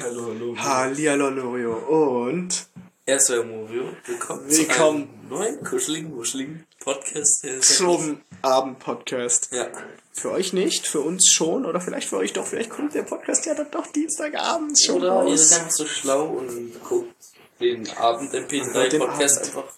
Hallo, 0.00 0.26
hallo. 0.26 0.56
Hallihallo 0.56 1.30
Lorio 1.30 1.74
und 2.18 2.66
Erster 3.06 3.44
Morio, 3.44 3.84
willkommen, 4.04 4.48
Willkommen. 4.48 4.48
zu 4.50 4.82
einem 4.84 5.28
neuen 5.28 5.64
kuscheligen, 5.64 6.16
wuscheligen 6.16 6.66
Podcast. 6.80 7.46
Zum 7.60 8.20
Abendpodcast. 8.42 9.48
Ja, 9.52 9.68
Für 10.12 10.32
euch 10.32 10.52
nicht, 10.52 10.86
für 10.86 11.00
uns 11.00 11.30
schon 11.32 11.64
oder 11.64 11.80
vielleicht 11.80 12.08
für 12.08 12.16
euch 12.16 12.32
doch. 12.32 12.44
Vielleicht 12.46 12.70
kommt 12.70 12.94
der 12.94 13.02
Podcast 13.04 13.46
ja 13.46 13.54
dann 13.54 13.70
doch 13.70 13.86
Dienstagabends 13.86 14.84
schon 14.84 14.96
oder 14.96 15.06
ihr 15.24 15.30
raus. 15.30 15.48
seid 15.50 15.60
einfach 15.60 15.72
so 15.72 15.86
schlau 15.86 16.24
und 16.26 16.72
guckt 16.82 17.14
den 17.60 17.88
Abend 17.96 18.32
hört 18.32 18.50
MP3 18.50 18.88
den 18.88 19.00
Podcast 19.00 19.38
Abend. 19.38 19.56
einfach. 19.56 19.74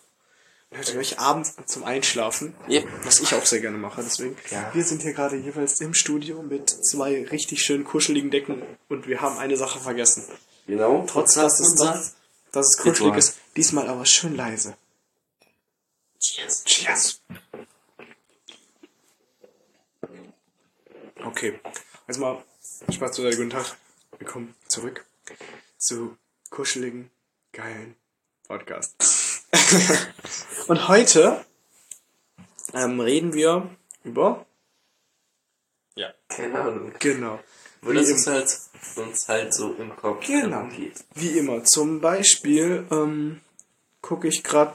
Hört 0.70 0.92
ihr 0.92 1.00
euch 1.00 1.18
abends 1.18 1.54
zum 1.66 1.84
Einschlafen, 1.84 2.54
Yep. 2.68 2.86
was 3.04 3.20
ich 3.20 3.34
auch 3.34 3.44
sehr 3.46 3.60
gerne 3.60 3.78
mache. 3.78 4.02
Deswegen, 4.02 4.36
Ja. 4.50 4.70
wir 4.74 4.84
sind 4.84 5.00
hier 5.02 5.14
gerade 5.14 5.36
jeweils 5.36 5.80
im 5.80 5.94
Studio 5.94 6.42
mit 6.42 6.68
zwei 6.68 7.24
richtig 7.24 7.60
schön 7.62 7.84
kuscheligen 7.84 8.30
Decken 8.30 8.62
und 8.88 9.06
wir 9.06 9.20
haben 9.22 9.38
eine 9.38 9.56
Sache 9.56 9.80
vergessen. 9.80 10.24
Genau, 10.66 11.06
Trotz 11.08 11.34
dass 11.34 11.58
es, 11.60 11.74
dass, 11.76 12.16
dass 12.52 12.66
es 12.68 12.76
kuschelig 12.82 13.14
ist, 13.16 13.38
diesmal 13.56 13.88
aber 13.88 14.04
schön 14.04 14.36
leise. 14.36 14.76
Cheers. 16.20 16.64
Cheers. 16.64 17.22
Okay, 21.24 21.58
also 22.06 22.20
mal 22.20 22.44
Spaß 22.92 23.12
zu 23.12 23.22
guten 23.22 23.50
Tag. 23.50 23.76
Willkommen 24.18 24.54
zurück 24.68 25.06
zu 25.78 26.16
kuscheligen, 26.50 27.10
geilen 27.52 27.96
Podcast. 28.46 29.17
Und 30.68 30.88
heute 30.88 31.44
ähm, 32.74 33.00
reden 33.00 33.32
wir 33.32 33.68
über 34.04 34.44
Ja, 35.94 36.12
keine 36.28 36.60
Ahnung. 36.60 36.92
genau 36.98 37.40
Wo 37.82 37.92
das 37.92 38.08
ist 38.08 38.26
halt 38.26 38.58
uns 38.96 39.28
halt 39.28 39.54
so 39.54 39.74
im 39.74 39.94
Kopf 39.96 40.26
Genau. 40.26 40.66
geht. 40.68 41.04
wie 41.14 41.38
immer. 41.38 41.64
Zum 41.64 42.00
Beispiel 42.00 42.86
ähm, 42.90 43.40
gucke 44.02 44.28
ich 44.28 44.42
gerade 44.44 44.74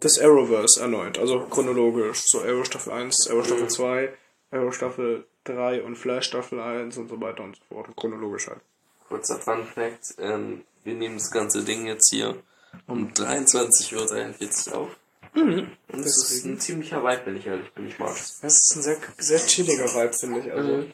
das 0.00 0.18
Arrowverse 0.18 0.80
erneut, 0.80 1.18
also 1.18 1.40
chronologisch. 1.40 2.22
So 2.26 2.40
Arrow 2.40 2.64
Staffel 2.64 2.92
1, 2.92 3.28
Arrow 3.30 3.44
Staffel 3.44 3.68
2, 3.68 4.12
Arrow 4.52 4.72
Staffel 4.74 5.26
3 5.44 5.82
und 5.82 5.96
Flash 5.96 6.26
Staffel 6.26 6.60
1 6.60 6.96
und 6.98 7.08
so 7.08 7.20
weiter 7.20 7.42
und 7.42 7.56
so 7.56 7.62
fort. 7.74 7.88
Chronologisch 7.96 8.46
halt. 8.48 8.60
Kurzer 9.08 9.38
Fun 9.40 9.66
Fact, 9.66 10.14
ähm, 10.18 10.62
wir 10.84 10.94
nehmen 10.94 11.16
das 11.16 11.30
ganze 11.30 11.62
Ding 11.64 11.86
jetzt 11.86 12.10
hier 12.10 12.40
um 12.86 13.12
23.43 13.12 14.70
Uhr 14.70 14.76
auf. 14.78 14.96
Und 15.34 15.68
das 15.92 16.30
ist 16.30 16.44
ein 16.44 16.58
ziemlicher 16.58 17.02
Vibe, 17.02 17.22
wenn 17.26 17.36
ich 17.36 17.46
ehrlich 17.46 17.70
bin. 17.72 17.86
Ich 17.86 17.98
mag's. 17.98 18.40
Das 18.40 18.54
ist 18.54 18.76
ein 18.76 18.82
sehr, 18.82 18.96
sehr 19.18 19.38
chilliger 19.46 19.84
Vibe, 19.84 20.12
finde 20.12 20.40
ich. 20.40 20.52
Also, 20.52 20.86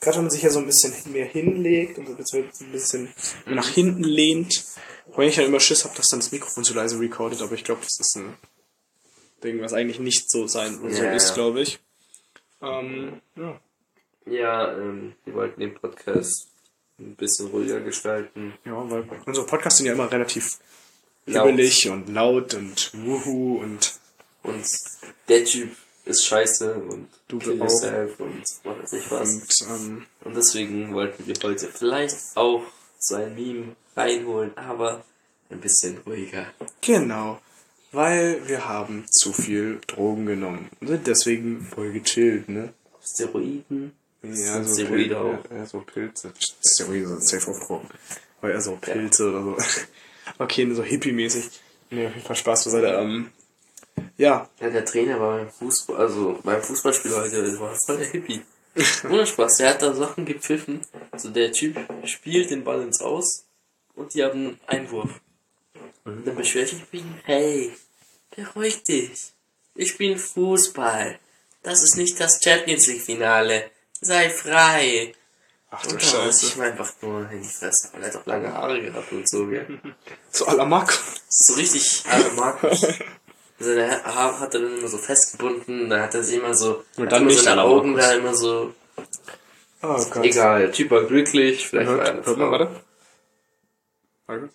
gerade 0.00 0.16
wenn 0.16 0.24
man 0.24 0.30
sich 0.30 0.42
ja 0.42 0.50
so 0.50 0.58
ein 0.58 0.66
bisschen 0.66 0.92
mehr 1.12 1.26
hinlegt 1.26 1.98
und 1.98 2.06
so 2.26 2.38
ein 2.38 2.72
bisschen 2.72 3.08
nach 3.46 3.68
hinten 3.68 4.04
lehnt. 4.04 4.64
Wenn 5.16 5.28
ich 5.28 5.36
dann 5.36 5.46
immer 5.46 5.60
Schiss 5.60 5.84
habe, 5.84 5.96
dass 5.96 6.06
dann 6.08 6.20
das 6.20 6.30
Mikrofon 6.30 6.62
zu 6.64 6.74
leise 6.74 6.98
recordet, 7.00 7.42
aber 7.42 7.54
ich 7.54 7.64
glaube, 7.64 7.80
das 7.82 7.98
ist 7.98 8.16
ein 8.16 8.36
Ding, 9.42 9.60
was 9.60 9.72
eigentlich 9.72 9.98
nicht 9.98 10.30
so 10.30 10.46
sein 10.46 10.78
so 10.78 10.86
Ja, 10.86 11.12
ist, 11.12 11.30
ja. 11.30 11.34
glaube 11.34 11.62
ich. 11.62 11.80
Ähm, 12.62 13.20
ja. 13.36 13.60
Ja, 14.26 14.76
ähm, 14.76 15.14
wir 15.24 15.34
wollten 15.34 15.60
den 15.60 15.74
Podcast 15.74 16.48
ein 16.98 17.16
bisschen 17.16 17.48
ruhiger 17.48 17.80
gestalten. 17.80 18.54
Ja, 18.64 18.88
weil 18.90 19.04
unsere 19.26 19.46
Podcasts 19.46 19.78
sind 19.78 19.86
ja 19.86 19.94
immer 19.94 20.10
relativ 20.12 20.58
Laut. 21.32 21.46
hibbelig 21.48 21.88
und 21.88 22.08
laut 22.08 22.54
und 22.54 22.90
wuhu 22.94 23.58
und 23.60 23.92
Und 24.42 24.64
der 25.28 25.44
Typ 25.44 25.70
ist 26.06 26.24
scheiße 26.26 26.74
und 26.74 27.08
Du 27.28 27.38
kill 27.38 27.52
auch. 27.60 27.66
yourself 27.68 28.18
und 28.20 28.42
was 28.64 28.78
weiß 28.82 28.92
ich 28.94 29.10
was. 29.10 29.30
und 29.34 29.68
ähm, 29.70 30.06
Und 30.24 30.36
deswegen 30.36 30.92
wollten 30.94 31.26
wir 31.26 31.34
heute 31.42 31.68
vielleicht 31.68 32.16
auch 32.36 32.62
so 32.98 33.14
ein 33.16 33.34
Meme 33.34 33.76
reinholen, 33.96 34.56
aber 34.56 35.04
ein 35.50 35.60
bisschen 35.60 35.98
ruhiger. 36.06 36.46
genau. 36.80 37.40
Weil 37.92 38.46
wir 38.48 38.68
haben 38.68 39.04
zu 39.10 39.32
viel 39.32 39.80
Drogen 39.88 40.24
genommen. 40.26 40.70
Und 40.80 40.86
sind 40.88 41.06
deswegen 41.08 41.60
voll 41.74 41.90
gechillt, 41.92 42.48
ne? 42.48 42.72
Steroiden. 43.04 43.92
Ja, 44.22 44.62
so 44.62 44.74
Steroide 44.74 45.14
Pil- 45.14 45.16
auch. 45.16 45.50
Ja, 45.50 45.56
ja, 45.56 45.66
so 45.66 45.80
Pilze. 45.80 46.32
Steroide 46.64 47.08
sind 47.08 47.24
safe 47.26 47.50
auf 47.50 47.66
Drogen. 47.66 47.88
Weil 48.40 48.52
ja 48.52 48.60
so 48.60 48.76
Pilze 48.80 49.28
oder 49.30 49.42
so. 49.42 49.56
Okay, 50.38 50.72
so 50.74 50.82
hippie-mäßig. 50.82 51.50
Nee, 51.90 52.06
auf 52.06 52.14
jeden 52.14 52.26
Fall 52.26 52.36
Spaß 52.36 52.64
beiseite. 52.64 52.86
Ähm, 52.88 53.30
ja, 54.16 54.48
Ja, 54.60 54.70
der 54.70 54.84
Trainer 54.84 55.18
war 55.18 55.38
beim 55.38 55.50
Fußball, 55.50 55.96
also 55.96 56.38
beim 56.44 56.62
Fußballspiel 56.62 57.14
heute, 57.16 57.60
war 57.60 57.76
voll 57.86 57.98
der 57.98 58.06
Hippie. 58.06 58.42
Ohne 59.10 59.26
Spaß, 59.26 59.56
der 59.56 59.70
hat 59.70 59.82
da 59.82 59.92
Sachen 59.94 60.24
gepfiffen. 60.24 60.80
Also 61.10 61.30
der 61.30 61.52
Typ 61.52 61.76
spielt 62.04 62.50
den 62.50 62.64
Ball 62.64 62.82
ins 62.82 63.00
Aus 63.00 63.44
und 63.94 64.14
die 64.14 64.22
haben 64.22 64.38
einen 64.38 64.60
Einwurf. 64.66 65.20
Und 66.04 66.26
dann 66.26 66.36
beschwert 66.36 66.68
sich 66.68 66.82
wie, 66.92 67.04
hey, 67.24 67.72
beruhig 68.34 68.82
dich. 68.84 69.32
Ich 69.74 69.98
bin 69.98 70.18
Fußball. 70.18 71.18
Das 71.62 71.82
ist 71.82 71.96
nicht 71.96 72.18
das 72.20 72.40
Champions 72.42 72.86
League 72.86 73.02
Finale. 73.02 73.70
Sei 74.00 74.30
frei. 74.30 75.14
Ach 75.70 75.86
du 75.86 75.94
muss 75.94 76.02
ich 76.04 76.10
Scheiße. 76.10 76.58
mir 76.58 76.64
einfach 76.64 76.90
nur 77.02 77.30
in 77.30 77.42
die 77.42 77.48
Fresse, 77.48 77.88
weil 77.92 78.02
er 78.02 78.08
hat 78.08 78.16
auch 78.16 78.26
lange 78.26 78.52
Haare 78.52 78.80
gehabt 78.82 79.12
und 79.12 79.28
so, 79.28 79.46
gell. 79.46 79.80
Zu 80.30 80.46
aller 80.48 80.64
Marco. 80.66 80.92
So 81.28 81.54
richtig 81.54 82.04
alle 82.08 82.30
Markus. 82.32 82.84
Also 83.58 83.74
der 83.74 84.02
Haar 84.04 84.40
hat 84.40 84.54
er 84.54 84.60
dann 84.60 84.78
immer 84.78 84.88
so 84.88 84.96
festgebunden, 84.98 85.90
da 85.90 86.02
hat 86.02 86.14
er 86.14 86.22
sich 86.22 86.38
immer 86.38 86.54
so, 86.54 86.82
Und 86.96 87.12
dann 87.12 87.22
immer 87.22 87.30
nicht 87.30 87.42
seine 87.42 87.62
Augen 87.62 87.92
Markus. 87.92 88.06
da 88.08 88.14
immer 88.16 88.34
so, 88.34 88.74
Oh 89.82 90.04
Gott. 90.10 90.24
egal, 90.24 90.60
der 90.60 90.72
Typ 90.72 90.90
war 90.90 91.04
glücklich, 91.04 91.66
vielleicht 91.68 91.88
war 91.90 91.98
er 91.98 92.04
Hört, 92.04 92.08
eine 92.08 92.26
hört 92.26 92.36
man, 92.38 92.48
Frau. 92.48 92.50
warte. 92.52 92.80
Warte 94.26 94.40
kurz. 94.42 94.54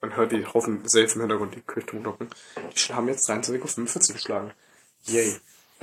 Man 0.00 0.16
hört 0.16 0.32
die 0.32 0.44
Haufen 0.46 0.80
safe 0.88 1.14
im 1.14 1.20
Hintergrund, 1.20 1.54
die 1.54 1.60
Kirchturmglocken. 1.60 2.28
Die 2.74 2.92
haben 2.94 3.08
jetzt 3.08 3.28
23.45 3.30 4.08
Uhr 4.08 4.14
geschlagen. 4.14 4.50
Yay. 5.04 5.36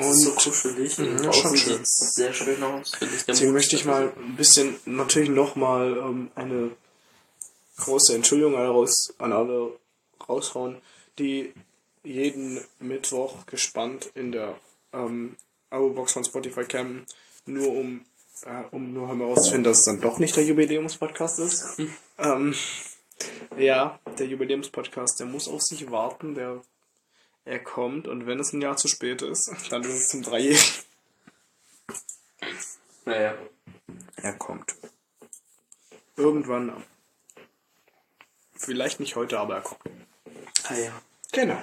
Und 0.07 0.13
so 0.13 0.31
kuschelig 0.31 0.97
Mhm, 0.97 1.17
draußen 1.17 1.41
schon 1.41 1.57
schön. 1.57 1.79
sehr 1.83 2.33
schön 2.33 2.63
aus, 2.63 2.95
finde 2.95 3.15
ich. 3.15 3.25
Der 3.25 3.33
deswegen 3.33 3.53
möchte 3.53 3.75
ich 3.75 3.85
mal 3.85 4.13
ein 4.15 4.35
bisschen, 4.35 4.75
natürlich 4.85 5.29
nochmal 5.29 5.97
ähm, 5.97 6.31
eine 6.35 6.71
große 7.77 8.15
Entschuldigung 8.15 8.55
an 8.55 8.61
alle 8.61 8.69
raus, 8.69 9.13
an 9.17 9.33
alle 9.33 9.73
raushauen, 10.27 10.77
die 11.17 11.53
jeden 12.03 12.61
Mittwoch 12.79 13.45
gespannt 13.45 14.09
in 14.15 14.31
der 14.31 14.55
ähm, 14.93 15.35
Abo-Box 15.69 16.13
von 16.13 16.23
Spotify 16.23 16.63
campen, 16.63 17.05
nur 17.45 17.69
um, 17.69 18.05
äh, 18.45 18.63
um 18.71 18.93
nur 18.93 19.07
herauszufinden, 19.07 19.65
dass 19.65 19.79
es 19.79 19.85
dann 19.85 20.01
doch 20.01 20.19
nicht 20.19 20.35
der 20.35 20.45
Jubiläumspodcast 20.45 21.39
ist. 21.39 21.77
ähm, 22.17 22.55
ja, 23.57 23.99
der 24.17 24.27
Jubiläumspodcast, 24.27 25.19
der 25.19 25.27
muss 25.27 25.47
auf 25.47 25.61
sich 25.61 25.91
warten, 25.91 26.35
der 26.35 26.61
er 27.45 27.59
kommt 27.59 28.07
und 28.07 28.25
wenn 28.27 28.39
es 28.39 28.53
ein 28.53 28.61
Jahr 28.61 28.77
zu 28.77 28.87
spät 28.87 29.21
ist, 29.21 29.51
dann 29.69 29.83
ist 29.83 29.93
es 29.95 30.07
zum 30.09 30.21
Dreijährigen. 30.21 30.83
Naja, 33.05 33.35
Er 34.17 34.33
kommt. 34.33 34.75
Irgendwann. 36.15 36.83
Vielleicht 38.53 38.99
nicht 38.99 39.15
heute, 39.15 39.39
aber 39.39 39.55
er 39.55 39.61
kommt. 39.61 39.81
ah 40.67 40.75
ja. 40.75 41.01
Genau. 41.31 41.61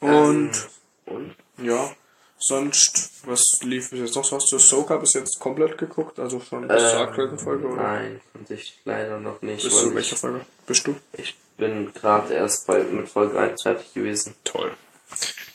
Und 0.00 0.68
Und? 1.06 1.36
ja, 1.58 1.90
sonst, 2.38 3.10
was 3.26 3.42
lief 3.62 3.90
bis 3.90 4.00
jetzt 4.00 4.16
noch? 4.16 4.30
Hast 4.32 4.50
du 4.52 4.58
Soka 4.58 4.96
bis 4.96 5.14
jetzt 5.14 5.38
komplett 5.38 5.78
geguckt? 5.78 6.18
Also 6.18 6.40
schon 6.40 6.66
bis 6.68 6.82
Ähm, 6.82 6.90
zur 6.90 7.00
aktuellen 7.00 7.38
Folge? 7.38 7.68
Oder? 7.68 7.82
Nein, 7.82 8.20
und 8.34 8.50
ich 8.50 8.78
leider 8.84 9.18
noch 9.20 9.40
nicht, 9.42 9.64
Bist 9.64 9.82
du 9.82 9.94
welche 9.94 10.16
Folge? 10.16 10.44
Bist 10.66 10.86
du? 10.86 10.96
ich 11.12 11.36
bin 11.56 11.92
gerade 11.92 12.34
erst 12.34 12.66
bei, 12.66 12.82
mit 12.84 13.08
Folge 13.08 13.38
1 13.38 13.62
fertig 13.62 13.92
gewesen. 13.92 14.34
Toll. 14.44 14.72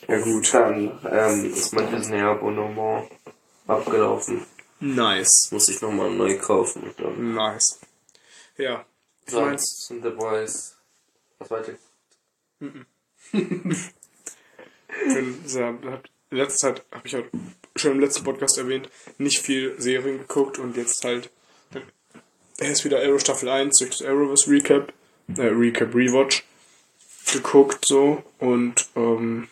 Ja 0.06 0.18
gut. 0.20 0.52
Dann 0.52 0.98
ähm, 1.10 1.50
ist 1.52 1.72
mein 1.72 1.90
Disney-Abonnement 1.94 3.10
abgelaufen. 3.66 4.44
Nice. 4.80 5.48
Muss 5.50 5.68
ich 5.70 5.80
nochmal 5.80 6.10
neu 6.10 6.36
kaufen. 6.38 6.82
Und 6.82 7.00
dann 7.00 7.34
Nice. 7.34 7.80
Ja. 8.58 8.84
Sonst 9.26 9.86
sind 9.86 10.02
The 10.02 10.10
Boys. 10.10 10.76
Was 11.38 11.50
weiter? 11.50 11.72
ich 12.60 12.70
bin 13.32 13.76
sehr, 15.46 15.66
hab- 15.66 16.04
in 16.34 16.40
letzter 16.40 16.74
Zeit 16.74 16.84
habe 16.90 17.06
ich 17.06 17.12
ja 17.12 17.20
schon 17.76 17.92
im 17.92 18.00
letzten 18.00 18.24
Podcast 18.24 18.58
erwähnt, 18.58 18.88
nicht 19.18 19.38
viel 19.38 19.80
Serien 19.80 20.18
geguckt 20.18 20.58
und 20.58 20.76
jetzt 20.76 21.04
halt 21.04 21.30
er 22.58 22.70
ist 22.70 22.84
wieder 22.84 23.00
Arrow 23.00 23.20
Staffel 23.20 23.48
1 23.48 23.78
durch 23.78 23.90
das 23.90 24.02
Arrowverse 24.02 24.50
Recap, 24.50 24.92
äh, 25.36 25.42
Recap 25.42 25.94
Rewatch 25.94 26.44
geguckt 27.32 27.84
so 27.86 28.22
und 28.38 28.86
ähm, 28.96 29.48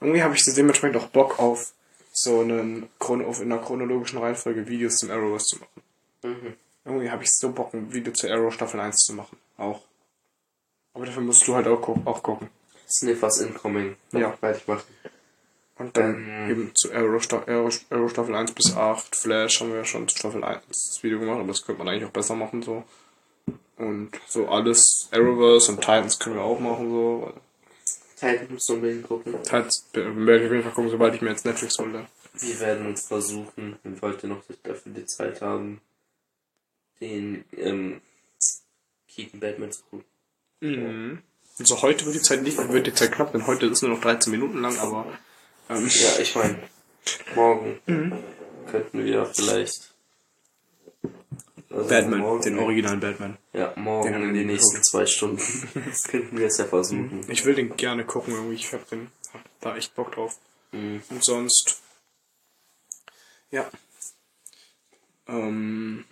irgendwie 0.00 0.22
habe 0.22 0.34
ich 0.34 0.44
dementsprechend 0.54 0.96
auch 0.96 1.08
Bock 1.08 1.38
auf 1.38 1.72
so 2.12 2.40
einen 2.40 2.88
Chron 2.98 3.24
auf 3.24 3.40
in 3.40 3.52
einer 3.52 3.62
chronologischen 3.62 4.18
Reihenfolge 4.18 4.68
Videos 4.68 4.96
zum 4.96 5.10
Arrowverse 5.10 5.46
zu 5.46 5.56
machen. 5.60 5.82
Mhm. 6.22 6.54
Irgendwie 6.84 7.10
habe 7.10 7.22
ich 7.22 7.30
so 7.32 7.50
Bock, 7.50 7.72
ein 7.72 7.92
Video 7.92 8.12
zur 8.12 8.30
Arrow 8.30 8.52
Staffel 8.52 8.80
1 8.80 8.96
zu 8.96 9.14
machen. 9.14 9.38
Auch. 9.56 9.82
Aber 10.94 11.06
dafür 11.06 11.22
musst 11.22 11.46
du 11.46 11.54
halt 11.54 11.68
auch, 11.68 11.80
gu 11.80 11.96
auch 12.04 12.22
gucken. 12.22 12.48
Sniffers 12.88 13.40
Incoming. 13.40 13.96
Ja. 14.12 14.32
Fertig 14.32 14.66
machen. 14.66 14.82
Und 15.78 15.96
dann 15.96 16.28
Ähm. 16.28 16.50
eben 16.50 16.72
zu 16.74 16.92
Arrow, 16.92 17.26
Arrow, 17.46 17.80
Arrow 17.90 18.10
Staffel 18.10 18.34
1 18.34 18.52
bis 18.52 18.76
8. 18.76 19.16
Flash 19.16 19.60
haben 19.60 19.70
wir 19.70 19.78
ja 19.78 19.84
schon 19.84 20.06
zu 20.08 20.16
Staffel 20.16 20.44
1 20.44 20.62
das 20.68 21.02
Video 21.02 21.18
gemacht, 21.18 21.38
aber 21.38 21.48
das 21.48 21.64
könnte 21.64 21.82
man 21.82 21.88
eigentlich 21.88 22.08
auch 22.08 22.12
besser 22.12 22.34
machen 22.34 22.62
so. 22.62 22.84
Und 23.76 24.10
so 24.28 24.48
alles 24.48 25.08
Arrowverse 25.10 25.72
und 25.72 25.80
Titans 25.80 26.18
können 26.18 26.36
wir 26.36 26.42
auch 26.42 26.60
machen 26.60 26.90
so. 26.90 27.32
Titans 28.16 28.50
musst 28.50 28.68
du 28.68 28.74
unbedingt 28.74 29.08
gucken. 29.08 29.32
Titans 29.42 29.88
werde 29.92 30.38
ich 30.40 30.46
auf 30.46 30.52
jeden 30.52 30.62
Fall 30.62 30.72
gucken, 30.72 30.90
sobald 30.90 31.14
ich 31.14 31.22
mir 31.22 31.30
jetzt 31.30 31.44
Netflix 31.44 31.78
hole. 31.78 32.06
Wir 32.34 32.60
werden 32.60 32.86
uns 32.86 33.06
versuchen, 33.06 33.76
wenn 33.82 34.00
wir 34.00 34.08
heute 34.08 34.26
noch 34.28 34.42
dafür 34.62 34.92
die 34.92 35.06
Zeit 35.06 35.40
haben, 35.40 35.80
den 37.00 37.44
ähm, 37.56 38.00
Keaton 39.08 39.40
Batman 39.40 39.72
zu 39.72 39.82
gucken. 39.90 40.04
Mhm. 40.60 41.18
Also 41.58 41.82
heute 41.82 42.06
wird 42.06 42.14
die 42.14 42.22
Zeit 42.22 42.42
nicht, 42.42 42.56
wird 42.56 42.86
die 42.86 42.94
Zeit 42.94 43.12
knapp, 43.12 43.32
denn 43.32 43.46
heute 43.46 43.66
ist 43.66 43.82
nur 43.82 43.90
noch 43.90 44.00
13 44.00 44.30
Minuten 44.30 44.62
lang, 44.62 44.78
aber 44.78 45.06
ähm, 45.76 45.88
Ja, 45.92 46.18
ich 46.20 46.34
meine, 46.34 46.58
morgen 47.34 47.80
könnten 48.70 49.04
wir 49.04 49.26
vielleicht. 49.34 49.92
also 51.70 51.88
Batman, 51.88 52.20
morgen, 52.20 52.42
den 52.42 52.58
originalen 52.58 53.00
Batman. 53.00 53.38
Ja, 53.52 53.72
morgen 53.76 54.12
Den 54.12 54.22
in 54.28 54.34
den 54.34 54.46
nächsten 54.48 54.82
zwei 54.82 55.06
Stunden 55.06 55.38
könnten 56.08 56.38
wir 56.38 56.46
es 56.46 56.58
ja 56.58 56.64
versuchen. 56.66 57.24
Ich 57.28 57.44
will 57.44 57.54
den 57.54 57.76
gerne 57.76 58.04
gucken, 58.04 58.34
irgendwie. 58.34 58.54
Ich 58.56 58.72
hab 58.72 58.88
den 58.88 59.08
hab 59.32 59.40
da 59.60 59.76
echt 59.76 59.94
Bock 59.94 60.12
drauf. 60.12 60.36
Mhm. 60.72 61.02
Und 61.10 61.24
sonst. 61.24 61.80
Ja. 63.50 63.68
Ähm. 65.28 66.04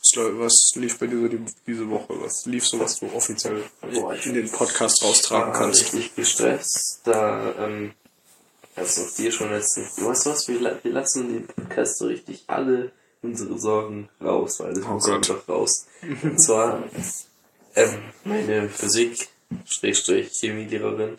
Was, 0.00 0.24
was 0.38 0.70
lief 0.76 0.98
bei 0.98 1.06
dir 1.06 1.20
so 1.20 1.28
die, 1.28 1.44
diese 1.66 1.88
Woche? 1.90 2.14
Was 2.22 2.46
lief 2.46 2.66
so, 2.66 2.78
was 2.80 2.98
du 3.00 3.06
offiziell 3.12 3.62
Boah, 3.92 4.14
ich- 4.14 4.24
in 4.26 4.34
den 4.34 4.50
Podcast 4.50 5.02
raustragen 5.02 5.52
kannst? 5.52 5.82
richtig 5.82 6.14
gestresst. 6.14 7.00
Da, 7.04 7.52
ähm, 7.66 7.92
das 8.78 8.98
auf 8.98 9.14
dir 9.16 9.30
schon 9.32 9.50
letztens. 9.50 9.94
Du 9.96 10.06
weißt 10.06 10.26
was, 10.26 10.48
wir, 10.48 10.60
wir 10.82 10.92
lassen 10.92 11.32
den 11.32 11.46
Podcast 11.46 11.98
so 11.98 12.06
richtig 12.06 12.44
alle 12.46 12.92
unsere 13.22 13.58
Sorgen 13.58 14.08
raus, 14.20 14.60
weil 14.60 14.74
das 14.74 14.84
Oh 14.84 14.90
muss 14.94 15.04
Gott. 15.06 15.14
einfach 15.16 15.48
raus. 15.48 15.86
Und 16.22 16.38
zwar, 16.40 16.82
ähm, 17.74 18.02
meine 18.24 18.68
Physik, 18.68 19.28
Schrägstrich, 19.66 20.30
Chemielehrerin, 20.38 21.18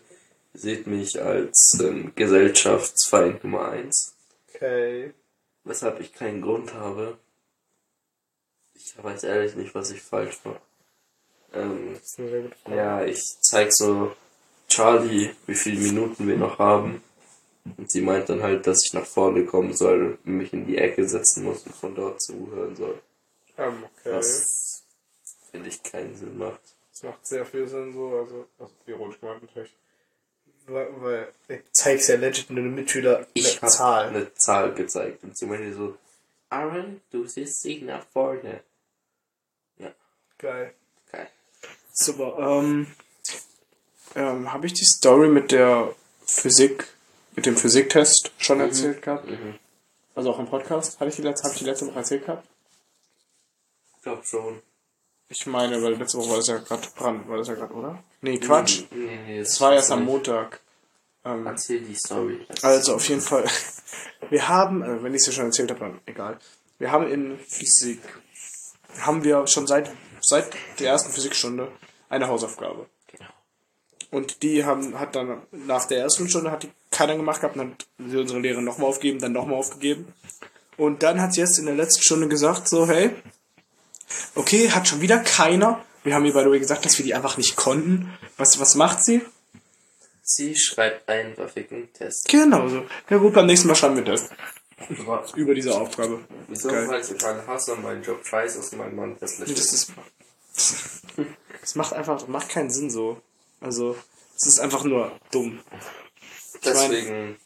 sieht 0.53 0.88
mich 0.88 1.21
als 1.21 1.77
ähm, 1.81 2.11
Gesellschaftsfeind 2.15 3.44
Nummer 3.44 3.69
eins, 3.69 4.13
Okay. 4.55 5.13
weshalb 5.63 6.00
ich 6.01 6.13
keinen 6.13 6.41
Grund 6.41 6.73
habe. 6.73 7.17
Ich 8.73 8.94
weiß 9.01 9.23
ehrlich 9.23 9.55
nicht, 9.55 9.75
was 9.75 9.91
ich 9.91 10.01
falsch 10.01 10.39
mache. 10.44 10.59
Ähm, 11.53 11.97
ja, 12.69 13.03
ich 13.03 13.21
zeig 13.41 13.73
so 13.73 14.15
Charlie, 14.67 15.31
wie 15.47 15.55
viele 15.55 15.79
Minuten 15.81 16.27
wir 16.27 16.38
noch 16.38 16.59
haben. 16.59 17.01
Und 17.77 17.91
sie 17.91 18.01
meint 18.01 18.29
dann 18.29 18.41
halt, 18.41 18.65
dass 18.65 18.83
ich 18.85 18.94
nach 18.94 19.06
vorne 19.06 19.45
kommen 19.45 19.73
soll, 19.73 20.17
mich 20.23 20.53
in 20.53 20.65
die 20.65 20.77
Ecke 20.77 21.07
setzen 21.07 21.44
muss 21.44 21.63
und 21.63 21.75
von 21.75 21.95
dort 21.95 22.21
zuhören 22.21 22.75
soll. 22.75 23.00
Ähm, 23.57 23.83
okay. 23.83 24.15
Was 24.15 24.83
finde 25.51 25.69
ich 25.69 25.83
keinen 25.83 26.15
Sinn 26.15 26.38
macht. 26.38 26.61
Das 26.91 27.03
macht 27.03 27.27
sehr 27.27 27.45
viel 27.45 27.67
Sinn 27.67 27.94
so, 27.94 28.17
also, 28.17 28.47
also 28.57 28.73
ironisch 28.85 29.19
gemeint 29.19 29.41
natürlich. 29.44 29.75
Weil, 30.67 30.88
weil 31.01 31.33
ich 31.47 31.61
zeig's 31.71 32.07
ja 32.07 32.15
legit 32.15 32.50
nur 32.50 32.59
einem 32.59 32.75
Mitschüler 32.75 33.25
Ich 33.33 33.62
eine 33.62 33.71
habe 33.79 34.07
eine 34.09 34.33
Zahl 34.35 34.73
gezeigt 34.73 35.23
und 35.23 35.38
sie 35.38 35.45
meinte 35.45 35.73
so, 35.73 35.97
Aaron, 36.50 37.01
du 37.12 37.25
siehst 37.25 37.63
dich 37.63 37.81
nach 37.81 38.05
vorne. 38.12 38.62
Geil. 40.39 40.73
Geil. 41.12 41.27
Super. 41.91 42.38
Ähm, 42.39 42.88
ähm, 44.15 44.53
habe 44.53 44.65
ich 44.65 44.73
die 44.73 44.85
Story 44.85 45.27
mit 45.27 45.51
der 45.51 45.94
Physik, 46.25 46.88
mit 47.39 47.45
dem 47.45 47.56
Physiktest 47.56 48.33
schon 48.38 48.59
erzählt 48.59 49.01
gehabt? 49.01 49.25
Mhm. 49.30 49.56
Also 50.13 50.31
auch 50.31 50.39
im 50.39 50.47
Podcast? 50.47 51.00
Hatte 51.00 51.09
ich 51.09 51.15
die 51.15 51.21
letzte, 51.21 51.45
habe 51.45 51.53
ich 51.53 51.59
die 51.59 51.65
letzte 51.65 51.88
Woche 51.88 52.00
erzählt 52.00 52.25
gehabt? 52.25 52.45
Ich 53.95 54.03
glaube 54.03 54.25
schon. 54.25 54.62
Ich 55.30 55.45
meine, 55.45 55.81
weil 55.81 55.94
letzte 55.94 56.18
Woche 56.18 56.31
war 56.31 56.38
das 56.38 56.47
ja 56.47 56.57
gerade 56.57 56.86
dran, 56.97 57.30
war 57.30 57.38
das 57.38 57.47
ja 57.47 57.53
gerade, 57.53 57.74
oder? 57.74 58.03
Nee, 58.19 58.39
Quatsch. 58.39 58.83
Nee, 58.91 59.19
nee, 59.25 59.39
Das 59.39 59.62
war 59.62 59.71
erst 59.74 59.89
am. 59.89 60.03
Montag. 60.03 60.59
Ähm, 61.24 61.47
Erzähl 61.47 61.80
die 61.80 61.95
Story. 61.95 62.45
Das 62.50 62.62
Also 62.62 62.95
auf 62.95 63.07
jeden 63.07 63.21
Fall. 63.21 63.45
Wir 64.30 64.50
haben, 64.50 64.83
äh, 64.83 65.01
wenn 65.01 65.13
ich 65.13 65.21
es 65.21 65.27
ja 65.27 65.31
schon 65.31 65.45
erzählt 65.45 65.71
habe, 65.71 65.80
dann 65.80 66.01
egal. 66.07 66.39
Wir 66.77 66.91
haben 66.91 67.09
in 67.09 67.39
Physik, 67.39 68.01
haben 69.00 69.24
wir 69.24 69.47
schon 69.47 69.65
seit, 69.65 69.91
seit 70.19 70.53
der 70.80 70.91
ersten 70.91 71.12
Physikstunde 71.13 71.71
eine 72.09 72.27
Hausaufgabe. 72.27 72.86
Und 74.11 74.41
die 74.41 74.65
haben, 74.65 75.00
hat 75.00 75.15
dann 75.15 75.41
nach 75.51 75.85
der 75.85 76.00
ersten 76.00 76.27
Stunde 76.29 76.50
hat 76.51 76.63
die 76.63 76.71
keiner 76.89 77.15
gemacht 77.15 77.41
gehabt, 77.41 77.57
dann 77.57 77.71
hat 77.71 77.85
sie 78.09 78.17
unsere 78.17 78.39
Lehrerin 78.39 78.65
nochmal 78.65 78.89
aufgegeben, 78.89 79.19
dann 79.19 79.33
nochmal 79.33 79.57
aufgegeben. 79.59 80.11
Und 80.77 81.03
dann 81.03 81.21
hat 81.21 81.33
sie 81.33 81.41
jetzt 81.41 81.59
in 81.59 81.65
der 81.65 81.75
letzten 81.75 82.01
Stunde 82.01 82.27
gesagt, 82.27 82.67
so, 82.67 82.88
hey, 82.88 83.11
okay, 84.35 84.71
hat 84.71 84.88
schon 84.88 85.01
wieder 85.01 85.19
keiner. 85.19 85.83
Wir 86.03 86.15
haben 86.15 86.25
ihr 86.25 86.33
by 86.33 86.39
the 86.44 86.50
way 86.50 86.59
gesagt, 86.59 86.85
dass 86.85 86.97
wir 86.97 87.06
die 87.06 87.13
einfach 87.13 87.38
nicht 87.38 87.56
konnten. 87.56 88.11
Was, 88.38 88.59
was 88.59 88.75
macht 88.75 89.03
sie? 89.03 89.21
Sie 90.23 90.55
schreibt 90.55 91.07
einen 91.09 91.35
verfickten 91.35 91.91
Test. 91.94 92.27
Genau 92.29 92.67
so. 92.67 92.85
Ja 93.09 93.17
gut, 93.17 93.33
beim 93.33 93.45
nächsten 93.45 93.67
Mal 93.67 93.75
schreiben 93.75 94.03
wir. 94.03 94.19
Aber 95.01 95.25
Über 95.35 95.53
diese 95.53 95.75
Aufgabe. 95.75 96.19
Wieso? 96.47 96.69
Geil. 96.69 96.88
Weil 96.88 97.01
ich 97.01 97.07
total 97.07 97.45
hasse 97.45 97.73
und 97.73 97.83
mein 97.83 98.01
Job 98.01 98.25
scheiße 98.25 98.59
ist 98.59 98.71
und 98.73 98.79
mein 98.79 98.95
Mann 98.95 99.17
hässlich 99.19 99.53
Das 99.53 99.73
ist. 99.73 99.91
ist. 100.55 101.38
Das 101.62 101.75
macht 101.75 101.94
einfach, 101.94 102.27
macht 102.27 102.50
keinen 102.50 102.69
Sinn 102.69 102.89
so. 102.89 103.21
Also, 103.61 103.95
es 104.38 104.47
ist 104.47 104.59
einfach 104.59 104.83
nur 104.83 105.11
dumm. 105.31 105.59
Deswegen, 106.63 107.38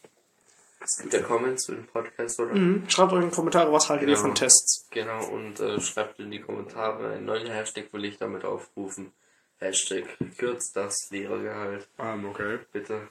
es 0.80 0.98
gibt 0.98 1.12
ja 1.14 1.20
Comments 1.22 1.62
zu 1.62 1.72
dem 1.72 1.86
Podcast, 1.86 2.38
oder? 2.40 2.54
Mhm. 2.54 2.88
Schreibt 2.88 3.12
euch 3.12 3.22
in 3.22 3.30
die 3.30 3.34
Kommentare, 3.34 3.72
was 3.72 3.88
haltet 3.88 4.08
ihr 4.08 4.14
Genau. 4.14 4.26
von 4.26 4.34
Tests. 4.34 4.86
Genau, 4.90 5.24
und 5.26 5.60
äh, 5.60 5.80
schreibt 5.80 6.18
in 6.20 6.30
die 6.30 6.40
Kommentare, 6.40 7.14
einen 7.14 7.24
neuen 7.26 7.46
Hashtag 7.50 7.92
will 7.92 8.04
ich 8.04 8.18
damit 8.18 8.44
aufrufen. 8.44 9.12
Hashtag 9.58 10.04
kürzt 10.36 10.76
das 10.76 11.08
Lehrergehalt. 11.10 11.88
Ähm, 11.98 12.26
okay. 12.26 12.58
Bitte. 12.72 13.08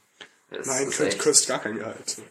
Es 0.51 0.67
Nein, 0.67 0.89
kürzt, 0.89 1.19
kürzt 1.19 1.47
gar 1.47 1.59
kein 1.59 1.75
Gehalt. 1.77 2.21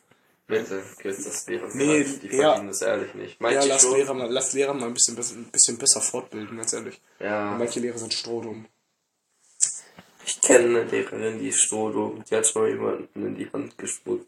Bitte, 0.47 0.83
kürzt 1.01 1.27
das 1.27 1.47
Lehrergehalt. 1.47 1.75
Nee, 1.75 2.05
die 2.29 2.37
ja. 2.37 2.51
verdienen 2.51 2.69
das 2.69 2.83
ehrlich 2.83 3.15
nicht. 3.15 3.33
Ja, 3.33 3.37
Manche 3.41 3.69
lasst 3.69 3.85
schon. 3.87 3.97
Lehrer, 3.97 4.15
mal, 4.15 4.31
lasst 4.31 4.53
Lehrer 4.53 4.75
mal 4.75 4.87
ein 4.87 4.95
bisschen, 4.95 5.17
besser- 5.17 5.35
ein 5.37 5.51
bisschen 5.51 5.79
besser 5.79 6.01
fortbilden, 6.01 6.57
ganz 6.57 6.73
ehrlich. 6.73 7.01
Ja, 7.19 7.57
Manche 7.59 7.81
Lehrer 7.81 7.99
sind 7.99 8.13
strohdumm. 8.13 8.67
Ich 10.27 10.41
kenne 10.41 10.81
eine 10.81 10.85
Lehrerin, 10.85 11.39
die 11.39 11.49
ist 11.49 11.61
strohdumm. 11.63 12.25
Die 12.31 12.37
hat 12.37 12.47
schon 12.47 12.63
mal 12.63 12.71
jemanden 12.71 13.27
in 13.27 13.35
die 13.37 13.51
Hand 13.53 13.77
gespuckt. 13.79 14.27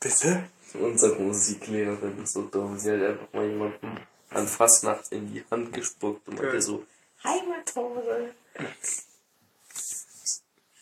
Bitte? 0.00 0.44
Unsere 0.74 1.14
Musiklehrerin 1.16 2.22
ist 2.22 2.32
so 2.32 2.42
dumm. 2.42 2.78
Sie 2.78 2.90
hat 2.90 3.02
einfach 3.02 3.32
mal 3.32 3.46
jemanden 3.46 4.00
an 4.30 4.48
Fastnacht 4.48 5.12
in 5.12 5.32
die 5.32 5.44
Hand 5.50 5.72
gespuckt 5.72 6.26
und 6.28 6.34
meinte 6.36 6.52
Geil. 6.52 6.62
so, 6.62 6.84
Heimattore. 7.22 8.30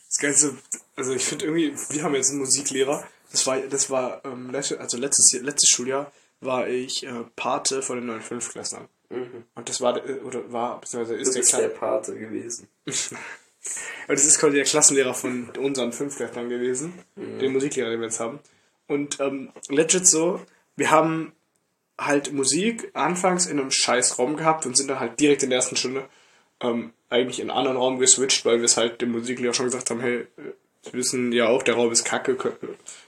Das 0.06 0.18
Ganze, 0.18 0.56
also 0.96 1.12
ich 1.12 1.25
finde 1.25 1.46
irgendwie, 1.46 1.75
wir 1.90 2.02
haben 2.02 2.14
jetzt 2.14 2.30
einen 2.30 2.40
Musiklehrer. 2.40 3.06
Das 3.32 3.46
war, 3.46 3.58
das 3.60 3.90
war, 3.90 4.25
ähm, 4.25 4.50
letzte- 4.50 4.80
also 4.80 4.96
letztes, 4.96 5.32
Jahr- 5.32 5.42
letztes 5.42 5.68
Schuljahr 5.70 6.12
war 6.40 6.68
ich 6.68 7.04
äh, 7.06 7.25
Pate 7.36 7.82
von 7.82 7.96
den 7.96 8.06
neuen 8.06 8.22
Fünftklässlern. 8.22 8.88
Mhm. 9.10 9.44
Und 9.54 9.68
das 9.68 9.80
war, 9.80 9.92
der- 9.94 10.25
oder 10.25 10.52
war, 10.52 10.80
beziehungsweise 10.80 11.16
ist 11.16 11.34
der, 11.34 11.40
bist 11.40 11.52
Kle 11.52 11.62
der 11.62 11.68
Pate 11.70 12.16
gewesen. 12.18 12.68
Und 14.08 14.14
das 14.14 14.24
ist 14.24 14.38
quasi 14.38 14.56
der 14.56 14.64
Klassenlehrer 14.64 15.14
von 15.14 15.50
unseren 15.58 15.92
Fünftklässlern 15.92 16.48
gewesen, 16.48 16.94
den 17.16 17.52
Musiklehrer, 17.52 17.90
den 17.90 18.00
wir 18.00 18.06
jetzt 18.06 18.20
haben. 18.20 18.40
Und 18.86 19.20
ähm, 19.20 19.50
legit 19.68 20.06
so, 20.06 20.40
wir 20.76 20.90
haben 20.90 21.32
halt 21.98 22.32
Musik 22.32 22.90
anfangs 22.94 23.46
in 23.46 23.60
einem 23.60 23.70
scheiß 23.70 24.18
Raum 24.18 24.36
gehabt 24.36 24.66
und 24.66 24.76
sind 24.76 24.88
dann 24.88 25.00
halt 25.00 25.20
direkt 25.20 25.42
in 25.42 25.50
der 25.50 25.58
ersten 25.58 25.76
Stunde 25.76 26.04
ähm, 26.60 26.92
eigentlich 27.08 27.40
in 27.40 27.50
einen 27.50 27.58
anderen 27.58 27.76
Raum 27.76 27.98
geswitcht, 27.98 28.44
weil 28.44 28.58
wir 28.58 28.64
es 28.64 28.76
halt 28.76 29.00
dem 29.02 29.12
Musiklehrer 29.12 29.54
schon 29.54 29.66
gesagt 29.66 29.90
haben, 29.90 30.00
hey, 30.00 30.20
äh, 30.20 30.54
wir 30.84 30.92
wissen 30.94 31.32
ja 31.32 31.48
auch, 31.48 31.62
der 31.62 31.74
Raum 31.74 31.92
ist 31.92 32.04
kacke, 32.04 32.36
können, 32.36 32.56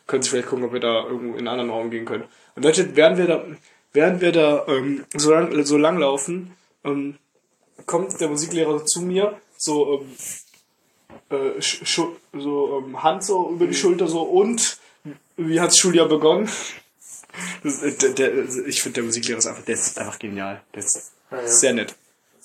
können 0.07 0.23
Sie 0.23 0.29
vielleicht 0.29 0.49
gucken, 0.49 0.65
ob 0.65 0.73
wir 0.73 0.81
da 0.81 1.07
irgendwo 1.07 1.35
in 1.35 1.41
einen 1.41 1.49
anderen 1.49 1.71
Raum 1.71 1.91
gehen 1.91 2.05
können. 2.05 2.25
Und 2.55 2.65
legit, 2.65 2.97
während 2.97 3.17
wir 3.17 3.27
da, 3.27 3.45
während 3.93 4.21
wir 4.21 4.33
da 4.33 4.67
ähm, 4.69 5.07
so, 5.15 5.31
lang, 5.31 5.65
so 5.65 5.79
lang 5.79 5.99
laufen, 5.99 6.55
ähm, 6.85 7.17
kommt 7.87 8.21
der 8.21 8.29
Musiklehrer 8.29 8.85
zu 8.85 9.01
mir, 9.01 9.41
so, 9.63 10.07
ähm, 11.31 11.57
äh, 11.57 11.61
so 12.33 12.83
ähm, 12.85 13.03
Hand 13.03 13.25
so 13.25 13.51
über 13.51 13.67
die 13.67 13.75
Schulter 13.75 14.09
so 14.09 14.23
und 14.23 14.79
wie 15.37 15.61
hat's 15.61 15.79
Schuljahr 15.79 16.09
begonnen? 16.09 16.49
Das, 17.63 17.83
äh, 17.83 17.93
der, 17.97 18.11
der, 18.11 18.49
ich 18.67 18.83
finde 18.83 18.97
der 18.97 19.05
Musiklehrer 19.05 19.39
ist 19.39 19.47
einfach, 19.47 19.65
der 19.65 19.75
ist 19.75 19.99
einfach 19.99 20.19
genial. 20.19 20.63
Der 20.75 20.81
ist 20.85 21.13
Ah, 21.31 21.41
ja. 21.41 21.47
sehr 21.49 21.73
nett. 21.73 21.95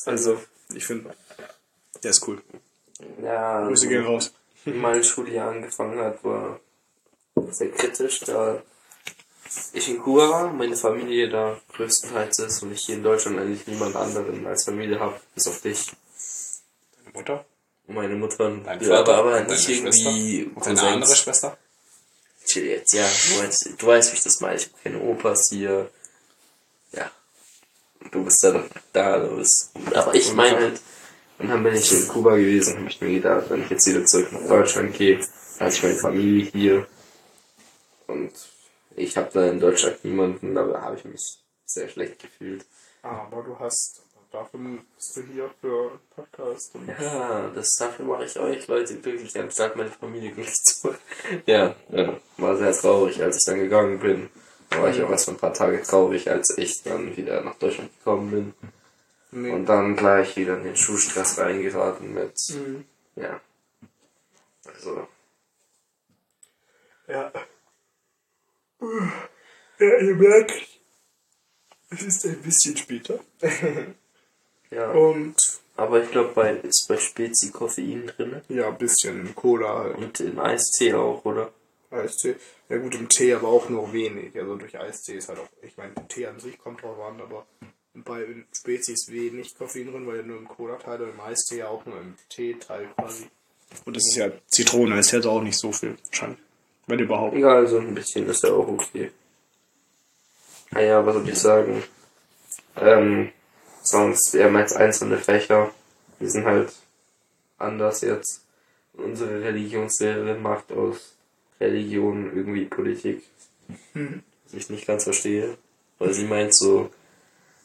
Also, 0.06 0.42
ich 0.74 0.86
finde, 0.86 1.14
der 2.04 2.12
ist 2.12 2.26
cool. 2.26 2.42
Ja, 3.22 3.68
Grüße 3.68 3.90
gehen 3.90 4.06
raus. 4.06 4.32
wie 4.64 4.72
mein 4.72 5.04
Schuljahr 5.04 5.52
angefangen 5.52 6.00
hat, 6.00 6.24
war 6.24 6.60
sehr 7.50 7.70
kritisch, 7.72 8.22
da 8.22 8.62
ich 9.74 9.90
in 9.90 10.00
Kuba 10.00 10.30
war, 10.30 10.54
meine 10.54 10.78
Familie 10.78 11.28
da 11.30 11.60
größtenteils 11.74 12.40
ist 12.40 12.64
und 12.64 12.72
ich 12.72 12.86
hier 12.86 12.96
in 12.96 13.04
Deutschland 13.04 13.40
eigentlich 13.40 13.68
niemand 13.68 13.96
anderen 13.98 14.46
als 14.48 14.64
Familie 14.64 15.00
habe, 15.00 15.20
bis 15.36 15.48
auf 15.48 15.60
dich. 15.62 15.92
Mutter? 17.18 17.46
Und 17.88 17.96
meine 17.96 18.16
Mutter, 18.16 18.50
Dein 18.50 18.82
ja, 18.82 19.00
aber, 19.00 19.06
Vater? 19.06 19.18
aber 19.18 19.38
Und 19.38 19.48
nicht 19.50 19.68
deine 19.68 19.78
irgendwie 19.80 20.52
Und 20.56 20.66
deine 20.66 20.82
andere 20.82 21.00
Cousins. 21.02 21.20
Schwester? 21.20 21.58
chill 22.48 22.66
jetzt, 22.66 22.94
ja. 22.94 23.06
Du 23.06 23.44
weißt, 23.44 23.70
du 23.78 23.88
weißt, 23.88 24.12
wie 24.12 24.18
ich 24.18 24.24
das 24.24 24.40
meine. 24.40 24.58
Ich 24.58 24.66
habe 24.66 24.76
keine 24.84 25.02
Opas 25.02 25.50
hier. 25.50 25.90
Ja. 26.94 27.12
Du 28.12 28.24
bist 28.24 28.44
da, 28.44 28.64
da, 28.94 29.20
du 29.20 29.36
bist. 29.38 29.72
Aber 29.94 30.16
ich 30.16 30.34
meine 30.34 30.58
halt, 30.58 30.82
und 31.40 31.50
dann 31.50 31.64
bin 31.64 31.76
ich 31.76 31.92
in 31.92 32.08
Kuba 32.08 32.36
gewesen, 32.36 32.78
habe 32.80 32.90
ich 32.90 33.00
mir 33.02 33.14
gedacht, 33.14 33.50
wenn 33.50 33.64
ich 33.64 33.70
jetzt 33.70 33.86
wieder 33.86 34.04
zurück 34.06 34.32
nach 34.32 34.48
Deutschland 34.48 34.96
gehe, 34.96 35.20
hatte 35.60 35.76
ich 35.76 35.84
meine 35.84 35.96
Familie 35.96 36.46
hier. 36.52 36.88
Und 38.08 38.32
ich 38.96 39.18
habe 39.18 39.30
da 39.34 39.46
in 39.48 39.60
Deutschland 39.60 40.04
niemanden, 40.04 40.56
da 40.56 40.62
habe 40.82 40.96
ich 40.96 41.06
mich 41.06 41.40
sehr 41.66 41.90
schlecht 41.90 42.20
gefühlt. 42.20 42.66
Aber 43.04 43.44
du 43.44 43.60
hast, 43.60 44.02
dafür 44.32 44.60
bist 44.96 45.18
du 45.18 45.22
hier 45.24 45.50
für 45.62 46.00
Podcast. 46.16 46.76
Und 46.76 46.88
Ja, 46.88 47.50
das 47.50 47.70
dafür 47.80 48.06
mache 48.06 48.26
ich 48.26 48.38
euch 48.40 48.68
Leute 48.68 48.96
glücklich, 49.00 49.38
anstatt 49.40 49.76
meine 49.76 49.90
Familie 49.92 50.32
glücklich 50.32 50.56
zu. 50.64 50.94
Ja, 51.46 51.76
ja, 51.90 52.20
war 52.38 52.58
sehr 52.58 52.74
traurig, 52.74 53.22
als 53.22 53.38
ich 53.38 53.46
dann 53.46 53.60
gegangen 53.60 54.00
bin. 54.00 54.30
Da 54.70 54.82
war 54.82 54.90
ich 54.90 55.02
auch 55.02 55.10
erst 55.10 55.28
mal 55.28 55.34
ein 55.36 55.40
paar 55.40 55.54
Tage 55.54 55.82
traurig, 55.82 56.30
als 56.30 56.58
ich 56.58 56.84
dann 56.84 57.16
wieder 57.16 57.42
nach 57.42 57.56
Deutschland 57.56 57.90
gekommen 57.98 58.32
bin. 58.32 58.54
nee. 59.32 59.52
Und 59.52 59.66
dann 59.66 59.96
gleich 59.96 60.36
wieder 60.36 60.58
in 60.58 60.64
den 60.66 60.76
Schuhstress 60.76 61.38
reingeraten 61.38 62.14
mit, 62.14 62.34
Mhm. 62.54 62.86
ja. 63.16 63.40
Also, 64.66 65.08
Ja. 67.08 67.32
Ja, 69.80 69.98
ihr 70.00 70.16
merkt, 70.16 70.52
es 71.90 72.02
ist 72.04 72.26
ein 72.26 72.42
bisschen 72.42 72.76
später. 72.76 73.20
ja. 74.72 74.92
Und 74.92 75.36
Aber 75.76 76.02
ich 76.04 76.12
glaube, 76.12 76.32
bei, 76.34 76.52
ist 76.56 76.88
bei 76.88 76.98
Spezi 76.98 77.52
Koffein 77.52 78.08
drin. 78.08 78.42
ja, 78.50 78.68
ein 78.68 78.78
bisschen 78.78 79.34
Cola 79.36 79.80
halt. 79.80 79.98
Und 79.98 80.20
in 80.20 80.40
Eistee 80.40 80.94
auch, 80.94 81.24
oder? 81.26 81.52
Eistee. 81.92 82.36
Ja 82.70 82.78
gut, 82.78 82.96
im 82.96 83.08
Tee 83.08 83.34
aber 83.34 83.48
auch 83.48 83.70
nur 83.70 83.94
wenig. 83.94 84.38
Also 84.38 84.56
durch 84.56 84.78
Eistee 84.78 85.16
ist 85.18 85.30
halt 85.30 85.40
auch, 85.40 85.48
ich 85.62 85.78
meine, 85.78 85.94
Tee 86.10 86.26
an 86.28 86.40
sich 86.40 86.58
kommt 86.58 86.82
drauf 86.82 87.00
an, 87.00 87.22
aber 87.22 87.46
bei 87.94 88.26
Spezi 88.54 88.94
ist 88.94 89.12
wenig 89.12 89.56
Koffein 89.58 89.92
drin, 89.92 90.06
weil 90.06 90.24
nur 90.24 90.38
im 90.38 90.48
Cola-Teil 90.48 91.02
und 91.02 91.12
im 91.12 91.22
Eistee 91.22 91.60
ja 91.60 91.70
auch 91.70 91.86
nur 91.86 92.00
im 92.00 92.16
Tee-Teil 92.30 92.88
quasi. 92.96 93.28
Und 93.86 93.96
das 93.96 94.06
ist 94.08 94.16
ja 94.16 94.30
Zitrone, 94.48 95.00
ist 95.00 95.12
jetzt 95.12 95.26
auch 95.26 95.42
nicht 95.42 95.58
so 95.58 95.72
viel, 95.72 95.98
wahrscheinlich. 96.06 96.40
Wenn 96.88 97.00
überhaupt. 97.00 97.36
Egal, 97.36 97.68
so 97.68 97.80
ein 97.80 97.94
bisschen 97.96 98.28
ist 98.30 98.44
ja 98.44 98.52
auch 98.52 98.68
okay. 98.68 99.12
Naja, 100.72 101.06
was 101.06 101.16
soll 101.16 101.30
ich 101.30 101.38
sagen? 101.38 101.84
Ähm, 102.78 103.32
sonst, 103.90 104.34
wir 104.34 104.46
haben 104.46 104.58
jetzt 104.58 104.76
einzelne 104.76 105.18
Fächer, 105.18 105.72
die 106.20 106.28
sind 106.30 106.46
halt 106.46 106.74
anders 107.58 108.02
jetzt. 108.02 108.42
Unsere 108.94 109.44
Religionslehrerin 109.44 110.42
macht 110.42 110.72
aus 110.72 111.16
Religion 111.60 112.32
irgendwie 112.36 112.66
Politik. 112.66 113.24
Was 113.94 114.54
ich 114.54 114.70
nicht 114.70 114.88
ganz 114.88 115.04
verstehe. 115.04 115.58
Weil 116.00 116.14
sie 116.14 116.26
meint 116.26 116.54
so, 116.56 116.90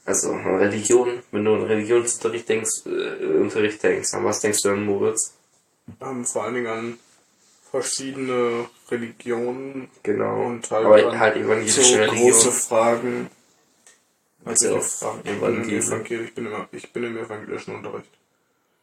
also 0.04 0.32
Religion, 0.34 1.22
wenn 1.30 1.44
du 1.44 1.54
an 1.54 1.62
Religionsunterricht 1.62 2.48
denkst, 2.48 2.86
äh, 2.86 3.24
Unterricht 3.38 3.82
denkst, 3.82 4.12
an 4.14 4.24
was 4.24 4.40
denkst 4.40 4.62
du 4.62 4.70
dann, 4.70 4.84
Moritz? 4.84 5.34
Ähm, 6.00 6.24
vor 6.24 6.44
allen 6.44 6.54
Dingen 6.54 6.66
an 6.66 6.98
verschiedene 7.70 8.66
Religionen 8.90 9.88
Genau. 10.02 10.46
und 10.46 10.70
halt, 10.70 10.84
Aber 10.86 11.10
an 11.12 11.18
halt 11.18 11.36
evangelische 11.36 11.82
so 11.82 11.94
Religion. 11.96 12.30
große 12.30 12.52
Fragen. 12.52 13.30
Also 14.44 14.76
auf 14.76 14.86
ich 14.86 14.92
Fragen. 14.92 15.18
Ich 15.24 15.40
bin. 15.40 15.70
Evangel 15.70 16.24
ich, 16.24 16.34
bin 16.34 16.46
im, 16.46 16.66
ich 16.72 16.92
bin 16.92 17.04
im 17.04 17.16
evangelischen 17.16 17.74
Unterricht. 17.76 18.10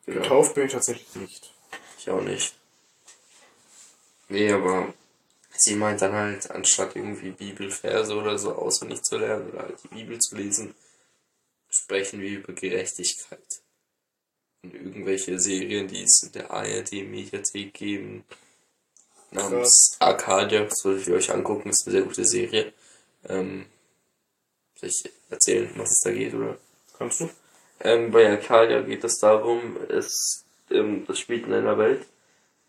Genau. 0.06 0.22
Getauft 0.22 0.56
bin 0.56 0.66
ich 0.66 0.72
tatsächlich 0.72 1.16
nicht. 1.16 1.54
Ich 1.98 2.10
auch 2.10 2.22
nicht. 2.22 2.56
Nee, 4.30 4.52
aber 4.52 4.94
sie 5.52 5.76
meint 5.76 6.02
dann 6.02 6.14
halt, 6.14 6.50
anstatt 6.52 6.96
irgendwie 6.96 7.32
Bibelverse 7.32 8.16
oder 8.16 8.38
so 8.38 8.54
auswendig 8.54 9.02
zu 9.04 9.18
lernen 9.18 9.50
oder 9.50 9.64
halt 9.64 9.78
die 9.84 9.96
Bibel 9.96 10.20
zu 10.20 10.36
lesen, 10.36 10.76
sprechen 11.70 12.22
wir 12.22 12.40
über 12.40 12.54
Gerechtigkeit. 12.54 13.62
Und 14.62 14.74
irgendwelche 14.74 15.40
Serien, 15.40 15.88
die 15.88 16.04
es 16.04 16.24
in 16.24 16.32
der 16.34 16.52
ARD-Mediathek 16.52 17.74
geben, 17.74 18.24
namens 19.32 19.96
Arcadia, 20.00 20.64
das 20.64 20.84
würde 20.84 21.02
ich 21.02 21.10
euch 21.10 21.32
angucken, 21.32 21.70
ist 21.70 21.86
eine 21.86 21.94
sehr 21.94 22.04
gute 22.04 22.26
Serie. 22.26 22.74
Ähm, 23.28 23.66
erzählen, 25.30 25.70
was 25.76 25.92
es 25.92 26.02
da 26.04 26.12
geht, 26.12 26.34
oder? 26.34 26.58
Kannst 26.98 27.22
du? 27.22 27.30
Ähm, 27.82 28.12
bei 28.12 28.30
Arcadia 28.30 28.82
geht 28.82 29.04
es 29.04 29.20
darum, 29.20 29.78
es, 29.88 30.46
ähm, 30.70 31.06
das 31.08 31.20
spielt 31.20 31.46
in 31.46 31.54
einer 31.54 31.78
Welt, 31.78 32.06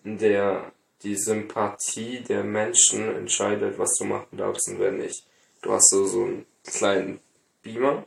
in 0.05 0.19
der 0.19 0.73
die 1.02 1.17
Sympathie 1.17 2.21
der 2.21 2.45
Menschen 2.45 3.14
entscheidet, 3.14 3.79
was 3.79 3.97
du 3.97 4.05
machen 4.05 4.37
darfst 4.37 4.69
und 4.69 4.79
wer 4.79 4.93
nicht. 4.93 5.25
Du 5.62 5.73
hast 5.73 5.90
so, 5.90 6.07
so 6.07 6.25
einen 6.25 6.47
kleinen 6.64 7.21
Beamer, 7.62 8.05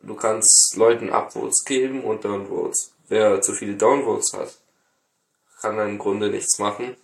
du 0.00 0.14
kannst 0.14 0.74
Leuten 0.76 1.10
Upvotes 1.10 1.64
geben 1.64 2.02
und 2.04 2.24
Downvotes. 2.24 2.92
Wer 3.08 3.40
zu 3.42 3.52
viele 3.52 3.74
Downvotes 3.74 4.32
hat, 4.32 4.58
kann 5.60 5.76
dann 5.76 5.90
im 5.90 5.98
Grunde 5.98 6.30
nichts 6.30 6.58
machen. 6.58 6.96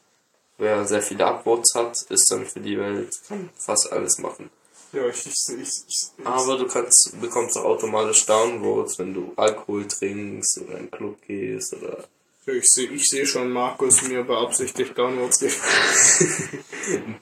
Wer 0.59 0.85
sehr 0.87 1.03
viele 1.03 1.27
Upvotes 1.27 1.73
hat, 1.75 2.03
ist 2.11 2.31
dann 2.31 2.47
für 2.47 2.61
die 2.61 2.79
Welt, 2.79 3.11
kann 3.29 3.51
fast 3.57 3.93
alles 3.93 4.19
machen. 4.19 4.51
Ja, 4.93 5.07
ich, 5.07 5.25
ich, 5.27 5.61
ich, 5.61 5.85
ich, 5.87 6.27
Aber 6.27 6.59
du 6.59 6.67
kannst, 6.67 7.15
bekommst 7.21 7.57
auch 7.57 7.65
automatisch 7.65 8.27
Downvotes, 8.27 8.99
wenn 8.99 9.15
du 9.15 9.33
Alkohol 9.37 9.87
trinkst 9.87 10.59
oder 10.59 10.73
in 10.73 10.79
einen 10.79 10.91
Club 10.91 11.17
gehst 11.27 11.75
oder. 11.75 12.09
Ja, 12.47 12.55
ich 12.55 12.65
sehe 12.65 12.89
ich 12.91 13.07
seh 13.09 13.25
schon 13.25 13.51
Markus 13.51 14.03
mir 14.03 14.25
beabsichtigt 14.25 14.99
Downloads 14.99 15.39
geben. 15.39 15.55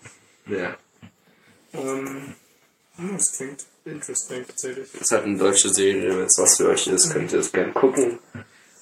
Ja. 0.50 0.78
ähm, 1.74 2.34
hm, 2.96 3.16
das 3.18 3.32
klingt 3.32 3.66
interesting 3.84 4.46
tatsächlich. 4.46 4.90
Das 4.92 5.02
ist 5.02 5.10
halt 5.10 5.24
eine 5.24 5.36
deutsche 5.36 5.68
Serie, 5.68 6.08
wenn 6.08 6.24
es 6.24 6.38
was 6.38 6.56
für 6.56 6.70
euch 6.70 6.86
ist, 6.86 7.12
könnt 7.12 7.32
ihr 7.34 7.40
es 7.40 7.52
gerne 7.52 7.72
gucken. 7.72 8.18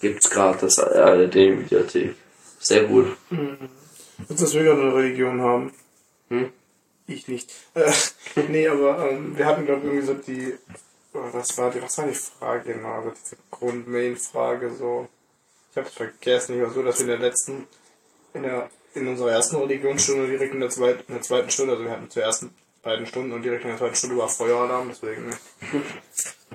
Gibt's 0.00 0.31
gratis 0.31 0.78
ARD-Mediathek. 0.78 2.14
Sehr 2.61 2.85
gut. 2.85 3.16
Willst 3.31 4.31
du, 4.31 4.35
dass 4.45 4.55
wir 4.55 4.62
gerade 4.62 4.81
eine 4.81 4.95
Religion 4.95 5.40
haben? 5.40 5.73
Hm? 6.28 6.52
Ich 7.06 7.28
nicht. 7.28 7.52
Äh, 7.75 7.92
nee, 8.48 8.66
aber 8.68 9.10
ähm, 9.10 9.36
wir 9.36 9.46
hatten 9.46 9.64
glaube 9.64 9.86
ich 9.86 9.92
irgendwie 9.92 10.06
so 10.06 10.14
die, 10.14 10.54
oh, 11.14 11.28
was 11.32 11.56
war 11.58 11.70
die, 11.70 11.82
was 11.82 11.98
war 11.98 12.06
die 12.06 12.14
Frage 12.14 12.72
genau, 12.72 12.92
also 12.94 13.10
diese 13.10 13.36
Grund-Main-Frage 13.50 14.72
so. 14.75 15.08
Ich 15.70 15.76
hab's 15.76 15.92
vergessen, 15.92 16.56
ich 16.56 16.62
war 16.62 16.70
so, 16.70 16.82
dass 16.82 16.98
wir 16.98 17.14
in 17.14 17.20
der 17.20 17.28
letzten, 17.28 17.66
in 18.32 18.42
der, 18.42 18.70
in 18.94 19.06
unserer 19.06 19.32
ersten 19.32 19.56
Religionsstunde 19.56 20.26
direkt 20.26 20.54
in 20.54 20.60
der 20.60 20.70
zweiten, 20.70 21.04
in 21.06 21.14
der 21.14 21.22
zweiten 21.22 21.50
Stunde, 21.50 21.75
also 21.75 21.84
wir 21.84 21.90
hatten 21.90 22.10
zur 22.10 22.22
ersten 22.22 22.54
beiden 22.82 23.06
Stunden 23.06 23.32
und 23.32 23.42
direkt 23.42 23.64
in 23.64 23.70
der 23.70 23.78
zweiten 23.78 23.96
Stunde 23.96 24.16
war 24.16 24.28
Feueralarm, 24.28 24.88
deswegen. 24.88 25.34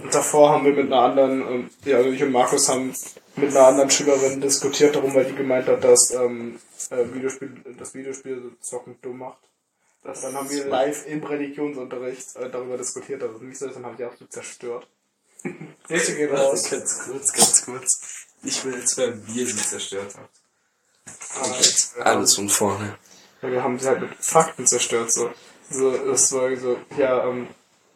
Und 0.01 0.15
davor 0.15 0.51
haben 0.51 0.65
wir 0.65 0.74
mit 0.74 0.88
einer 0.88 1.01
anderen, 1.01 1.41
ähm, 1.41 1.70
ja, 1.84 1.98
also 1.98 2.10
ich 2.10 2.24
und 2.24 2.31
Markus 2.31 2.70
haben 2.70 2.93
mit 3.36 3.50
einer 3.51 3.67
anderen 3.67 3.91
Schülerin 3.91 4.41
diskutiert 4.41 4.96
darum, 4.96 5.13
weil 5.13 5.25
die 5.25 5.36
gemeint 5.36 5.67
hat, 5.67 5.84
dass 5.84 6.12
ähm, 6.12 6.60
äh, 6.89 7.13
Videospiel, 7.13 7.51
das 7.77 7.93
Videospiel 7.93 8.41
so 8.41 8.50
zocken 8.62 8.96
dumm 9.01 9.20
macht. 9.20 9.50
Das 10.03 10.22
Dann 10.22 10.34
haben 10.34 10.50
wir 10.50 10.65
live 10.65 11.05
im 11.05 11.24
Religionsunterricht 11.24 12.36
äh, 12.36 12.50
darüber 12.50 12.77
diskutiert, 12.77 13.22
dass 13.22 13.36
es 13.36 13.41
nicht 13.41 13.58
so 13.58 13.67
ist 13.67 13.75
und 13.75 13.86
haben 13.86 13.98
die 13.98 14.03
absolut 14.03 14.34
zerstört. 14.34 14.88
Grüße 15.88 16.15
gehen 16.15 16.36
raus. 16.36 16.63
Ganz 16.70 17.00
kurz, 17.05 17.34
ganz 17.34 17.65
kurz. 17.65 18.27
Ich 18.43 18.65
will 18.65 18.74
jetzt 18.74 18.98
hören, 18.98 19.22
wie 19.27 19.41
ihr 19.41 19.48
sie 19.48 19.58
zerstört 19.58 20.15
habt. 20.17 20.41
Aber, 21.36 22.05
Alles 22.05 22.36
von 22.36 22.50
vorne. 22.50 22.98
Ja, 23.41 23.51
wir 23.51 23.63
haben 23.63 23.77
sie 23.77 23.88
halt 23.88 24.01
mit 24.01 24.15
Fakten 24.20 24.65
zerstört. 24.65 25.12
So, 25.12 25.31
so 25.70 25.91
das 25.91 26.31
war 26.31 26.55
so, 26.58 26.79
ja, 26.98 27.27
ähm, 27.27 27.48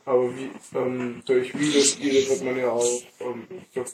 aber 0.06 0.36
wie, 0.36 0.52
ähm, 0.76 1.24
durch 1.26 1.58
Videospiele 1.58 2.30
wird 2.30 2.44
man 2.44 2.58
ja 2.58 2.70
auch, 2.70 3.02
ähm, 3.20 3.48
ich 3.50 3.74
glaub, 3.74 3.88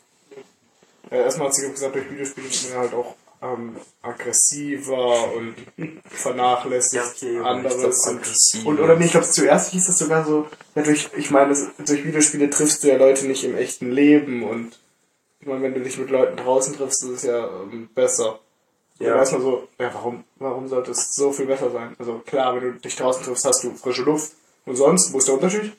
ja, 1.09 1.17
erstmal 1.17 1.47
hat 1.47 1.55
sie 1.55 1.69
gesagt, 1.69 1.95
durch 1.95 2.09
Videospiele 2.09 2.49
wird 2.49 2.63
man 2.63 2.71
ja 2.73 2.79
halt 2.79 2.93
auch 2.93 3.15
ähm, 3.41 3.75
aggressiver 4.01 5.33
und 5.33 5.55
vernachlässigt 6.09 7.21
Ja, 7.23 7.41
anderes. 7.43 8.07
und, 8.07 8.65
und, 8.65 8.79
oder 8.79 8.95
nee, 8.95 9.05
ich 9.05 9.11
glaube 9.11 9.27
zuerst 9.29 9.71
hieß 9.71 9.89
es 9.89 9.97
sogar 9.97 10.25
so, 10.25 10.47
ja, 10.75 10.83
durch, 10.83 11.09
ich 11.17 11.31
meine, 11.31 11.49
das- 11.49 11.67
durch 11.85 12.05
Videospiele 12.05 12.49
triffst 12.49 12.83
du 12.83 12.87
ja 12.89 12.97
Leute 12.97 13.25
nicht 13.27 13.43
im 13.43 13.55
echten 13.57 13.91
Leben 13.91 14.43
und 14.43 14.77
ich 15.39 15.47
meine, 15.47 15.63
wenn 15.63 15.73
du 15.73 15.81
dich 15.81 15.97
mit 15.97 16.09
Leuten 16.11 16.37
draußen 16.37 16.75
triffst, 16.75 17.03
ist 17.03 17.09
es 17.09 17.23
ja 17.23 17.47
ähm, 17.63 17.89
besser. 17.95 18.39
Ja. 18.99 19.15
Man 19.15 19.25
so, 19.25 19.67
ja, 19.79 19.91
warum, 19.91 20.23
warum 20.35 20.67
sollte 20.67 20.91
es 20.91 21.15
so 21.15 21.31
viel 21.31 21.47
besser 21.47 21.71
sein? 21.71 21.95
Also 21.97 22.19
klar, 22.19 22.53
wenn 22.55 22.61
du 22.61 22.71
dich 22.73 22.95
draußen 22.95 23.23
triffst, 23.23 23.43
hast 23.45 23.63
du 23.63 23.73
frische 23.73 24.03
Luft. 24.03 24.33
Und 24.67 24.75
sonst, 24.75 25.11
wo 25.11 25.17
ist 25.17 25.27
der 25.27 25.33
Unterschied? 25.33 25.73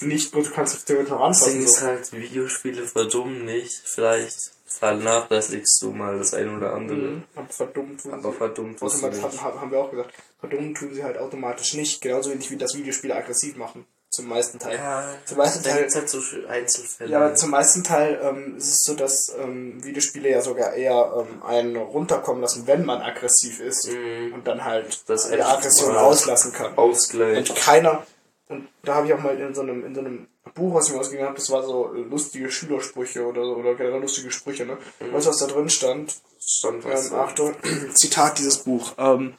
Nicht, 0.00 0.34
du 0.34 0.42
kannst 0.50 0.74
dich 0.74 0.84
theoretisch 0.84 1.10
noch 1.12 1.28
Das 1.28 1.44
Ding 1.44 1.58
anfassen. 1.58 1.64
ist 1.64 1.76
So. 1.78 1.86
halt, 1.86 2.12
Videospiele 2.12 2.86
verdummen 2.88 3.44
nicht. 3.44 3.82
Vielleicht 3.84 4.50
vernachlässigst 4.78 5.80
du 5.82 5.90
mal 5.92 6.18
das 6.18 6.34
ein 6.34 6.56
oder 6.56 6.72
andere. 6.74 6.96
Mhm. 6.98 7.22
Aber 7.34 7.48
verdummt 7.48 8.00
tun 8.02 8.12
Aber 8.14 8.30
sie. 8.32 8.36
verdummt 8.38 8.80
wirst 8.80 9.02
du 9.02 9.06
Automatisch 9.06 9.40
haben, 9.42 9.60
haben 9.60 9.70
wir 9.70 9.78
auch 9.78 9.90
gesagt, 9.90 10.10
verdummt 10.40 10.76
tun 10.76 10.94
sie 10.94 11.04
halt 11.04 11.18
automatisch 11.18 11.74
nicht. 11.74 12.00
Genauso 12.00 12.30
wenig 12.30 12.50
wie 12.50 12.56
das 12.56 12.74
Videospiele 12.74 13.14
aggressiv 13.14 13.56
machen. 13.56 13.86
Zum 14.08 14.28
meisten 14.28 14.58
Teil. 14.58 14.76
Ja, 14.76 15.04
Zum 15.26 15.36
meisten 15.38 15.62
Teil- 15.64 15.78
gibt's 15.80 15.96
halt 15.96 16.08
so 16.08 16.18
Einzelfälle. 16.48 17.10
Ja, 17.10 17.18
aber 17.18 17.34
zum 17.34 17.50
meisten 17.50 17.82
Teil 17.84 18.18
ähm, 18.22 18.56
ist 18.56 18.68
es 18.72 18.82
so, 18.84 18.94
dass 18.94 19.34
ähm, 19.38 19.82
Videospiele 19.84 20.30
ja 20.30 20.40
sogar 20.40 20.72
eher 20.74 21.12
ähm, 21.28 21.42
einen 21.42 21.76
runterkommen 21.76 22.40
lassen, 22.40 22.66
wenn 22.66 22.84
man 22.86 23.02
aggressiv 23.02 23.60
ist 23.60 23.90
Mhm. 23.90 24.32
und 24.32 24.46
dann 24.46 24.64
halt 24.64 25.02
Das 25.08 25.28
die 25.28 25.42
Aggression 25.42 25.96
auslassen 25.96 26.52
kann. 26.52 26.78
Ausgleich. 26.78 27.50
Und 27.50 27.56
keiner, 27.56 28.06
und 28.48 28.68
da 28.84 28.94
habe 28.94 29.08
ich 29.08 29.12
auch 29.12 29.18
mal 29.20 29.38
in 29.38 29.54
so 29.54 29.60
einem, 29.62 29.84
in 29.84 29.94
so 29.94 30.00
einem 30.00 30.28
Buch, 30.56 30.74
was 30.74 30.88
ich 30.88 30.94
mir 30.94 31.00
ausgegeben 31.00 31.28
habe, 31.28 31.36
das 31.36 31.50
war 31.50 31.62
so 31.62 31.92
lustige 31.92 32.50
Schülersprüche 32.50 33.24
oder 33.24 33.44
so, 33.44 33.54
oder 33.56 33.74
generell 33.74 34.00
lustige 34.00 34.32
Sprüche, 34.32 34.66
ne? 34.66 34.78
Weißt 34.98 35.26
du, 35.26 35.30
was 35.30 35.38
da 35.38 35.46
drin 35.46 35.70
stand? 35.70 36.16
Stand 36.40 36.84
was. 36.84 37.10
Ähm, 37.10 37.16
Achtung, 37.16 37.54
Zitat 37.94 38.38
dieses 38.38 38.58
Buch. 38.58 38.94
Ähm, 38.98 39.34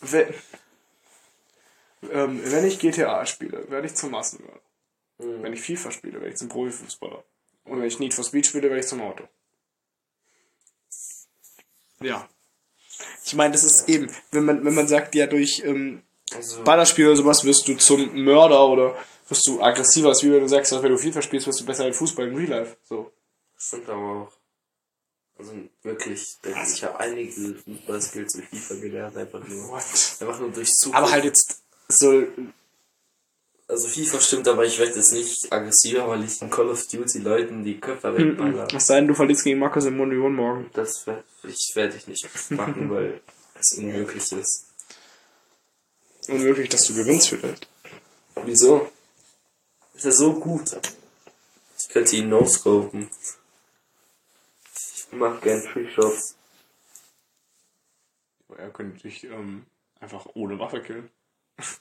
wenn, 0.00 0.32
ähm, 2.10 2.40
wenn 2.44 2.64
ich 2.64 2.78
GTA 2.78 3.26
spiele, 3.26 3.70
werde 3.70 3.86
ich 3.86 3.94
zum 3.94 4.12
Massenmörder. 4.12 4.60
Mhm. 5.18 5.42
Wenn 5.42 5.52
ich 5.52 5.60
FIFA 5.60 5.90
spiele, 5.90 6.14
werde 6.14 6.30
ich 6.30 6.36
zum 6.36 6.48
Profifußballer. 6.48 7.22
Und 7.64 7.80
wenn 7.80 7.86
ich 7.86 7.98
Need 7.98 8.14
for 8.14 8.24
Speed 8.24 8.46
spiele, 8.46 8.68
werde 8.68 8.80
ich 8.80 8.86
zum 8.86 9.02
Auto. 9.02 9.24
Ja. 12.00 12.26
Ich 13.24 13.34
meine, 13.34 13.52
das 13.52 13.64
ist 13.64 13.88
eben, 13.88 14.10
wenn 14.30 14.44
man, 14.44 14.64
wenn 14.64 14.74
man 14.74 14.88
sagt, 14.88 15.14
ja, 15.14 15.26
durch 15.26 15.62
ähm, 15.64 16.02
Also, 16.34 16.62
Ballerspiel 16.62 17.06
oder 17.06 17.16
sowas 17.16 17.44
wirst 17.44 17.68
du 17.68 17.76
zum 17.76 18.24
Mörder 18.24 18.66
oder 18.68 18.96
wirst 19.30 19.46
du 19.46 19.62
aggressiver, 19.62 20.08
als 20.08 20.22
wie 20.22 20.32
wenn 20.32 20.40
du 20.40 20.48
sagst, 20.48 20.72
dass 20.72 20.82
wenn 20.82 20.92
du 20.92 20.98
FIFA 20.98 21.22
spielst, 21.22 21.46
wirst 21.46 21.60
du 21.60 21.66
besser 21.66 21.86
in 21.86 21.94
Fußball 21.94 22.28
im 22.28 22.36
Real 22.36 22.50
Life. 22.50 22.76
So. 22.82 23.12
stimmt 23.56 23.88
aber 23.88 24.22
auch. 24.22 24.32
Also 25.38 25.52
wirklich, 25.82 26.38
denke 26.44 26.60
ich, 26.70 26.84
habe 26.84 27.00
einige 27.00 27.32
Fußballskills 27.32 28.32
durch 28.34 28.48
FIFA 28.48 28.74
gelernt, 28.80 29.16
einfach 29.16 29.46
nur. 29.46 29.68
What? 29.68 29.82
Einfach 30.20 30.40
nur 30.40 30.50
durch 30.50 30.70
Zufall. 30.72 31.02
Aber 31.02 31.10
halt 31.12 31.24
jetzt 31.24 31.62
so, 31.88 32.26
Also 33.70 33.86
FIFA 33.86 34.20
stimmt, 34.20 34.48
aber 34.48 34.64
ich 34.64 34.78
werde 34.80 34.96
jetzt 34.96 35.12
nicht 35.12 35.52
aggressiver, 35.52 36.08
weil 36.08 36.24
ich 36.24 36.42
in 36.42 36.50
Call 36.50 36.68
of 36.68 36.86
Duty 36.88 37.18
Leuten 37.20 37.62
die 37.62 37.78
Köpfe 37.78 38.16
wegballer. 38.16 38.66
was 38.72 38.86
sei 38.86 38.96
denn, 38.96 39.06
du 39.08 39.14
verlierst 39.14 39.44
gegen 39.44 39.60
Markus 39.60 39.84
im 39.84 40.00
1 40.00 40.36
morgen. 40.36 40.68
Das 40.72 41.06
werde 41.06 41.22
ich, 41.44 41.72
werd 41.74 41.94
ich 41.94 42.08
nicht 42.08 42.28
machen, 42.50 42.90
weil 42.90 43.20
es 43.58 43.78
unmöglich 43.78 44.32
ist. 44.32 44.66
Unmöglich, 46.28 46.68
dass 46.68 46.84
du 46.86 46.94
gewinnst 46.94 47.28
vielleicht. 47.28 47.68
Wieso? 48.44 48.90
Ist 50.00 50.06
er 50.06 50.12
so 50.12 50.32
gut? 50.32 50.80
Ich 51.78 51.90
könnte 51.90 52.16
ihn 52.16 52.30
no-scopen. 52.30 53.10
Ich 54.74 55.06
mach 55.12 55.38
gern 55.42 55.62
Trickshots. 55.62 56.36
Er 58.56 58.70
könnte 58.70 58.98
dich 59.02 59.24
ähm, 59.24 59.66
einfach 60.00 60.24
ohne 60.32 60.58
Waffe 60.58 60.80
killen. 60.80 61.10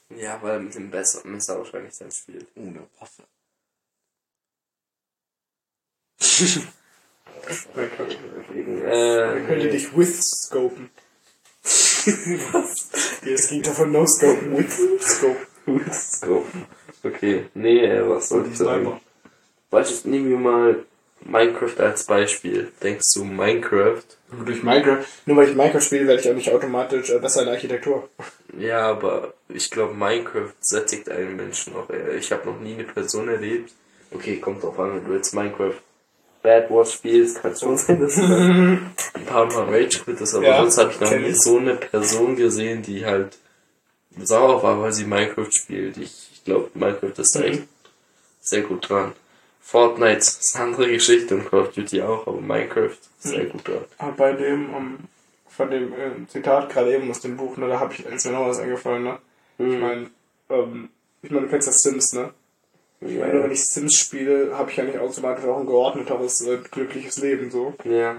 Ja, 0.10 0.42
weil 0.42 0.56
er 0.56 0.60
mit 0.60 0.76
dem 0.76 0.92
Besser 0.92 1.26
Messer 1.26 1.60
wahrscheinlich 1.60 1.98
dann 1.98 2.12
spielt. 2.12 2.46
Ohne 2.58 2.90
Waffe. 3.00 3.24
Äh, 8.52 9.16
Er 9.22 9.46
könnte 9.48 9.70
dich 9.70 9.96
with-scopen. 9.96 10.90
Was? 12.52 12.90
Das 13.24 13.48
ging 13.48 13.62
davon 13.62 13.94
no-scopen, 13.94 14.58
with-scope. 14.58 15.02
Scopen. 15.06 15.48
Okay, 17.04 17.46
nee, 17.54 17.86
äh, 17.86 18.08
was 18.10 18.30
soll 18.30 18.46
ich 18.52 18.58
sagen? 18.58 19.00
Beispiel, 19.70 20.12
nehmen 20.12 20.30
wir 20.30 20.38
mal 20.38 20.86
Minecraft 21.22 21.80
als 21.80 22.04
Beispiel. 22.06 22.72
Denkst 22.82 23.14
du 23.16 23.24
Minecraft? 23.24 24.04
Nur 24.32 24.46
durch 24.46 24.64
Minecraft, 24.64 25.06
nur 25.26 25.38
weil 25.38 25.50
ich 25.50 25.56
Minecraft 25.56 25.82
spiele, 25.82 26.08
werde 26.08 26.22
ich 26.22 26.30
auch 26.30 26.36
nicht 26.36 26.52
automatisch 26.52 27.10
äh, 27.10 27.20
besser 27.20 27.42
in 27.42 27.46
der 27.48 27.56
Architektur. 27.56 28.10
Ja, 28.58 28.90
aber 28.90 29.34
ich 29.48 29.70
glaube, 29.70 29.94
Minecraft 29.94 30.54
sättigt 30.60 31.10
einen 31.10 31.36
Menschen 31.36 31.76
auch. 31.76 31.90
Ich 32.18 32.32
habe 32.32 32.50
noch 32.50 32.60
nie 32.60 32.74
eine 32.74 32.84
Person 32.84 33.28
erlebt. 33.28 33.72
Okay, 34.12 34.38
kommt 34.38 34.64
drauf 34.64 34.80
an, 34.80 34.96
wenn 34.96 35.06
du 35.06 35.14
jetzt 35.14 35.34
Minecraft 35.34 35.76
Bad 36.42 36.70
Wars 36.72 36.94
spielst, 36.94 37.42
kann 37.42 37.56
schon 37.56 37.78
sein, 37.78 38.00
dass 38.00 38.16
du 38.16 38.22
ein 38.24 39.26
paar 39.26 39.46
Mal 39.46 39.66
Rage 39.66 40.00
quittest, 40.04 40.36
aber 40.36 40.46
Ja, 40.46 40.62
sonst 40.62 40.78
habe 40.78 40.92
ich 40.92 41.00
noch 41.00 41.12
nie 41.12 41.34
so 41.34 41.58
eine 41.58 41.76
Person 41.76 42.36
gesehen, 42.36 42.82
die 42.82 43.06
halt 43.06 43.38
sauer 44.18 44.62
war, 44.64 44.82
weil 44.82 44.94
sie 44.94 45.06
Minecraft 45.06 45.52
spielt. 45.52 45.98
Ich, 45.98 46.30
ich 46.34 46.44
glaube, 46.44 46.70
Minecraft 46.74 47.14
ist 47.18 47.36
da 47.36 47.40
Mhm. 47.40 47.46
echt 47.46 47.64
sehr 48.42 48.62
gut 48.64 48.90
dran. 48.90 49.14
Fortnite 49.62 50.18
ist 50.18 50.56
eine 50.56 50.66
andere 50.66 50.92
Geschichte 50.92 51.36
und 51.36 51.50
Call 51.50 51.62
of 51.62 51.74
Duty 51.74 52.02
auch, 52.02 52.26
aber 52.28 52.42
Minecraft 52.42 52.90
ist 52.90 53.08
sehr 53.22 53.44
Mhm. 53.46 53.50
gut 53.50 53.68
dran. 53.68 53.86
Aber 54.00 54.12
bei 54.14 54.32
dem, 54.34 54.74
um, 54.74 54.98
von 55.48 55.70
dem 55.70 55.94
äh, 55.94 56.28
Zitat 56.28 56.70
gerade 56.72 56.96
eben 56.96 57.10
aus 57.12 57.20
dem 57.22 57.38
Buch, 57.38 57.56
ne, 57.58 57.68
da 57.68 57.80
habe 57.80 57.94
ich, 57.94 58.06
ist 58.06 58.26
mir 58.26 58.32
noch 58.32 58.48
was 58.48 58.60
eingefallen, 58.60 59.04
ne? 59.04 59.20
Ich 59.60 59.78
meine, 59.78 60.10
ähm, 60.50 60.90
ich 61.22 61.30
meine, 61.32 61.46
du 61.46 61.52
kennst 61.52 61.68
ja 61.68 61.74
Sims, 61.74 62.14
ne? 62.14 62.34
Ich 63.02 63.18
meine, 63.18 63.44
wenn 63.44 63.52
ich 63.52 63.64
Sims 63.66 63.96
spiele, 63.96 64.58
habe 64.58 64.72
ich 64.72 64.78
ja 64.78 64.84
nicht 64.86 64.98
automatisch 64.98 65.46
auch 65.46 65.60
ein 65.60 65.66
geordneteres, 65.66 66.42
äh, 66.42 66.58
glückliches 66.72 67.18
Leben, 67.20 67.52
so. 67.52 67.74
Ja. 67.84 68.16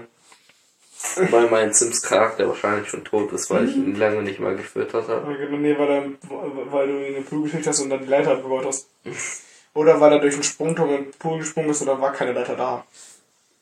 Weil 1.29 1.49
mein 1.49 1.73
Sims-Charakter 1.73 2.47
wahrscheinlich 2.47 2.89
schon 2.89 3.03
tot 3.03 3.31
ist, 3.33 3.49
weil 3.49 3.67
ich 3.67 3.75
ihn 3.75 3.95
lange 3.95 4.21
nicht 4.21 4.39
mal 4.39 4.55
gefüttert 4.55 5.07
habe. 5.07 5.31
Nee, 5.31 5.77
weil, 5.77 5.89
er, 5.89 6.71
weil 6.71 6.87
du 6.87 6.99
ihn 6.99 7.07
in 7.07 7.13
den 7.15 7.25
Pool 7.25 7.43
geschickt 7.43 7.67
hast 7.67 7.79
und 7.81 7.89
dann 7.89 8.01
die 8.01 8.07
Leiter 8.07 8.33
abgebaut 8.33 8.65
hast. 8.65 8.87
Oder 9.73 9.99
weil 9.99 10.13
er 10.13 10.19
durch 10.19 10.35
einen 10.35 10.43
Sprungturm 10.43 10.89
in 10.89 11.03
den 11.03 11.11
Pool 11.11 11.39
gesprungen 11.39 11.69
ist 11.69 11.81
oder 11.81 11.99
war 11.99 12.13
keine 12.13 12.33
Leiter 12.33 12.55
da. 12.55 12.85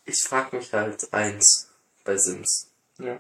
Ich 0.05 0.23
frag 0.23 0.53
mich 0.53 0.73
halt 0.73 1.13
eins 1.13 1.69
bei 2.03 2.17
Sims. 2.17 2.69
Ja. 2.97 3.19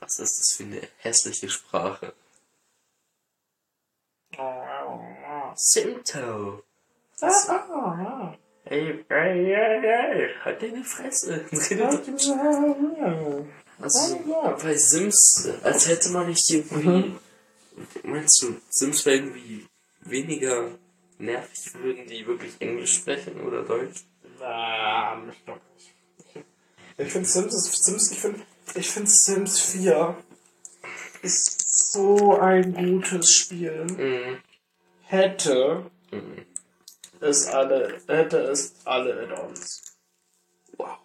Was 0.00 0.18
ist 0.18 0.38
das 0.38 0.56
für 0.56 0.64
eine 0.64 0.80
hässliche 0.98 1.48
Sprache? 1.48 2.12
Simto. 5.54 6.62
Ey, 8.70 9.04
ey, 9.08 9.54
ey, 9.54 9.86
ey, 9.86 10.28
halt 10.44 10.62
deine 10.62 10.84
Fresse. 10.84 11.44
Also, 13.80 14.18
bei 14.60 14.74
Sims, 14.76 15.48
als 15.62 15.88
hätte 15.88 16.08
man 16.10 16.26
nicht 16.26 16.50
irgendwie. 16.50 17.14
Meinst 18.02 18.42
du, 18.42 18.56
Sims 18.70 19.06
wäre 19.06 19.18
irgendwie 19.18 19.66
weniger 20.00 20.72
nervig, 21.18 21.74
würden 21.74 22.06
die 22.08 22.26
wirklich 22.26 22.54
Englisch 22.58 22.94
sprechen 22.94 23.40
oder 23.40 23.62
Deutsch? 23.62 24.00
Na, 24.40 25.22
ich 25.30 25.44
glaube 25.44 25.60
nicht. 25.76 25.94
Ich 26.98 27.12
finde 27.12 27.28
Sims, 27.28 27.84
Sims, 27.84 28.10
ich 28.10 28.18
finde, 28.18 28.40
ich 28.74 28.88
finde 28.88 29.10
Sims 29.10 29.60
4 29.60 30.16
ist 31.22 31.92
so 31.92 32.36
ein 32.38 32.74
gutes 32.74 33.32
Spiel. 33.32 33.84
Mhm. 33.84 34.38
Hätte 35.04 35.88
Mhm. 36.10 36.44
Es 37.20 37.46
alle, 37.48 38.00
hätte 38.06 38.38
es 38.38 38.74
alle 38.84 39.22
Add-ons. 39.22 39.82
Wow. 40.76 40.98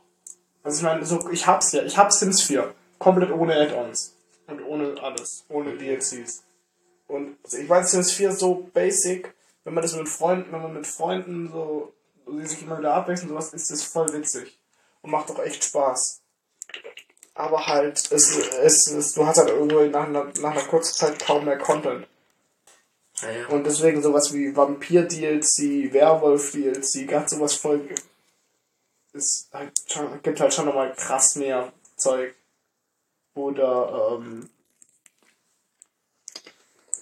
Also 0.64 0.78
ich 0.78 0.84
meine, 0.84 1.06
so, 1.06 1.30
ich 1.30 1.46
hab's 1.48 1.72
ja, 1.72 1.84
ich 1.84 1.98
hab 1.98 2.12
Sims 2.12 2.42
4. 2.44 2.74
Komplett 3.00 3.32
ohne 3.32 3.56
Add-ons. 3.56 4.16
Und 4.48 4.62
ohne 4.66 5.02
alles. 5.02 5.44
Ohne 5.50 5.76
DLCs. 5.78 6.44
Und 7.08 7.38
also 7.44 7.58
ich 7.58 7.68
weiß, 7.70 7.92
Sims 7.92 8.12
4 8.12 8.30
ist 8.30 8.40
so 8.40 8.70
basic, 8.74 9.34
wenn 9.64 9.74
man 9.74 9.82
das 9.82 9.96
mit 9.96 10.10
Freunden, 10.10 10.52
wenn 10.52 10.62
man 10.62 10.74
mit 10.74 10.88
Freunden 10.88 11.50
so, 11.52 11.94
die 12.28 12.46
sich 12.46 12.62
immer 12.64 12.80
wieder 12.80 12.94
abwechseln, 12.94 13.30
sowas, 13.30 13.54
ist 13.54 13.70
das 13.72 13.84
voll 13.84 14.12
witzig. 14.14 14.58
Und 15.02 15.12
macht 15.12 15.30
auch 15.32 15.40
echt 15.40 15.64
Spaß. 15.64 16.22
Aber 17.36 17.66
halt, 17.68 17.98
es, 18.12 18.38
es, 18.38 18.88
es, 18.88 19.14
du 19.14 19.26
hast 19.26 19.38
halt 19.40 19.50
irgendwo 19.50 19.82
nach, 19.86 20.08
einer- 20.08 20.32
nach 20.40 20.52
einer 20.52 20.64
kurzen 20.64 20.94
Zeit 20.94 21.20
kaum 21.26 21.46
mehr 21.46 21.58
Content. 21.58 22.08
Ja. 23.22 23.48
Und 23.50 23.66
deswegen 23.66 24.02
sowas 24.02 24.34
wie 24.34 24.56
Vampir-DLC, 24.56 25.94
Werwolf-DLC, 25.94 27.08
ganz 27.08 27.32
sowas 27.32 27.54
voll. 27.56 27.88
Es 29.14 29.48
halt 29.54 29.72
schon, 29.88 30.22
gibt 30.24 30.40
halt 30.40 30.54
schon 30.54 30.66
nochmal 30.66 30.94
krass 30.96 31.36
mehr 31.36 31.72
Zeug. 31.96 32.34
Oder 33.36 34.20
ähm, 34.20 34.50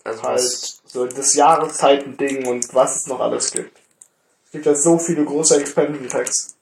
Also 0.04 0.24
halt 0.24 0.41
so 0.41 1.06
das 1.06 1.34
Jahreszeiten-Ding 1.34 2.47
und 2.47 2.74
was 2.74 2.97
es 2.97 3.08
noch 3.08 3.19
alles 3.19 3.52
gibt. 3.52 3.80
Es 4.45 4.52
gibt 4.52 4.65
ja 4.65 4.76
so 4.76 5.00
viele 5.00 5.24
große 5.24 5.60
Expansion 5.60 6.10
Packs. 6.10 6.56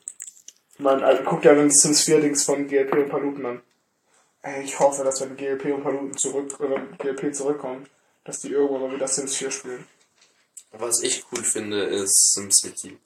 Man 0.77 1.03
also, 1.03 1.23
guckt 1.23 1.45
ja 1.45 1.53
die 1.55 1.69
Sims 1.71 2.03
4 2.03 2.21
Dings 2.21 2.43
von 2.43 2.67
GLP 2.67 2.93
und 2.93 3.09
Paluten 3.09 3.45
an. 3.45 3.61
Ey, 4.41 4.63
ich 4.63 4.79
hoffe, 4.79 5.03
dass 5.03 5.19
wenn 5.21 5.35
GLP 5.35 5.73
und 5.73 5.83
Paluten 5.83 6.15
zurück 6.15 6.59
oder 6.59 6.79
GLP 6.97 7.35
zurückkommt, 7.35 7.89
dass 8.29 8.41
die 8.41 8.49
irgendwann 8.49 8.81
mal 8.81 8.95
wieder 8.95 9.07
Sims 9.07 9.37
4 9.37 9.49
spielen. 9.49 9.87
was 10.73 11.01
ich 11.01 11.25
cool 11.31 11.43
finde, 11.43 11.83
ist 11.83 12.33
SimCity. 12.33 12.99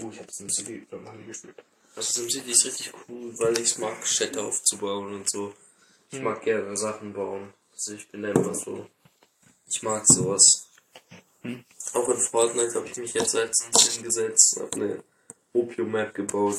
Uh, 0.00 0.10
ich 0.10 0.18
hab 0.18 0.28
Sims 0.32 0.56
City 0.56 0.84
noch 0.90 1.12
nie 1.12 1.26
gespielt. 1.26 1.54
Also 1.94 2.22
SimCity 2.22 2.50
ist 2.50 2.64
richtig 2.64 2.92
cool, 3.08 3.32
weil 3.38 3.56
ich 3.56 3.78
mag, 3.78 4.04
Städte 4.04 4.42
aufzubauen 4.42 5.14
und 5.14 5.30
so. 5.30 5.54
Ich 6.10 6.20
mag 6.20 6.42
gerne 6.42 6.76
Sachen 6.76 7.12
bauen. 7.12 7.54
Also 7.72 7.94
ich 7.94 8.08
bin 8.08 8.24
einfach 8.24 8.54
so. 8.56 8.88
Ich 9.68 9.80
mag 9.84 10.04
sowas. 10.08 10.70
Auch 11.92 12.08
in 12.08 12.18
Fortnite 12.18 12.74
habe 12.74 12.88
ich 12.88 12.96
mich 12.96 13.14
jetzt 13.14 13.34
letztens 13.34 13.94
hingesetzt, 13.94 14.58
habe 14.58 14.72
eine 14.74 15.04
Opium-Map 15.52 16.14
gebaut, 16.14 16.58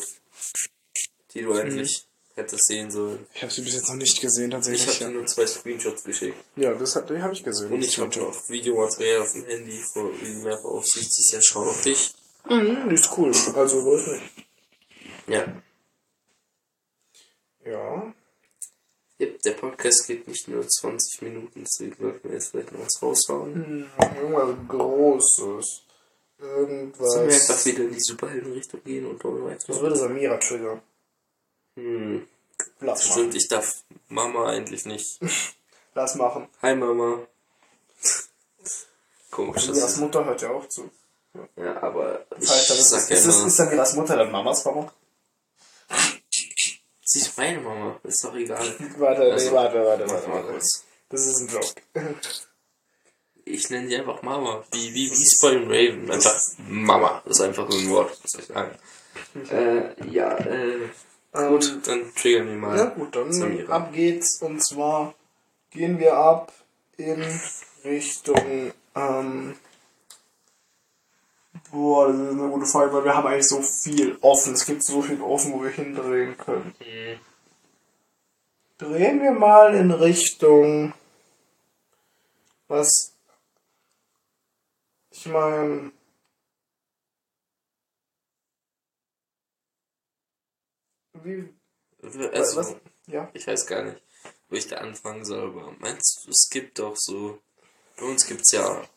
die 1.33 1.41
du 1.41 1.53
eigentlich 1.53 2.07
hätte 2.35 2.57
sehen 2.59 2.91
sollen. 2.91 3.25
Ich 3.33 3.41
habe 3.41 3.51
sie 3.51 3.61
bis 3.61 3.73
jetzt 3.75 3.87
noch 3.87 3.95
nicht 3.95 4.19
gesehen, 4.21 4.49
Ich 4.49 4.53
tatsächlich. 4.55 5.01
habe 5.01 5.11
dir 5.11 5.17
nur 5.17 5.25
zwei 5.25 5.47
Screenshots 5.47 6.03
geschickt. 6.03 6.37
ja, 6.57 6.73
das 6.73 6.95
hat, 6.95 7.09
die 7.09 7.17
habe 7.21 7.33
ich 7.33 7.43
gesehen. 7.43 7.71
Und 7.71 7.81
ich 7.83 7.97
habe 7.97 8.19
noch 8.19 8.49
Videomaterial 8.49 9.21
auf 9.21 9.31
dem 9.31 9.45
Handy 9.45 9.81
vor 9.93 10.11
mehr 10.43 10.57
beaufsichtigt. 10.57 11.31
Ja, 11.31 11.41
schau 11.41 11.61
auf 11.63 11.81
dich. 11.81 12.13
Mhm, 12.49 12.89
die 12.89 12.95
ist 12.95 13.09
cool. 13.17 13.31
Also, 13.55 13.83
wo 13.83 13.95
ist 13.95 14.07
nicht? 14.07 14.23
Ja. 15.27 15.61
Ja. 17.65 18.13
Yep, 19.19 19.41
der 19.43 19.51
Podcast 19.51 20.05
geht 20.07 20.27
nicht 20.27 20.47
nur 20.49 20.67
20 20.67 21.21
Minuten, 21.21 21.63
deswegen 21.63 21.95
sollten 21.99 22.27
wir 22.27 22.35
jetzt 22.35 22.49
vielleicht 22.51 22.73
noch 22.73 22.81
was 22.81 23.01
raushauen. 23.01 23.89
Irgendwas 24.17 24.55
Großes. 24.67 25.81
Irgendwas. 26.37 27.13
Sollen 27.13 27.29
wir 27.29 27.35
einfach 27.35 27.65
wieder 27.65 27.83
in 27.85 27.93
die 27.93 28.01
Superheldenrichtung 28.01 28.83
gehen 28.83 29.05
und 29.05 29.23
dann 29.23 29.35
Das 29.55 29.69
weiter? 29.69 29.81
würde 29.81 29.95
Samira 29.95 30.37
triggern. 30.37 30.81
Hm, 31.75 32.27
Lass 32.79 32.99
machen. 33.03 33.11
stimmt, 33.11 33.35
ich 33.35 33.47
darf 33.47 33.83
Mama 34.07 34.47
eigentlich 34.49 34.85
nicht. 34.85 35.19
Lass 35.93 36.15
machen. 36.15 36.47
Hi 36.61 36.75
Mama. 36.75 37.19
Komisch, 39.31 39.63
Samiras 39.65 39.91
das 39.91 39.97
Mutter 39.97 40.25
hört 40.25 40.41
ja 40.41 40.49
auch 40.51 40.67
zu. 40.69 40.89
Ja, 41.57 41.81
aber 41.83 42.25
ich 42.39 42.47
Das 42.47 42.49
heißt, 42.55 42.69
dann 42.69 42.77
ist, 42.77 42.89
sag 42.89 43.09
ja 43.09 43.15
ist, 43.17 43.25
ist, 43.25 43.35
immer, 43.37 43.47
ist 43.47 43.55
Samiras 43.57 43.95
Mutter 43.95 44.15
dann 44.17 44.31
Mamas 44.31 44.63
Mama? 44.65 44.93
sie 47.03 47.19
ist 47.19 47.37
meine 47.37 47.59
Mama, 47.59 47.99
ist 48.03 48.23
doch 48.23 48.33
egal. 48.35 48.65
Warte, 48.97 49.21
Also, 49.33 49.49
nee, 49.49 49.55
warte, 49.55 49.85
warte, 49.85 50.01
Warte 50.07 50.13
warte, 50.13 50.27
mal 50.29 50.35
warte. 50.35 50.51
kurz. 50.53 50.83
Das 51.09 51.25
ist 51.25 51.39
ein 51.41 51.47
Joke. 51.49 52.15
Ich 53.43 53.69
nenne 53.69 53.87
die 53.87 53.95
einfach 53.95 54.21
Mama. 54.23 54.63
Wie, 54.71 54.93
wie, 54.93 55.11
wie 55.11 55.29
Spoil 55.29 55.63
Raven. 55.65 56.09
Einfach 56.09 56.35
Mama. 56.57 57.21
Das 57.25 57.37
ist 57.39 57.43
einfach 57.45 57.69
so 57.69 57.77
ein 57.77 57.89
Wort. 57.89 58.17
Was 58.23 58.31
soll 58.31 58.41
ich 58.41 58.47
sagen? 58.47 58.75
Äh, 59.51 60.09
ja, 60.09 60.35
äh, 60.37 60.89
gut, 61.35 61.79
dann 61.87 62.13
triggern 62.15 62.47
wir 62.47 62.55
mal. 62.55 62.77
Ja 62.77 62.85
gut, 62.85 63.15
dann 63.15 63.31
Samira. 63.31 63.75
ab 63.75 63.93
geht's. 63.93 64.41
Und 64.41 64.65
zwar 64.65 65.13
gehen 65.71 65.99
wir 65.99 66.15
ab 66.15 66.51
in 66.97 67.23
Richtung, 67.83 68.71
ähm, 68.95 69.55
boah, 71.71 72.07
das 72.07 72.17
ist 72.17 72.29
eine 72.31 72.49
gute 72.49 72.65
Frage, 72.65 72.93
weil 72.93 73.03
wir 73.03 73.15
haben 73.15 73.27
eigentlich 73.27 73.47
so 73.47 73.61
viel 73.61 74.17
offen. 74.21 74.53
Es 74.53 74.65
gibt 74.65 74.83
so 74.83 75.01
viel 75.01 75.21
offen, 75.21 75.53
wo 75.53 75.63
wir 75.63 75.71
hindrehen 75.71 76.37
können. 76.37 76.73
Mhm. 76.79 77.19
Drehen 78.77 79.21
wir 79.21 79.31
mal 79.31 79.73
in 79.75 79.91
Richtung, 79.91 80.93
was, 82.67 83.13
ich 85.11 85.25
meine, 85.27 85.91
wie, 91.25 91.49
Also, 92.01 92.55
was, 92.57 92.75
ja, 93.07 93.29
ich 93.33 93.47
weiß 93.47 93.65
gar 93.67 93.83
nicht, 93.83 94.01
wo 94.49 94.55
ich 94.55 94.67
da 94.67 94.77
anfangen 94.77 95.25
soll, 95.25 95.49
aber 95.49 95.75
meinst 95.79 96.21
du, 96.23 96.31
es 96.31 96.47
gibt 96.49 96.79
auch 96.79 96.95
so, 96.95 97.39
bei 97.97 98.05
uns 98.05 98.25
gibt's 98.27 98.51
ja 98.51 98.87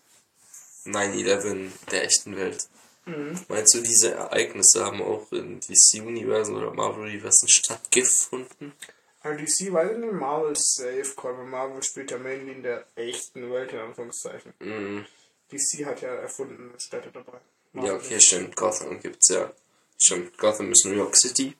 9-11 0.84 1.70
der 1.90 2.04
echten 2.04 2.36
Welt. 2.36 2.68
Mhm. 3.06 3.40
Meinst 3.48 3.74
du, 3.74 3.80
diese 3.80 4.12
Ereignisse 4.12 4.84
haben 4.84 5.00
auch 5.02 5.32
in 5.32 5.60
DC-Universen 5.60 6.56
oder 6.56 6.72
Marvel-Universen 6.72 7.48
stattgefunden? 7.48 8.72
Also 9.20 9.44
DC 9.44 9.72
weiß 9.72 9.92
ich 9.92 9.98
nicht, 9.98 10.12
Marvel 10.12 10.52
ist 10.52 10.76
safe, 10.76 11.14
weil 11.22 11.44
Marvel 11.46 11.82
spielt 11.82 12.10
ja 12.10 12.18
mainly 12.18 12.52
in 12.52 12.62
der 12.62 12.86
echten 12.94 13.50
Welt, 13.50 13.72
in 13.72 13.78
Anführungszeichen. 13.78 14.52
Mhm. 14.60 15.06
DC 15.50 15.86
hat 15.86 16.02
ja 16.02 16.14
erfundene 16.14 16.78
Städte 16.78 17.10
dabei. 17.10 17.38
Ja, 17.72 17.94
okay, 17.94 18.20
stimmt. 18.20 18.56
Gotham 18.56 19.00
gibt's 19.00 19.28
ja. 19.28 19.52
Stimmt, 19.98 20.38
Gotham 20.38 20.70
ist 20.70 20.84
New 20.86 20.94
York 20.94 21.16
City. 21.16 21.54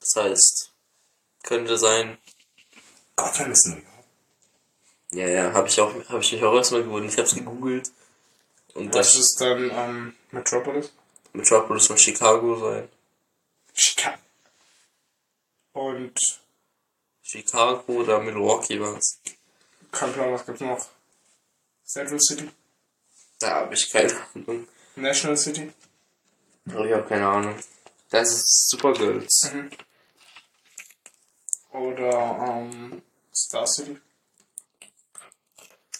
Das 0.00 0.16
heißt, 0.16 0.72
könnte 1.42 1.78
sein. 1.78 2.18
Gotham 3.16 3.52
ist 3.52 3.66
New 3.66 3.74
York. 3.76 3.86
Ja, 5.12 5.26
ja, 5.28 5.52
habe 5.52 5.68
ich 5.68 5.80
auch, 5.80 5.92
habe 6.08 6.20
ich 6.20 6.32
mich 6.32 6.42
auch 6.42 6.54
erstmal 6.54 6.84
gewundert. 6.84 7.12
Ich 7.12 7.18
hab's 7.18 7.34
gegoogelt. 7.34 7.90
Und 8.74 8.94
Das 8.94 9.08
das 9.08 9.16
ist 9.16 9.40
dann 9.40 9.70
ähm, 9.70 10.16
Metropolis. 10.30 10.92
Metropolis 11.32 11.88
muss 11.88 12.00
Chicago 12.00 12.56
sein. 12.58 12.88
Chicago. 13.74 14.18
Und 15.72 16.18
Chicago 17.22 17.92
oder 17.92 18.20
Milwaukee 18.20 18.80
war's. 18.80 19.20
kein 19.92 20.12
Plan, 20.12 20.32
was 20.32 20.46
gibt's 20.46 20.60
noch? 20.60 20.86
Central 21.84 22.20
City? 22.20 22.48
Da 23.40 23.50
habe 23.56 23.74
ich 23.74 23.90
keine 23.90 24.12
Ahnung. 24.34 24.68
National 24.96 25.36
City? 25.36 25.72
Oh, 26.74 26.84
ich 26.84 26.92
habe 26.92 27.08
keine 27.08 27.26
Ahnung. 27.26 27.56
Das 28.10 28.30
ist 28.30 28.68
Supergirls. 28.68 29.50
Mhm. 29.52 29.70
Oder 31.72 32.46
ähm, 32.48 33.02
Star 33.34 33.66
City? 33.66 33.98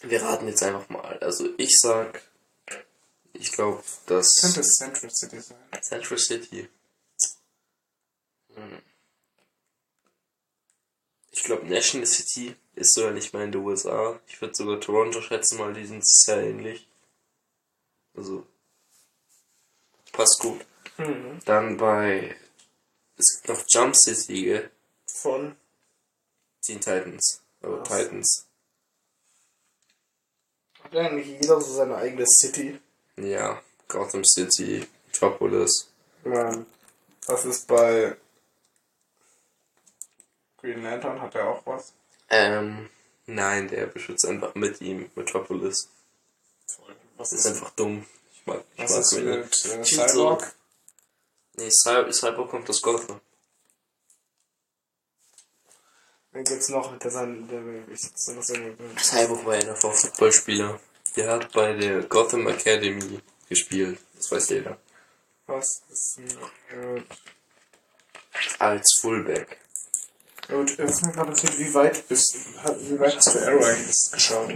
Wir 0.03 0.23
raten 0.23 0.49
jetzt 0.49 0.63
einfach 0.63 0.89
mal. 0.89 1.19
Also 1.19 1.49
ich 1.59 1.79
sag, 1.79 2.23
ich 3.33 3.53
glaube, 3.53 3.83
dass 4.07 4.41
Könnte 4.41 4.63
Central 4.63 5.11
City 5.11 5.41
sein. 5.41 5.59
Central 5.83 6.19
City. 6.19 6.69
Hm. 8.55 8.83
Ich 11.31 11.45
glaube, 11.45 11.67
National 11.67 12.07
City 12.07 12.57
ist 12.75 12.95
sogar 12.95 13.13
nicht 13.13 13.33
mal 13.33 13.45
in 13.45 13.53
den 13.53 13.63
USA. 13.63 14.21
Ich 14.27 14.41
würde 14.41 14.55
sogar 14.55 14.81
Toronto 14.81 15.21
schätzen, 15.21 15.59
weil 15.59 15.75
die 15.75 15.87
sind 15.87 16.07
sehr 16.07 16.43
ähnlich. 16.43 16.89
Also, 18.15 18.47
passt 20.13 20.41
gut. 20.41 20.65
Mhm. 20.99 21.39
Dann 21.45 21.77
bei, 21.77 22.37
es 23.17 23.37
gibt 23.37 23.49
noch 23.49 23.65
Jump 23.69 23.97
City, 23.97 24.45
gell? 24.45 24.71
Von 25.07 25.57
Teen 26.63 26.81
Titans. 26.81 27.43
Aber 27.63 27.81
Was? 27.81 27.89
Titans. 27.89 28.47
hat 30.83 30.97
eigentlich 30.97 31.27
jeder 31.27 31.61
so 31.61 31.73
seine 31.73 31.97
eigene 31.97 32.27
City. 32.27 32.81
Ja, 33.17 33.63
Gotham 33.89 34.25
City, 34.25 34.87
Metropolis. 35.07 35.89
Ähm, 36.25 36.67
was 37.27 37.45
ist 37.45 37.67
bei 37.67 38.17
Green 40.59 40.83
Lantern? 40.83 41.21
Hat 41.21 41.35
er 41.35 41.49
auch 41.49 41.67
was? 41.67 41.93
Ähm, 42.29 42.89
nein, 43.27 43.69
der 43.69 43.87
beschützt 43.87 44.27
einfach 44.27 44.55
mit 44.55 44.81
ihm 44.81 45.11
Was 45.15 45.17
Metropolis. 45.17 45.89
Das 47.19 47.33
ist 47.33 47.45
ist, 47.45 47.47
einfach 47.47 47.71
dumm. 47.71 48.07
Ich 48.33 48.47
mag, 48.47 48.65
ich 48.75 48.85
was 48.85 48.91
mag 48.91 49.01
ist 49.01 49.13
mit 49.13 49.25
mit 49.25 49.83
äh, 49.83 49.85
Cyborg? 49.85 50.55
Nee, 51.57 51.71
Cy 51.71 52.13
Cyborg 52.13 52.51
kommt 52.51 52.71
aus 52.71 52.81
Gotham. 52.81 53.21
Wen 56.33 56.45
gibt's 56.45 56.69
noch? 56.69 56.93
Sein, 57.05 57.49
der, 57.49 57.61
ich 57.93 58.01
sitze 58.01 58.35
das 58.35 58.51
irgendwie. 58.51 58.99
Cyborg 58.99 59.45
war 59.47 59.55
ja 59.57 59.63
davor 59.63 59.93
Footballspieler. 59.93 60.79
Der 61.17 61.33
hat 61.33 61.53
bei 61.53 61.73
der 61.73 62.03
Gotham 62.03 62.47
Academy 62.47 63.21
gespielt. 63.49 63.99
Das 64.17 64.31
weiß 64.31 64.51
jeder. 64.51 64.79
Was 65.47 65.83
ist 65.91 66.19
mit, 66.19 67.05
Als 68.61 68.99
Fullback. 69.01 69.59
Gut, 70.49 70.79
äh, 70.79 70.89
was 70.89 71.03
mir 71.03 71.13
gerade 71.13 71.31
erzählt, 71.31 71.59
wie 71.59 71.75
weit 71.75 72.09
bist 72.09 72.37
wie 72.83 72.99
weit 72.99 73.17
hast 73.17 73.35
du 73.35 73.39
Arrow 73.41 73.65
eigentlich 73.65 74.11
geschaut? 74.13 74.55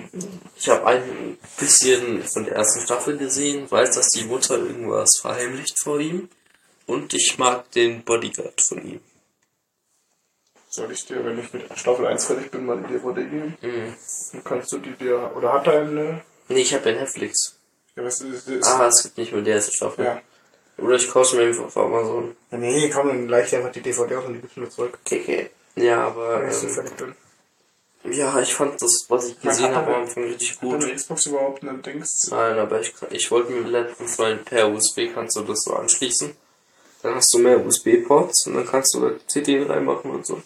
Ich 0.56 0.68
habe 0.68 0.86
ein 0.86 1.38
bisschen 1.58 2.22
von 2.24 2.44
der 2.44 2.54
ersten 2.54 2.80
Staffel 2.80 3.16
gesehen, 3.16 3.70
weiß, 3.70 3.96
dass 3.96 4.08
die 4.08 4.24
Mutter 4.24 4.56
irgendwas 4.58 5.18
verheimlicht 5.20 5.78
vor 5.80 5.98
ihm. 5.98 6.28
Und 6.86 7.14
ich 7.14 7.38
mag 7.38 7.70
den 7.72 8.04
Bodyguard 8.04 8.60
von 8.60 8.84
ihm. 8.86 9.00
Soll 10.74 10.90
ich 10.90 11.06
dir, 11.06 11.24
wenn 11.24 11.38
ich 11.38 11.52
mit 11.52 11.66
Staffel 11.78 12.04
1 12.06 12.24
fertig 12.24 12.50
bin, 12.50 12.66
mal 12.66 12.78
die 12.82 12.92
DVD 12.94 13.22
geben? 13.22 13.56
Mhm. 13.62 13.94
Dann 14.32 14.44
kannst 14.44 14.72
du 14.72 14.78
die 14.78 14.92
dir, 14.92 15.30
oder 15.36 15.52
hat 15.52 15.66
er 15.68 15.82
eine, 15.82 16.22
Nee, 16.48 16.62
ich 16.62 16.74
habe 16.74 16.90
ja 16.90 16.96
Netflix. 17.00 17.58
ja, 17.96 18.02
was 18.04 18.20
ist, 18.20 18.48
ist 18.48 18.66
Ah, 18.66 18.86
es 18.88 19.02
gibt 19.04 19.18
nicht 19.18 19.32
mehr 19.32 19.42
die 19.42 19.50
erste 19.50 19.72
Staffel. 19.72 20.04
ja. 20.04 20.20
Oder 20.76 20.96
ich 20.96 21.08
kaufe 21.08 21.36
mir 21.36 21.42
einfach 21.44 21.66
auf 21.66 21.76
Amazon. 21.76 22.34
ja. 22.50 22.58
Nee, 22.58 22.90
komm, 22.90 23.06
dann 23.08 23.28
leih 23.28 23.44
ich 23.44 23.50
dir 23.50 23.58
einfach 23.58 23.70
die 23.72 23.82
DVD 23.82 24.16
aus 24.16 24.24
und 24.24 24.34
die 24.34 24.40
gibst 24.40 24.56
du 24.56 24.60
mir 24.62 24.68
zurück, 24.70 24.98
Okay, 25.04 25.20
okay. 25.22 25.50
Ja, 25.76 26.08
aber 26.08 26.40
wenn 26.42 26.50
ich 26.50 26.62
ähm, 26.64 26.68
fertig 26.70 26.96
bin. 26.96 28.12
ja, 28.12 28.40
ich 28.40 28.52
fand 28.54 28.82
das, 28.82 29.06
was 29.08 29.28
ich 29.28 29.40
gesehen 29.40 29.66
hat 29.68 29.74
habe, 29.76 29.94
am 29.94 30.02
Anfang 30.02 30.24
richtig 30.24 30.50
Hat 30.52 30.60
gut. 30.60 30.82
deine 30.82 30.94
Xbox 30.94 31.26
überhaupt 31.26 31.62
einen 31.62 31.82
Dings? 31.82 32.26
Nein, 32.30 32.58
aber 32.58 32.80
ich, 32.80 32.92
ich 33.10 33.30
wollte 33.30 33.52
mir 33.52 33.60
letztens 33.68 34.18
mal 34.18 34.36
per 34.38 34.68
USB 34.72 35.02
kannst 35.14 35.36
du 35.36 35.42
das 35.42 35.60
so 35.62 35.74
anschließen. 35.74 36.34
Dann 37.02 37.14
hast 37.14 37.32
du 37.32 37.38
mehr 37.38 37.64
USB-Ports 37.64 38.46
und 38.48 38.54
dann 38.54 38.66
kannst 38.66 38.94
du 38.94 39.00
da 39.00 39.12
CDs 39.28 39.68
reinmachen 39.68 40.10
und 40.10 40.26
so. 40.26 40.42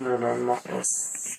Ja, 0.00 0.16
dann 0.16 0.44
mach 0.44 0.62
das. 0.62 1.38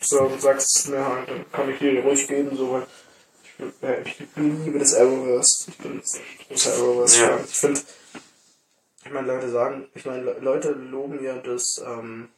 So, 0.00 0.28
du 0.28 0.38
sagst 0.38 0.76
es 0.76 0.88
mir 0.88 1.06
halt, 1.06 1.28
dann 1.28 1.50
kann 1.52 1.70
ich 1.70 1.78
dir 1.78 2.02
ruhig 2.02 2.26
geben, 2.28 2.56
so, 2.56 2.70
weil 2.72 2.86
ich, 3.58 3.82
äh, 3.82 4.02
ich 4.02 4.16
liebe 4.36 4.78
das 4.78 4.94
Arrowverse. 4.94 5.70
Ich 5.70 5.78
bin 5.78 6.02
großer 6.48 6.72
Arrowverse. 6.74 7.20
Ja. 7.20 7.40
Ich 7.44 7.54
finde, 7.56 7.80
ich 9.04 9.10
meine, 9.10 9.26
Leute 9.26 9.50
sagen, 9.50 9.86
ich 9.94 10.04
meine, 10.04 10.22
Le- 10.22 10.38
Leute 10.40 10.70
loben 10.72 11.22
ja 11.24 11.36
das, 11.38 11.82
ähm, 11.86 12.28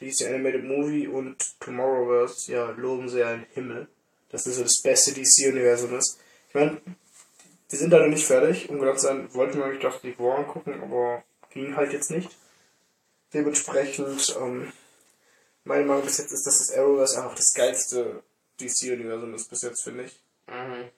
DC 0.00 0.26
Animated 0.26 0.64
Movie 0.64 1.06
und 1.08 1.36
Tomorrowverse, 1.60 2.52
ja, 2.52 2.70
loben 2.70 3.08
sie 3.08 3.18
ja 3.20 3.32
den 3.32 3.46
Himmel. 3.54 3.88
Dass 4.30 4.44
das 4.44 4.56
so 4.56 4.62
das 4.62 4.80
beste 4.82 5.12
DC-Universum 5.12 5.96
ist. 5.96 6.18
Ich 6.48 6.54
meine, 6.54 6.80
die 7.70 7.76
sind 7.76 7.90
da 7.90 7.98
noch 7.98 8.08
nicht 8.08 8.26
fertig. 8.26 8.68
Um 8.68 8.78
genau 8.78 8.92
zu 8.94 9.00
sein, 9.06 9.32
wollten 9.34 9.58
wir 9.58 9.64
eigentlich 9.66 9.82
doch 9.82 10.00
die 10.00 10.18
War 10.18 10.38
angucken, 10.38 10.80
aber 10.82 11.22
ging 11.50 11.76
halt 11.76 11.92
jetzt 11.92 12.10
nicht. 12.10 12.30
Dementsprechend, 13.34 14.36
ähm, 14.40 14.72
meine 15.64 15.84
Meinung 15.84 16.04
bis 16.04 16.18
jetzt 16.18 16.32
ist, 16.32 16.46
dass 16.46 16.58
das 16.58 16.72
Arrowverse 16.72 17.18
einfach 17.22 17.34
das 17.36 17.52
geilste 17.54 18.22
DC-Universum 18.60 19.34
ist 19.34 19.48
bis 19.50 19.62
jetzt, 19.62 19.82
finde 19.82 20.04
ich. 20.04 20.20
Mhm. 20.48 20.88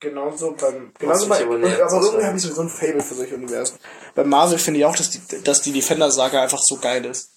Genauso 0.00 0.52
beim. 0.52 0.92
Genauso 0.98 1.28
bei. 1.28 1.44
aber 1.44 1.54
irgendwie 1.60 2.24
habe 2.24 2.36
ich 2.36 2.42
sowieso 2.42 2.62
ein 2.62 2.68
Fable 2.68 3.00
für 3.02 3.14
solche 3.14 3.36
Universen. 3.36 3.78
Bei 4.16 4.24
Marvel 4.24 4.58
finde 4.58 4.80
ich 4.80 4.86
auch, 4.86 4.96
dass 4.96 5.10
die, 5.10 5.20
dass 5.44 5.62
die 5.62 5.72
Defender-Saga 5.72 6.42
einfach 6.42 6.58
so 6.60 6.76
geil 6.78 7.04
ist. 7.04 7.30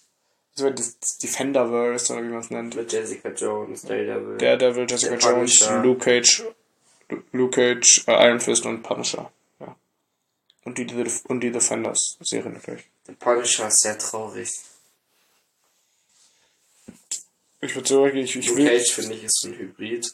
Also 0.57 0.71
das 0.71 0.97
das 0.99 1.17
Defenderverse 1.19 2.13
oder 2.13 2.23
wie 2.23 2.29
man 2.29 2.39
es 2.39 2.49
nennt. 2.49 2.75
Mit 2.75 2.91
Jessica 2.91 3.29
Jones, 3.29 3.83
Daredevil. 3.83 4.37
Daredevil, 4.37 4.87
Jessica 4.89 5.15
Jones. 5.15 5.69
Luke 5.83 5.99
Cage, 6.05 6.43
Lu- 7.09 7.21
Luke 7.33 7.55
Cage, 7.55 8.03
äh, 8.07 8.27
Iron 8.27 8.39
Fist 8.39 8.65
und 8.65 8.81
Punisher. 8.81 9.31
Und 10.65 10.77
die, 10.77 10.85
die 10.85 11.05
und 11.27 11.41
die 11.41 11.51
Defenders-Serie 11.51 12.51
natürlich. 12.51 12.85
Der 13.07 13.13
Punisher 13.13 13.67
ist 13.67 13.81
sehr 13.81 13.97
traurig. 13.97 14.49
Ich 17.61 17.75
würde 17.75 17.87
sagen, 17.87 18.17
ich, 18.17 18.35
ich 18.35 18.47
Luke 18.47 18.57
will. 18.57 18.67
Cage, 18.67 18.91
finde 18.91 19.13
ich, 19.15 19.23
ist 19.23 19.45
ein 19.45 19.57
Hybrid. 19.57 20.07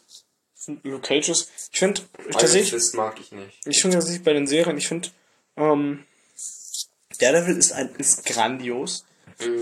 Luke 0.83 1.01
Cage 1.01 1.29
ist. 1.29 1.49
Ich 1.71 1.79
finde, 1.79 2.01
tatsächlich, 2.31 2.69
Fist 2.69 2.95
mag 2.95 3.19
ich 3.19 3.31
nicht. 3.31 3.59
ich 3.65 3.81
finde 3.81 3.97
tatsächlich 3.97 4.23
bei 4.23 4.33
den 4.33 4.45
Serien, 4.45 4.77
ich 4.77 4.87
finde, 4.87 5.09
ähm, 5.57 6.05
Daredevil 7.19 7.57
ist 7.57 7.71
ein, 7.71 7.93
ist 7.95 8.25
grandios. 8.25 9.05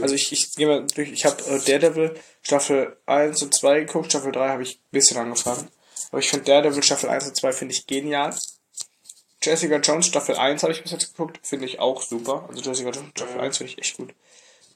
Also 0.02 0.14
ich, 0.16 0.32
ich 0.34 0.56
gehe 0.56 0.68
mal 0.68 0.86
durch, 0.94 1.12
ich 1.12 1.24
habe 1.24 1.42
äh, 1.46 1.60
Daredevil 1.60 2.20
Staffel 2.42 2.98
1 3.06 3.42
und 3.44 3.54
2 3.54 3.82
geguckt, 3.82 4.10
Staffel 4.10 4.32
3 4.32 4.50
habe 4.50 4.64
ich 4.64 4.76
ein 4.76 4.92
bisschen 4.92 5.18
angefangen. 5.18 5.70
Aber 6.12 6.20
ich 6.20 6.30
finde 6.30 6.46
Daredevil 6.46 6.84
Staffel 6.84 7.10
1 7.10 7.28
und 7.28 7.36
2 7.36 7.54
finde 7.54 7.74
ich 7.74 7.88
genial. 7.88 8.36
Jessica 9.42 9.78
Jones 9.78 10.08
Staffel 10.08 10.36
1 10.36 10.64
habe 10.64 10.74
ich 10.74 10.82
bis 10.82 10.92
jetzt 10.92 11.16
geguckt, 11.16 11.40
finde 11.44 11.66
ich 11.66 11.80
auch 11.80 12.02
super. 12.02 12.46
Also 12.50 12.62
Jessica 12.62 12.90
Jones 12.90 13.10
Staffel 13.12 13.40
1 13.40 13.58
finde 13.58 13.74
ich 13.74 13.80
echt 13.80 13.98
gut. 13.98 14.14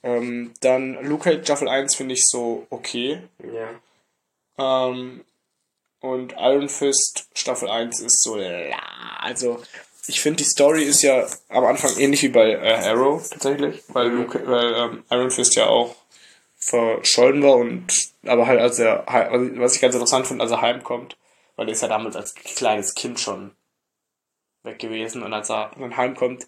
Ähm, 0.04 0.54
dann 0.62 1.04
Luke 1.06 1.24
Cage 1.24 1.44
Staffel 1.44 1.68
1 1.68 1.96
finde 1.96 2.14
ich 2.14 2.24
so 2.26 2.68
okay. 2.70 3.22
Ja. 3.42 4.90
Ähm, 4.90 5.24
und 6.00 6.34
Iron 6.38 6.70
Fist 6.70 7.28
Staffel 7.34 7.70
1 7.70 8.02
ist 8.02 8.22
so, 8.22 8.36
la. 8.36 8.78
also 9.20 9.62
ich 10.08 10.20
finde 10.20 10.44
die 10.44 10.50
Story 10.50 10.84
ist 10.84 11.02
ja 11.02 11.26
am 11.50 11.66
Anfang 11.66 11.98
ähnlich 11.98 12.24
wie 12.24 12.30
bei 12.30 12.52
äh, 12.52 12.90
Arrow 12.90 13.28
tatsächlich, 13.30 13.84
weil, 13.88 14.10
Luke, 14.10 14.42
weil 14.46 14.74
ähm, 14.74 15.04
Iron 15.10 15.32
Fist 15.32 15.56
ja 15.56 15.68
auch 15.68 15.96
verschollen 16.58 17.42
war 17.44 17.56
und 17.56 17.88
aber 18.26 18.48
halt 18.48 18.60
als 18.60 18.80
er 18.80 19.06
was 19.58 19.76
ich 19.76 19.82
ganz 19.82 19.96
interessant 19.96 20.28
finde, 20.28 20.44
als 20.44 20.52
er 20.52 20.62
heimkommt, 20.62 21.18
weil 21.56 21.68
er 21.68 21.74
ist 21.74 21.82
ja 21.82 21.88
damals 21.88 22.16
als 22.16 22.36
kleines 22.36 22.94
Kind 22.96 23.20
schon 23.20 23.52
weg 24.64 24.80
gewesen 24.80 25.24
und 25.24 25.34
als 25.34 25.50
er 25.50 25.72
dann 25.78 25.98
heimkommt, 25.98 26.48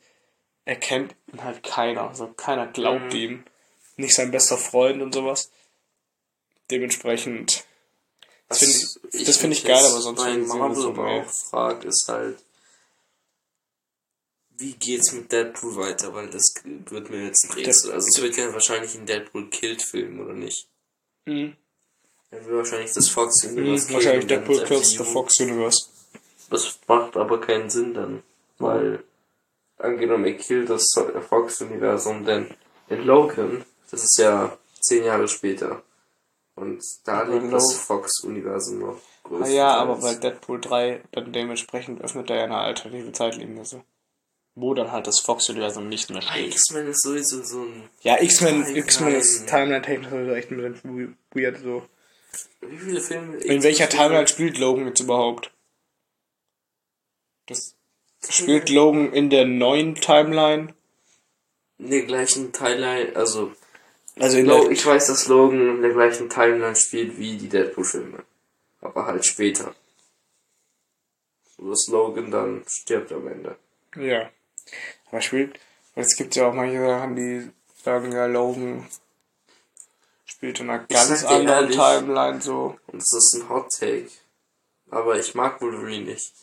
erkennt 0.65 1.15
ihn 1.31 1.43
halt 1.43 1.63
keiner, 1.63 2.09
also 2.09 2.27
keiner 2.27 2.67
glaubt 2.67 3.13
ihm, 3.13 3.43
nicht 3.97 4.15
sein 4.15 4.31
bester 4.31 4.57
Freund 4.57 5.01
und 5.01 5.13
sowas. 5.13 5.51
Dementsprechend 6.71 7.65
das 8.47 8.59
finde 8.59 8.75
ich, 9.11 9.23
das 9.25 9.37
finde 9.37 9.55
ich 9.55 9.63
geil, 9.63 9.83
aber 9.83 10.01
sonst 10.01 10.25
ich 10.25 10.47
Marvel 10.47 10.75
so, 10.75 10.89
aber 10.89 11.07
auch 11.07 11.29
frag, 11.49 11.83
ist 11.83 12.05
halt, 12.07 12.37
wie 14.57 14.73
geht's 14.73 15.11
mit 15.11 15.31
Deadpool 15.31 15.75
weiter? 15.75 16.13
Weil 16.13 16.29
das 16.29 16.53
wird 16.63 17.09
mir 17.09 17.25
jetzt 17.25 17.45
ein 17.45 17.51
Rätsel. 17.53 17.91
Also 17.91 18.07
es 18.07 18.21
wird 18.21 18.37
ja 18.37 18.53
wahrscheinlich 18.53 18.95
ein 18.95 19.05
Deadpool 19.05 19.49
Killed 19.49 19.81
Film 19.81 20.19
oder 20.19 20.33
nicht? 20.33 20.67
Mhm. 21.25 21.55
Er 22.31 22.45
will 22.45 22.57
wahrscheinlich 22.57 22.93
das 22.93 23.09
Fox 23.09 23.43
Mhm, 23.43 23.57
Universe 23.57 23.87
killen 23.87 23.95
wahrscheinlich 23.95 24.27
Deadpool 24.27 24.63
kills 24.63 24.91
the. 24.91 25.03
Fox 25.03 25.39
Universe. 25.39 25.89
Das 26.49 26.79
macht 26.87 27.17
aber 27.17 27.41
keinen 27.41 27.69
Sinn 27.69 27.93
dann, 27.93 28.23
weil 28.59 29.03
angenommen 29.77 30.25
er 30.25 30.33
killt 30.33 30.69
das 30.69 30.85
Fox 31.27 31.61
Universum, 31.61 32.25
denn 32.25 32.47
in 32.89 33.03
Logan, 33.05 33.65
das 33.91 34.03
ist 34.03 34.17
ja 34.19 34.57
zehn 34.79 35.03
Jahre 35.05 35.27
später 35.27 35.81
und 36.55 36.81
da 37.05 37.21
Aber 37.21 37.33
liegt 37.39 37.51
das 37.51 37.63
Lo- 37.73 37.79
Fox 37.79 38.23
Universum 38.23 38.79
noch 38.79 38.95
Ah 39.23 39.27
größtenteils. 39.29 39.55
ja, 39.55 39.73
aber 39.75 39.95
bei 39.97 40.13
Deadpool 40.13 40.61
3 40.61 41.01
dann 41.11 41.33
dementsprechend 41.33 42.01
öffnet 42.01 42.29
er 42.29 42.37
ja 42.37 42.43
eine 42.43 42.57
alternative 42.57 43.11
Zeitlinie. 43.11 43.65
So. 43.65 43.81
Wo 44.53 44.73
dann 44.75 44.91
halt 44.91 45.07
das 45.07 45.19
Fox-Universum 45.19 45.89
nicht 45.89 46.09
mehr 46.11 46.21
steht. 46.21 46.53
X-Men 46.53 46.87
ist 46.87 47.01
sowieso 47.01 47.41
so 47.43 47.61
ein 47.63 47.89
Ja, 48.01 48.21
X-Men. 48.21 48.73
X-Men 48.75 49.15
ist 49.15 49.47
Timeline-technisch 49.49 50.09
sowieso 50.09 50.31
echt 50.33 50.51
ein 50.51 50.57
bisschen 50.57 51.17
weird 51.33 51.57
so. 51.57 51.83
Wie 52.61 52.77
viele 52.77 53.01
Filme? 53.01 53.35
In 53.37 53.63
welcher 53.63 53.89
Timeline 53.89 54.27
spielt 54.27 54.57
Logan 54.59 54.87
jetzt 54.87 54.99
überhaupt? 55.01 55.51
Das 57.47 57.75
spielt 58.29 58.69
Logan 58.69 59.13
in 59.13 59.29
der 59.29 59.45
neuen 59.45 59.95
Timeline? 59.95 60.73
In 61.77 61.89
der 61.89 62.03
gleichen 62.03 62.53
Timeline, 62.53 63.15
also 63.15 63.53
Also 64.17 64.37
in 64.37 64.45
Lo 64.45 64.63
der, 64.63 64.71
ich 64.71 64.85
weiß, 64.85 65.07
dass 65.07 65.27
Logan 65.27 65.77
in 65.77 65.81
der 65.81 65.91
gleichen 65.91 66.29
Timeline 66.29 66.75
spielt 66.75 67.17
wie 67.17 67.37
die 67.37 67.49
Deadpool-Filme. 67.49 68.23
Aber 68.81 69.05
halt 69.05 69.25
später. 69.25 69.75
So 71.57 71.69
dass 71.69 71.87
Logan 71.87 72.31
dann 72.31 72.63
stirbt 72.67 73.11
am 73.11 73.27
Ende. 73.27 73.57
ja. 73.95 74.29
Aber 75.11 75.21
spielt, 75.21 75.59
weil 75.93 76.03
es 76.03 76.15
gibt 76.15 76.35
ja 76.35 76.49
auch 76.49 76.53
manche 76.53 76.79
Sachen, 76.83 77.15
die 77.15 77.51
sagen, 77.83 78.11
ja, 78.11 78.25
Logan 78.25 78.87
spielt 80.25 80.59
in 80.59 80.69
einer 80.69 80.83
ganz 80.85 81.23
anderen 81.23 81.65
ehrlich, 81.65 81.77
Timeline 81.77 82.41
so. 82.41 82.77
Und 82.87 83.01
das 83.01 83.13
ist 83.13 83.35
ein 83.35 83.49
Hot 83.49 83.69
Take. 83.69 84.09
Aber 84.89 85.17
ich 85.19 85.35
mag 85.35 85.61
Wolverine 85.61 86.05
nicht. 86.05 86.33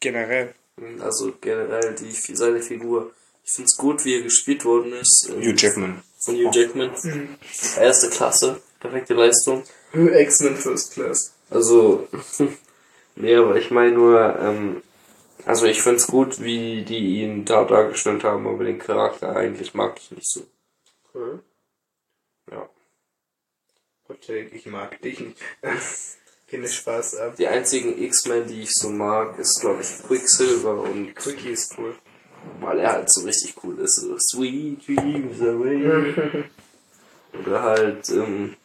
Generell. 0.00 0.54
Also 1.00 1.34
generell 1.40 1.94
die, 1.94 2.10
seine 2.12 2.62
Figur. 2.62 3.12
Ich 3.44 3.52
find's 3.52 3.76
gut, 3.76 4.04
wie 4.04 4.16
er 4.16 4.22
gespielt 4.22 4.64
worden 4.64 4.92
ist. 4.94 5.30
Hugh 5.30 5.54
Jackman. 5.56 6.02
Von 6.18 6.36
Hugh 6.36 6.50
Jackman. 6.52 6.90
Erste 7.76 8.10
Klasse. 8.10 8.60
Perfekte 8.80 9.14
Leistung. 9.14 9.64
X-Men 9.92 10.56
First 10.56 10.94
Class. 10.94 11.34
Also, 11.50 12.08
nee, 13.16 13.34
aber 13.34 13.56
ich 13.56 13.70
meine 13.70 13.92
nur, 13.92 14.38
ähm, 14.38 14.82
also 15.44 15.66
ich 15.66 15.82
find's 15.82 16.06
gut, 16.06 16.40
wie 16.40 16.84
die 16.84 17.22
ihn 17.22 17.44
da 17.44 17.64
dargestellt 17.64 18.24
haben, 18.24 18.46
aber 18.46 18.64
den 18.64 18.78
Charakter 18.78 19.34
eigentlich 19.34 19.74
mag 19.74 19.98
ich 19.98 20.10
nicht 20.12 20.30
so. 20.30 20.46
Cool. 21.12 21.42
Ja. 22.50 22.68
Ich 24.52 24.66
mag 24.66 25.00
dich 25.02 25.20
nicht. 25.20 25.38
Keine 26.50 26.68
Spaß 26.68 27.16
ab. 27.16 27.36
Die 27.36 27.46
einzigen 27.46 28.02
X-Men, 28.02 28.48
die 28.48 28.62
ich 28.62 28.72
so 28.72 28.88
mag, 28.88 29.38
ist 29.38 29.60
glaube 29.60 29.82
ich 29.82 30.02
Quicksilver 30.02 30.80
und 30.80 31.14
Quickie 31.14 31.50
ist 31.50 31.78
cool. 31.78 31.94
weil 32.60 32.80
er 32.80 32.92
halt 32.92 33.12
so 33.12 33.22
richtig 33.22 33.54
cool 33.62 33.78
ist, 33.78 33.96
so 33.96 34.18
Sweet 34.18 34.86
Dreams 34.86 35.40
Away. 35.40 36.44
Oder 37.40 37.62
halt, 37.62 38.08
ähm, 38.08 38.56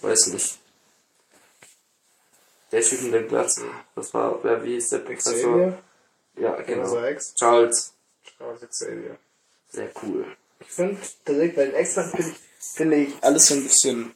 weiß 0.00 0.28
nicht. 0.28 0.58
Der 2.72 2.82
Typ 2.82 3.00
in 3.02 3.12
der 3.12 3.22
Glatze, 3.22 3.62
das 3.94 4.12
war, 4.12 4.42
wer, 4.42 4.64
wie 4.64 4.76
ist 4.76 4.90
der 4.90 4.98
Professor? 4.98 5.32
Xavier? 5.34 5.78
Ja, 6.38 6.60
genau. 6.62 6.84
Charles, 7.38 7.94
Charles 8.36 8.68
Xavier. 8.68 9.16
sehr 9.70 9.90
cool. 10.02 10.26
Ich 10.58 10.66
finde, 10.66 11.00
tatsächlich 11.24 11.54
bei 11.54 11.66
den 11.66 11.76
X-Men 11.76 12.10
finde 12.10 12.28
ich, 12.28 12.36
finde 12.74 12.96
ich 12.96 13.14
alles 13.22 13.46
so 13.46 13.54
ein 13.54 13.62
bisschen, 13.62 14.14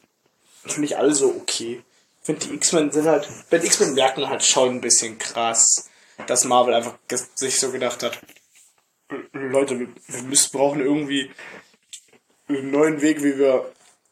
finde 0.65 0.85
ich 0.85 0.97
alle 0.97 1.15
so 1.15 1.29
okay. 1.29 1.81
Finde 2.21 2.45
die 2.45 2.55
X-Men 2.55 2.91
sind 2.91 3.07
halt, 3.07 3.27
bei 3.49 3.57
den 3.57 3.65
X-Men 3.65 3.95
merken 3.95 4.29
halt 4.29 4.43
schon 4.43 4.69
ein 4.69 4.81
bisschen 4.81 5.17
krass, 5.17 5.89
dass 6.27 6.45
Marvel 6.45 6.73
einfach 6.73 6.97
sich 7.35 7.59
so 7.59 7.71
gedacht 7.71 8.03
hat, 8.03 8.19
Leute, 9.33 9.79
wir, 9.79 9.87
wir 10.07 10.23
müssen, 10.23 10.51
brauchen 10.51 10.81
irgendwie 10.81 11.31
einen 12.47 12.71
neuen 12.71 13.01
Weg, 13.01 13.23
wie 13.23 13.37
wir 13.37 13.71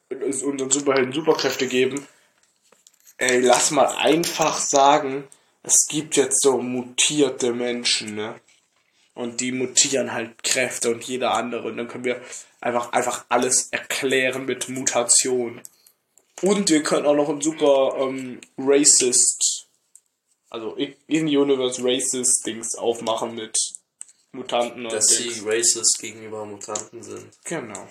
unseren 0.10 0.72
Superhelden 0.72 1.13
Superkräfte 1.13 1.67
geben. 1.67 2.06
Ey, 3.17 3.41
lass 3.41 3.72
mal 3.72 3.88
einfach 3.98 4.58
sagen, 4.58 5.28
es 5.63 5.88
gibt 5.88 6.15
jetzt 6.15 6.41
so 6.41 6.62
mutierte 6.62 7.54
Menschen, 7.54 8.15
ne? 8.15 8.39
Und 9.13 9.41
die 9.41 9.52
mutieren 9.52 10.13
halt 10.13 10.43
Kräfte 10.43 10.89
und 10.91 11.04
jeder 11.04 11.34
andere. 11.34 11.67
Und 11.67 11.78
dann 11.78 11.89
können 11.89 12.06
wir 12.06 12.22
einfach, 12.62 12.93
einfach 12.93 13.26
alles 13.28 13.67
erklären 13.72 14.45
mit 14.45 14.69
Mutation. 14.69 15.62
Und 16.41 16.69
wir 16.69 16.84
können 16.84 17.06
auch 17.06 17.15
noch 17.15 17.30
ein 17.30 17.41
super 17.41 17.95
ähm, 17.99 18.39
racist, 18.58 19.67
also 20.49 20.75
in-universe 21.08 21.84
racist 21.84 22.45
Dings 22.45 22.75
aufmachen 22.75 23.36
mit 23.36 23.56
Mutanten 24.32 24.86
und 24.86 24.93
Dass 24.93 25.08
Dings. 25.08 25.36
sie 25.36 25.41
racist 25.47 25.99
gegenüber 25.99 26.45
Mutanten 26.45 27.04
sind. 27.04 27.38
Genau. 27.43 27.88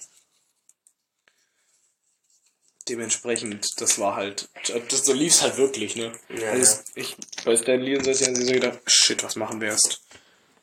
Dementsprechend, 2.89 3.67
das 3.77 3.99
war 3.99 4.17
halt, 4.17 4.49
das, 4.89 5.05
so 5.05 5.13
lief's 5.13 5.43
halt 5.43 5.59
wirklich, 5.59 5.95
ne? 5.97 6.11
Ja, 6.31 6.53
also 6.53 6.79
Ich, 6.95 7.17
bei 7.45 7.55
Stan 7.55 7.79
Lee 7.79 7.97
und 7.99 8.05
so, 8.05 8.11
haben 8.25 8.35
sie 8.35 8.45
so 8.45 8.53
gedacht, 8.53 8.79
shit, 8.87 9.23
was 9.23 9.37
machen 9.37 9.61
wir 9.61 9.69
erst? 9.69 10.01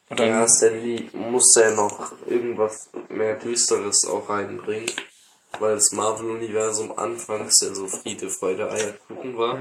Und 0.10 0.20
dann, 0.20 0.30
Ja, 0.30 0.48
Stan 0.48 0.82
Lee 0.84 1.04
musste 1.14 1.62
ja 1.62 1.72
noch 1.72 2.14
irgendwas 2.26 2.90
mehr 3.10 3.36
Düsteres 3.36 4.06
auch 4.06 4.28
reinbringen, 4.28 4.90
weil 5.60 5.76
das 5.76 5.92
Marvel-Universum 5.92 6.98
anfangs 6.98 7.62
ja 7.62 7.74
so 7.74 7.88
Friede, 7.88 8.30
Freude, 8.30 8.72
Eierkuchen 8.72 9.38
war 9.38 9.56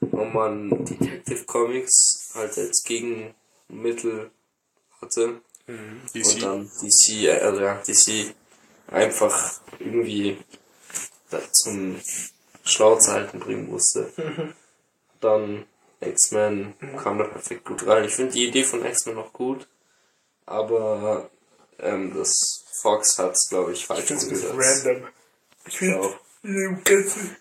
und 0.00 0.34
man 0.34 0.84
Detective 0.84 1.44
Comics 1.44 2.30
halt 2.34 2.56
als 2.58 2.82
Gegenmittel 2.84 4.30
hatte 5.00 5.40
DC. 6.12 6.26
und 6.26 6.42
dann 6.42 6.70
DC, 6.82 7.24
äh, 7.24 7.40
also 7.40 7.60
ja, 7.60 7.74
DC 7.86 8.34
einfach 8.88 9.60
irgendwie 9.78 10.38
zum 11.52 12.00
Schlauzeiten 12.64 13.40
bringen 13.40 13.70
musste. 13.70 14.12
Dann 15.20 15.66
X-Men 16.00 16.74
kam 17.02 17.18
da 17.18 17.24
perfekt 17.24 17.64
gut 17.66 17.86
rein. 17.86 18.04
Ich 18.04 18.14
finde 18.14 18.32
die 18.32 18.46
Idee 18.48 18.64
von 18.64 18.84
X-Men 18.84 19.16
noch 19.16 19.32
gut, 19.32 19.68
aber 20.46 21.30
ähm, 21.78 22.14
das 22.16 22.64
Fox 22.80 23.18
hat 23.18 23.32
es, 23.32 23.48
glaube 23.50 23.72
ich, 23.72 23.86
falsch 23.86 24.10
umgesetzt. 24.10 24.54
random. 24.56 25.08
Ganzen. 26.84 27.36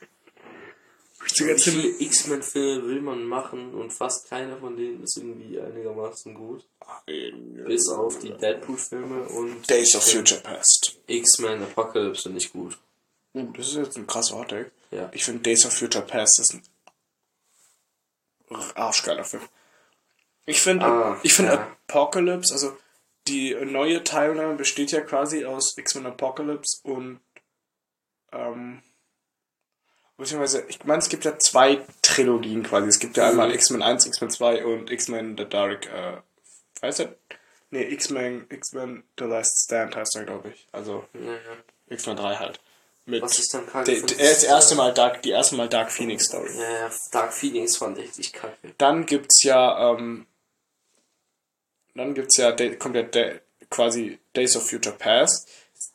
Die 1.37 1.43
Wie 1.43 1.47
ganze 1.47 1.71
viele 1.71 2.01
X-Men-Filme 2.01 2.87
will 2.87 3.01
man 3.01 3.23
machen 3.23 3.73
und 3.73 3.91
fast 3.91 4.29
keiner 4.29 4.57
von 4.57 4.75
denen 4.75 5.03
ist 5.03 5.17
irgendwie 5.17 5.59
einigermaßen 5.59 6.33
gut. 6.33 6.65
Bis 7.05 7.87
auf 7.89 8.19
die 8.19 8.31
Deadpool-Filme 8.31 9.23
und 9.23 9.69
Days 9.69 9.95
of 9.95 10.03
Future 10.03 10.41
Past. 10.41 10.97
X-Men 11.07 11.61
Apocalypse 11.61 12.23
sind 12.23 12.35
nicht 12.35 12.51
gut. 12.53 12.77
Uh, 13.33 13.51
das 13.55 13.67
ist 13.67 13.75
jetzt 13.75 13.97
ein 13.97 14.07
krasser 14.07 14.37
Hottake. 14.37 14.71
Ja. 14.91 15.09
Ich 15.13 15.23
finde 15.23 15.41
Days 15.41 15.65
of 15.65 15.73
Future 15.73 16.05
Past 16.05 16.39
ist 16.39 16.53
ein 16.53 16.63
arschgeiler 18.75 19.23
Film. 19.23 19.43
Ich 20.45 20.61
finde, 20.61 20.85
Ah, 20.85 21.19
ich 21.21 21.33
finde 21.33 21.53
ja. 21.53 21.77
Apocalypse, 21.87 22.53
also 22.53 22.75
die 23.27 23.53
neue 23.53 24.03
Teilnahme 24.03 24.55
besteht 24.55 24.91
ja 24.91 25.01
quasi 25.01 25.45
aus 25.45 25.77
X-Men 25.77 26.07
Apocalypse 26.07 26.79
und 26.83 27.19
ähm, 28.31 28.81
beziehungsweise, 30.17 30.65
ich 30.67 30.83
meine, 30.85 30.99
es 30.99 31.09
gibt 31.09 31.25
ja 31.25 31.37
zwei 31.39 31.81
Trilogien 32.01 32.63
quasi. 32.63 32.87
Es 32.87 32.99
gibt 32.99 33.17
ja 33.17 33.25
Mhm. 33.25 33.29
einmal 33.31 33.53
X-Men 33.53 33.81
1, 33.81 34.05
X-Men 34.05 34.29
2 34.29 34.65
und 34.65 34.91
X-Men 34.91 35.37
The 35.37 35.45
Dark, 35.45 35.85
äh, 35.87 36.17
weißt 36.81 36.99
du? 36.99 37.15
Nee, 37.71 37.83
X-Men, 37.93 38.47
X-Men 38.49 39.03
The 39.17 39.25
Last 39.25 39.65
Stand 39.65 39.95
heißt 39.95 40.15
er, 40.15 40.25
glaube 40.25 40.49
ich. 40.49 40.67
Also 40.71 41.05
Naja. 41.13 41.37
X-Men 41.87 42.17
3 42.17 42.35
halt. 42.37 42.59
Mit 43.05 43.21
Was 43.23 43.39
ist 43.39 43.53
dann 43.53 43.65
kacke? 43.65 43.85
der, 43.85 43.95
finde, 43.97 44.15
der, 44.15 44.29
das 44.29 44.37
ist, 44.39 44.43
erste 44.43 44.75
Mal 44.75 44.93
Dark, 44.93 45.21
die 45.23 45.31
erste 45.31 45.55
Mal 45.55 45.67
Dark 45.69 45.91
Phoenix 45.91 46.25
Story. 46.25 46.49
Ja, 46.55 46.69
ja, 46.87 46.91
Dark 47.11 47.33
Phoenix 47.33 47.77
fand 47.77 47.97
ich 47.97 48.05
richtig 48.05 48.33
kacke. 48.33 48.73
Dann 48.77 49.05
gibt's 49.05 49.41
ja, 49.43 49.93
ähm, 49.93 50.27
dann 51.95 52.13
gibt's 52.13 52.37
ja, 52.37 52.51
kommt 52.77 52.95
ja 52.95 53.33
quasi 53.69 54.19
Days 54.35 54.55
of 54.55 54.69
Future 54.69 54.95
Past. 54.95 55.49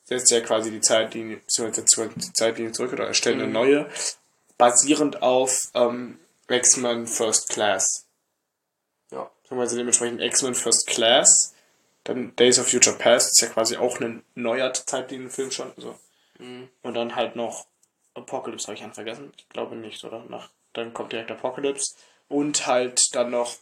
Setzt 0.05 0.31
ja 0.31 0.41
quasi 0.41 0.71
die 0.71 0.81
Zeitlinie, 0.81 1.39
beziehungsweise 1.39 2.13
die 2.17 2.33
Zeitlinie 2.33 2.73
zurück 2.73 2.93
oder 2.93 3.07
erstellt 3.07 3.41
eine 3.41 3.51
neue, 3.51 3.89
basierend 4.59 5.23
auf 5.23 5.59
ähm, 5.75 6.19
X-Men 6.49 7.07
First 7.07 7.49
Class. 7.49 8.07
Ja. 9.11 9.31
Beziehungsweise 9.43 9.77
dementsprechend 9.77 10.21
X-Men 10.21 10.55
First 10.55 10.87
Class. 10.87 11.55
Dann 12.05 12.37
Days 12.37 12.59
of 12.59 12.69
Future 12.69 12.97
Past 12.97 13.29
ist 13.29 13.41
ja 13.41 13.49
quasi 13.49 13.79
auch 13.79 13.99
ein 13.99 14.23
neuer 14.35 14.73
Zeitlinienfilm 14.75 15.51
schon. 15.51 15.73
So. 15.79 15.99
Und 16.39 16.95
dann 16.95 17.17
halt 17.17 17.37
noch 17.37 17.67
Apocalypse, 18.15 18.67
habe 18.67 18.75
ich 18.75 18.83
einen 18.83 18.93
vergessen? 18.93 19.33
Ich 19.37 19.49
glaube 19.49 19.77
nicht, 19.77 20.05
oder? 20.05 20.25
Nach, 20.29 20.51
dann 20.75 20.93
kommt 20.93 21.13
direkt 21.13 21.31
Apocalypse. 21.31 21.95
Und 22.29 22.67
halt 22.67 23.01
dann 23.13 23.31
noch 23.31 23.57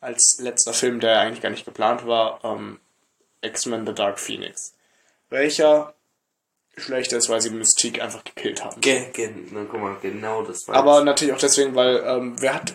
als 0.00 0.38
letzter 0.40 0.72
Film, 0.72 1.00
der 1.00 1.20
eigentlich 1.20 1.40
gar 1.40 1.50
nicht 1.50 1.64
geplant 1.64 2.06
war, 2.06 2.44
ähm, 2.44 2.80
X-Men 3.40 3.86
The 3.86 3.94
Dark 3.94 4.20
Phoenix. 4.20 4.74
Welcher 5.30 5.94
schlechter 6.76 7.16
ist, 7.16 7.28
weil 7.28 7.40
sie 7.40 7.50
Mystique 7.50 8.00
einfach 8.00 8.24
gekillt 8.24 8.64
haben. 8.64 8.80
Ge 8.80 9.10
ge 9.12 9.30
na, 9.50 9.66
guck 9.70 9.80
mal, 9.80 9.96
genau 10.00 10.42
das 10.42 10.66
war 10.68 10.76
Aber 10.76 11.04
natürlich 11.04 11.34
auch 11.34 11.38
deswegen, 11.38 11.74
weil, 11.74 12.02
ähm, 12.06 12.36
wer 12.40 12.54
hat, 12.54 12.74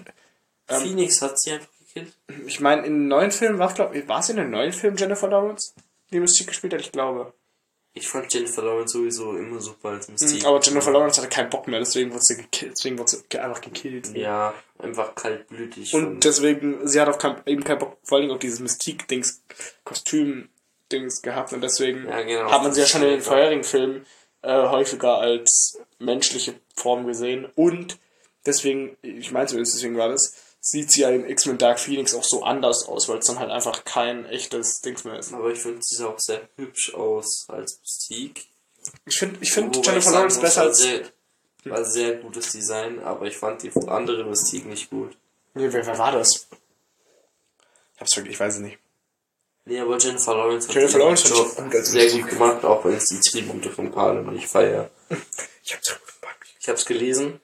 Phoenix 0.67 1.21
hat 1.21 1.39
sie 1.39 1.51
einfach 1.51 1.69
gekillt. 1.79 2.13
ich 2.45 2.59
meine, 2.59 2.85
in 2.85 2.93
den 2.93 3.07
neuen 3.07 3.31
Filmen 3.31 3.59
war, 3.59 3.73
glaub, 3.73 3.93
war 4.07 4.19
es 4.19 4.29
in 4.29 4.37
den 4.37 4.49
neuen 4.49 4.73
Filmen 4.73 4.97
Jennifer 4.97 5.27
Lawrence, 5.27 5.73
die 6.11 6.19
Mystique 6.19 6.47
gespielt 6.47 6.73
hat? 6.73 6.81
Ich 6.81 6.91
glaube. 6.91 7.33
Ich 7.95 8.07
fand 8.07 8.33
Jennifer 8.33 8.63
Lawrence 8.63 8.93
sowieso 8.93 9.37
immer 9.37 9.61
super 9.61 9.89
als 9.89 10.09
Mystique. 10.09 10.47
Aber 10.47 10.59
Jennifer 10.59 10.91
Lawrence 10.91 11.21
hatte 11.21 11.29
keinen 11.29 11.51
Bock 11.51 11.67
mehr, 11.67 11.79
deswegen 11.79 12.11
wurde 12.11 12.23
sie 12.23 12.37
gekillt, 12.37 12.71
deswegen 12.71 12.97
wurde 12.97 13.11
sie 13.11 13.39
einfach 13.39 13.61
gekillt. 13.61 14.15
Ja, 14.15 14.55
einfach 14.79 15.13
kaltblütig. 15.13 15.93
Und 15.93 16.23
deswegen, 16.23 16.87
sie 16.87 16.99
hat 16.99 17.07
auch 17.07 17.19
kein, 17.19 17.35
eben 17.45 17.63
keinen 17.63 17.77
Bock, 17.77 17.99
vor 18.03 18.17
allem 18.17 18.31
auf 18.31 18.39
dieses 18.39 18.59
Mystique-Dings, 18.61 19.43
Kostüm-Dings 20.93 21.21
gehabt 21.21 21.53
und 21.53 21.61
deswegen 21.61 22.07
Ja, 22.07 22.21
genau. 22.21 22.51
hat 22.51 22.63
man 22.63 22.73
sie 22.73 22.81
ja 22.81 22.87
schon 22.87 23.03
in 23.03 23.09
den 23.09 23.21
vorherigen 23.21 23.63
Filmen 23.63 24.05
äh, 24.41 24.67
häufiger 24.67 25.17
als 25.17 25.77
menschliche 25.99 26.55
Form 26.75 27.05
gesehen 27.07 27.47
und 27.55 27.97
deswegen, 28.45 28.97
ich 29.01 29.31
meine 29.31 29.47
zumindest 29.47 29.75
deswegen 29.75 29.97
war 29.97 30.09
das, 30.09 30.33
sieht 30.59 30.91
sie 30.91 31.01
ja 31.01 31.09
in 31.09 31.29
X-Men 31.29 31.57
Dark 31.57 31.79
Phoenix 31.79 32.13
auch 32.15 32.23
so 32.23 32.43
anders 32.43 32.87
aus, 32.87 33.09
weil 33.09 33.19
es 33.19 33.25
dann 33.25 33.39
halt 33.39 33.51
einfach 33.51 33.83
kein 33.83 34.25
echtes 34.25 34.81
Dings 34.81 35.03
mehr 35.03 35.19
ist. 35.19 35.33
aber 35.33 35.51
ich 35.51 35.59
finde, 35.59 35.79
sie 35.81 35.95
sah 35.95 36.07
auch 36.07 36.19
sehr 36.19 36.41
hübsch 36.55 36.93
aus 36.93 37.45
als 37.49 37.79
Mystique. 37.79 38.45
Ich 39.05 39.17
finde 39.17 39.37
ich 39.41 39.51
find 39.51 39.85
Jennifer 39.85 40.11
Lawrence 40.11 40.39
besser 40.39 40.63
als... 40.63 40.79
Sehr, 40.79 41.01
war 41.65 41.85
sehr 41.85 42.15
gutes 42.17 42.51
Design, 42.51 42.99
aber 42.99 43.25
ich 43.25 43.37
fand 43.37 43.63
die 43.63 43.71
andere 43.87 44.25
Mystique 44.25 44.67
nicht 44.67 44.89
gut. 44.89 45.15
Nee, 45.53 45.71
wer, 45.71 45.85
wer 45.85 45.97
war 45.97 46.11
das? 46.11 46.47
Ich 47.95 48.01
hab's 48.01 48.17
wirklich, 48.17 48.33
ich 48.33 48.39
weiß 48.41 48.55
es 48.55 48.59
nicht. 48.59 48.77
Nee, 49.65 49.79
aber 49.79 49.97
Jennifer 49.97 50.35
Lawrence 50.35 50.67
hat 50.67 50.75
Jennifer 50.75 50.99
Lawrence 50.99 51.27
fand 51.27 51.39
ich 51.39 51.55
Job 51.55 51.65
gut 51.65 51.75
als 51.75 51.91
sehr 51.91 52.11
gut 52.11 52.29
gemacht, 52.29 52.65
auch 52.65 52.83
wenn 52.83 52.93
es 52.93 53.05
die 53.05 53.19
Tribute 53.19 53.65
von 53.67 53.91
Panem 53.91 54.33
nicht 54.33 54.47
feier. 54.47 54.89
Ich 55.63 55.73
hab's. 55.73 55.95
Ich 56.59 56.69
hab's 56.69 56.85
gelesen, 56.85 57.41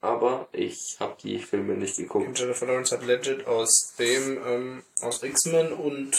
aber 0.00 0.48
ich 0.52 0.96
hab 0.98 1.18
die 1.18 1.38
Filme 1.40 1.74
nicht 1.74 1.98
geguckt. 1.98 2.38
Jennifer 2.38 2.64
Lawrence 2.64 2.96
hat 2.96 3.04
legit 3.04 3.46
aus 3.46 3.92
dem, 3.98 4.38
ähm, 4.46 4.82
aus 5.02 5.22
X-Men 5.22 5.74
und 5.74 6.12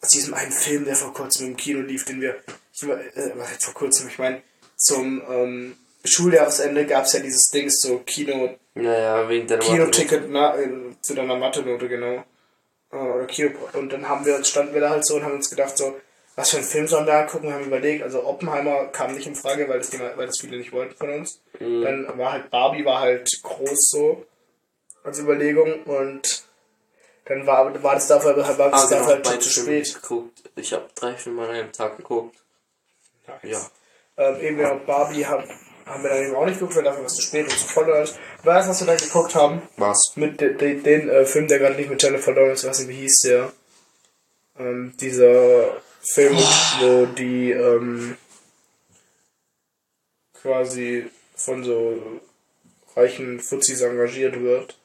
aus 0.00 0.08
diesem 0.08 0.32
einen 0.32 0.50
Film, 0.50 0.86
der 0.86 0.96
vor 0.96 1.12
kurzem 1.12 1.48
im 1.48 1.56
Kino 1.58 1.80
lief, 1.80 2.06
den 2.06 2.22
wir, 2.22 2.36
ich 2.72 2.82
äh, 2.84 3.32
was 3.34 3.50
heißt 3.50 3.64
vor 3.64 3.74
kurzem, 3.74 4.08
ich 4.08 4.18
meine, 4.18 4.42
zum 4.76 5.22
ähm, 5.28 5.76
Schuljahresende 6.04 6.86
gab 6.86 7.04
es 7.04 7.12
ja 7.12 7.20
dieses 7.20 7.50
Ding, 7.50 7.68
so 7.68 7.98
Kino, 7.98 8.56
Naja, 8.72 9.28
wegen 9.28 9.46
der 9.46 9.58
Kinoticket 9.58 10.30
na, 10.30 10.56
äh, 10.58 10.70
zu 11.02 11.14
deiner 11.14 11.36
Mathe-Note, 11.36 11.86
genau. 11.86 12.24
Äh, 12.92 12.96
oder 12.96 13.26
Kino, 13.26 13.50
und 13.74 13.92
dann 13.92 14.08
haben 14.08 14.24
wir 14.24 14.36
uns, 14.36 14.48
standen 14.48 14.74
wir 14.74 14.80
da 14.80 14.90
halt 14.90 15.06
so 15.06 15.16
und 15.16 15.24
haben 15.24 15.34
uns 15.34 15.50
gedacht, 15.50 15.76
so, 15.76 16.00
was 16.36 16.50
für 16.50 16.58
einen 16.58 16.66
Film 16.66 16.86
sollen 16.86 17.06
wir 17.06 17.14
angucken, 17.14 17.52
haben 17.52 17.64
überlegt, 17.64 18.02
also 18.02 18.24
Oppenheimer 18.24 18.86
kam 18.86 19.14
nicht 19.14 19.26
in 19.26 19.34
Frage, 19.34 19.68
weil 19.68 19.78
das, 19.78 19.90
die, 19.90 19.98
weil 19.98 20.26
das 20.26 20.38
viele 20.38 20.56
nicht 20.56 20.72
wollten 20.72 20.94
von 20.94 21.10
uns. 21.10 21.40
Dann 21.58 22.16
war 22.16 22.32
halt 22.32 22.50
Barbie, 22.50 22.84
war 22.84 23.00
halt 23.00 23.28
groß 23.42 23.90
so, 23.90 24.24
als 25.02 25.18
Überlegung 25.18 25.82
und 25.84 26.44
dann 27.24 27.46
war, 27.46 27.82
war 27.82 27.94
das 27.94 28.06
dafür, 28.06 28.36
war 28.36 28.70
das 28.70 28.84
Ah, 28.84 28.88
dafür 28.90 29.16
genau, 29.16 29.30
halt 29.30 29.42
schon 29.44 29.52
zu 29.52 29.60
spät. 29.62 29.94
geguckt. 30.00 30.42
Ich 30.56 30.72
habe 30.72 30.86
drei 30.94 31.14
Filme 31.14 31.42
an 31.42 31.50
einem 31.50 31.72
Tag 31.72 31.96
geguckt. 31.96 32.36
Ja. 33.42 33.60
Ähm, 34.16 34.40
eben 34.40 34.56
genau, 34.56 34.76
Barbie 34.86 35.26
haben, 35.26 35.44
haben 35.88 36.02
wir 36.02 36.10
dann 36.10 36.24
eben 36.24 36.34
auch 36.34 36.46
nicht 36.46 36.58
geguckt, 36.58 36.76
weil 36.76 36.84
dafür 36.84 37.00
war 37.00 37.06
es 37.06 37.14
zu 37.14 37.22
spät 37.22 37.44
und 37.44 37.50
zu 37.50 37.66
voll 37.66 37.86
du, 37.86 37.92
was 38.44 38.80
wir 38.80 38.86
da 38.86 38.96
geguckt 38.96 39.34
haben? 39.34 39.62
Was? 39.76 40.12
Mit 40.16 40.40
de, 40.40 40.54
de, 40.54 40.80
den 40.80 41.08
äh, 41.08 41.24
Film, 41.24 41.48
der 41.48 41.58
gerade 41.58 41.76
nicht 41.76 41.90
mit 41.90 42.02
Jennifer 42.02 42.32
Lawrence, 42.32 42.66
was 42.68 42.86
wie 42.86 42.94
hieß 42.94 43.20
der? 43.24 43.52
Ähm, 44.58 44.94
dieser 45.00 45.80
Film, 46.00 46.36
wo 46.80 47.06
die 47.06 47.52
ähm, 47.52 48.16
quasi 50.34 51.10
von 51.34 51.64
so 51.64 52.20
reichen 52.96 53.40
Fuzis 53.40 53.80
engagiert 53.80 54.40
wird, 54.40 54.78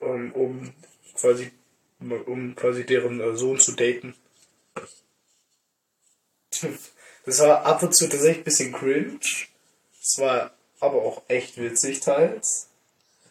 ähm, 0.00 0.32
um 0.32 0.72
quasi 1.14 1.50
um 1.98 2.54
quasi 2.54 2.84
deren 2.84 3.20
äh, 3.20 3.36
Sohn 3.36 3.58
zu 3.58 3.72
daten. 3.72 4.14
Das 7.26 7.40
war 7.40 7.66
ab 7.66 7.82
und 7.82 7.92
zu 7.92 8.08
tatsächlich 8.08 8.38
ein 8.38 8.44
bisschen 8.44 8.72
cringe. 8.72 9.18
Es 10.06 10.18
war 10.20 10.52
aber 10.78 11.02
auch 11.02 11.22
echt 11.26 11.58
witzig 11.58 11.98
teils. 11.98 12.68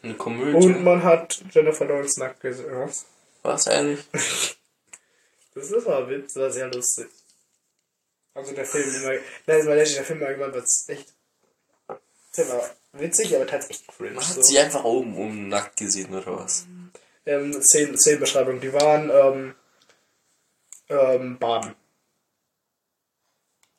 Eine 0.04 0.16
Komödie. 0.16 0.58
Und 0.58 0.84
man 0.84 1.04
hat 1.04 1.42
Jennifer 1.52 1.86
Lawrence 1.86 2.20
nackt 2.20 2.42
gesehen. 2.42 2.68
Was? 3.44 3.68
Ehrlich? 3.68 4.00
Das 5.58 5.72
ist 5.72 5.88
aber 5.88 6.10
Witz, 6.10 6.34
das 6.34 6.44
war 6.44 6.52
sehr 6.52 6.68
lustig. 6.68 7.08
Also 8.34 8.54
der 8.54 8.66
Film 8.66 8.94
immer. 8.94 9.22
Nein, 9.48 9.66
war 9.66 9.76
der 9.76 9.86
Film 9.86 10.22
irgendwann 10.22 10.52
war 10.52 10.62
es 10.62 10.90
echt. 10.90 11.14
War 11.88 12.70
witzig, 12.92 13.34
aber 13.34 13.48
tatsächlich 13.48 13.88
cringe. 13.88 14.16
Man 14.16 14.28
hat 14.28 14.34
So. 14.36 14.42
sie 14.42 14.60
einfach 14.60 14.84
oben 14.84 15.18
um 15.18 15.48
nackt 15.48 15.78
gesehen, 15.78 16.14
oder 16.14 16.40
was? 16.40 16.66
Ähm, 17.26 17.54
Szenen, 17.64 17.98
Szenenbeschreibung, 17.98 18.60
die 18.60 18.74
waren 18.74 19.10
ähm, 19.10 19.56
ähm, 20.90 21.40
baden. 21.40 21.74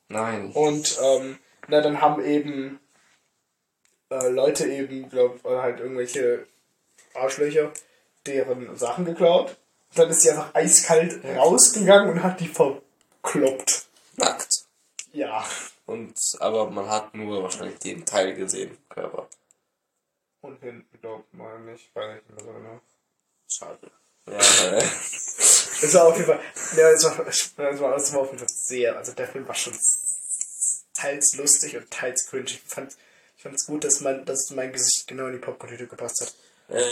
Nein. 0.07 0.51
Und 0.53 0.97
ähm, 0.99 1.37
na, 1.67 1.81
dann 1.81 2.01
haben 2.01 2.25
eben 2.25 2.79
äh, 4.09 4.29
Leute 4.29 4.67
eben, 4.67 5.09
glaub, 5.09 5.43
äh, 5.45 5.57
halt 5.57 5.79
irgendwelche 5.79 6.47
Arschlöcher, 7.13 7.71
deren 8.25 8.77
Sachen 8.77 9.05
geklaut. 9.05 9.57
Dann 9.95 10.09
ist 10.09 10.21
sie 10.21 10.31
einfach 10.31 10.53
eiskalt 10.53 11.23
rausgegangen 11.23 12.11
und 12.11 12.23
hat 12.23 12.39
die 12.39 12.47
verkloppt. 12.47 13.87
Nackt. 14.17 14.65
Ja. 15.13 15.45
Und, 15.85 16.17
aber 16.39 16.69
man 16.69 16.89
hat 16.89 17.15
nur 17.15 17.43
wahrscheinlich 17.43 17.79
den 17.79 18.05
Teil 18.05 18.35
gesehen, 18.35 18.77
Körper. 18.89 19.27
Und 20.41 20.59
hinten, 20.61 20.99
glaubt 20.99 21.33
mal 21.33 21.59
nicht, 21.61 21.95
weiß 21.95 22.17
ich 22.17 22.29
nicht 22.29 22.29
mehr 22.29 22.45
so 22.45 22.59
genau. 22.59 22.81
Schade. 23.47 23.91
Ja, 24.25 24.77
äh, 24.77 24.83
Es 25.81 25.93
war 25.93 26.07
auf 26.07 26.15
jeden 26.17 26.25
Fall, 26.25 26.39
ja, 26.75 26.89
es 26.89 27.03
war, 27.03 27.27
es 27.27 27.57
war, 27.57 27.95
es 27.95 28.13
war 28.13 28.21
auf 28.21 28.27
jeden 28.27 28.39
Fall 28.39 28.49
sehr, 28.49 28.97
also 28.97 29.11
der 29.11 29.27
Film 29.27 29.47
war 29.47 29.53
schon 29.53 29.77
teils 30.93 31.35
lustig 31.35 31.77
und 31.77 31.91
teils 31.91 32.27
cringe. 32.27 32.45
Ich 32.45 32.61
fand 32.61 32.97
ich 33.37 33.43
fand's 33.43 33.65
gut, 33.65 33.83
dass 33.83 34.01
mein, 34.01 34.25
dass 34.25 34.49
mein 34.51 34.73
Gesicht 34.73 35.07
genau 35.07 35.27
in 35.27 35.33
die 35.33 35.39
Popcorn-Tüte 35.39 35.87
gepasst 35.87 36.21
hat. 36.21 36.75
Äh, 36.75 36.89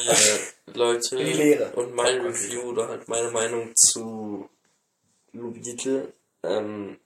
Leute, 0.73 1.17
In 1.17 1.25
die 1.25 1.33
Leere. 1.33 1.71
und 1.75 1.93
mein 1.93 2.21
Review 2.21 2.61
oder 2.61 2.87
halt 2.87 3.07
meine 3.09 3.29
Meinung 3.31 3.75
zu 3.75 4.47
Beetle. 5.33 6.13
Ähm, 6.43 6.97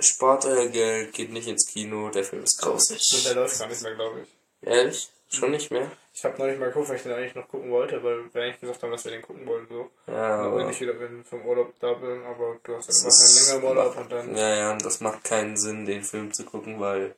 spart 0.00 0.46
euer 0.46 0.68
Geld, 0.68 1.12
geht 1.12 1.30
nicht 1.32 1.48
ins 1.48 1.66
Kino, 1.66 2.08
der 2.10 2.24
Film 2.24 2.44
ist 2.44 2.58
grausig. 2.60 3.02
Und 3.14 3.26
der 3.26 3.34
läuft 3.34 3.58
gar 3.58 3.68
nicht 3.68 3.82
mehr, 3.82 3.94
glaube 3.94 4.20
ich. 4.22 4.66
Ehrlich? 4.66 5.10
Schon 5.30 5.50
nicht 5.50 5.70
mehr? 5.70 5.90
Ich 6.14 6.24
habe 6.24 6.38
noch 6.38 6.46
nicht 6.46 6.58
mal 6.58 6.66
geguckt, 6.68 6.88
weil 6.88 6.96
ich 6.96 7.02
den 7.02 7.12
eigentlich 7.12 7.34
noch 7.34 7.46
gucken 7.48 7.70
wollte, 7.70 8.02
weil 8.02 8.32
wir 8.32 8.42
eigentlich 8.42 8.60
gesagt 8.60 8.82
haben, 8.82 8.90
dass 8.92 9.04
wir 9.04 9.12
den 9.12 9.20
gucken 9.22 9.46
wollen. 9.46 9.66
So. 9.68 9.90
Ja, 10.06 10.36
Aber 10.46 10.56
wenn 10.56 10.70
ich 10.70 10.80
wieder 10.80 10.94
bin 10.94 11.22
vom 11.24 11.44
Urlaub 11.44 11.74
da 11.80 11.92
bin, 11.92 12.22
aber 12.24 12.56
du 12.62 12.74
hast 12.76 12.88
einfach 12.88 13.02
einen 13.02 13.08
ist- 13.08 13.48
längeren 13.50 13.68
Urlaub 13.68 13.96
und 13.98 14.10
dann. 14.12 14.34
Ja, 14.36 14.56
ja, 14.56 14.72
und 14.72 14.82
das 14.84 15.00
macht 15.00 15.24
keinen 15.24 15.56
Sinn, 15.58 15.84
den 15.84 16.02
Film 16.02 16.32
zu 16.32 16.44
gucken, 16.44 16.80
weil 16.80 17.14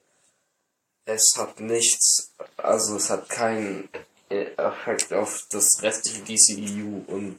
es 1.07 1.35
hat 1.37 1.61
nichts, 1.61 2.33
also 2.57 2.97
es 2.97 3.11
hat 3.11 3.29
keinen 3.29 3.89
äh, 4.29 4.47
Effekt 4.57 5.13
auf 5.13 5.47
das 5.51 5.83
restliche 5.83 6.23
DCEU 6.23 7.03
und 7.07 7.39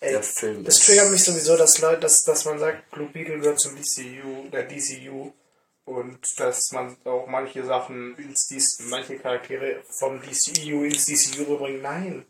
Ey, 0.00 0.12
der 0.12 0.22
Film 0.22 0.64
Das 0.64 0.78
ist- 0.78 0.86
triggert 0.86 1.10
mich 1.10 1.24
sowieso, 1.24 1.56
dass 1.56 1.78
Leute, 1.80 2.00
dass, 2.02 2.22
dass 2.22 2.44
man 2.44 2.58
sagt, 2.58 2.88
Blue 2.90 3.08
Beetle 3.08 3.40
gehört 3.40 3.60
zum 3.60 3.74
DCU, 3.76 4.48
der 4.50 4.64
DCU 4.64 5.32
und 5.84 6.18
dass 6.38 6.70
man 6.72 6.96
auch 7.04 7.26
manche 7.26 7.64
Sachen 7.64 8.16
ins 8.16 8.46
DC, 8.46 8.88
manche 8.90 9.18
Charaktere 9.18 9.82
vom 9.98 10.20
DCU 10.22 10.84
ins 10.84 11.04
DCU 11.06 11.42
rüberbringt. 11.42 11.82
Nein. 11.82 12.26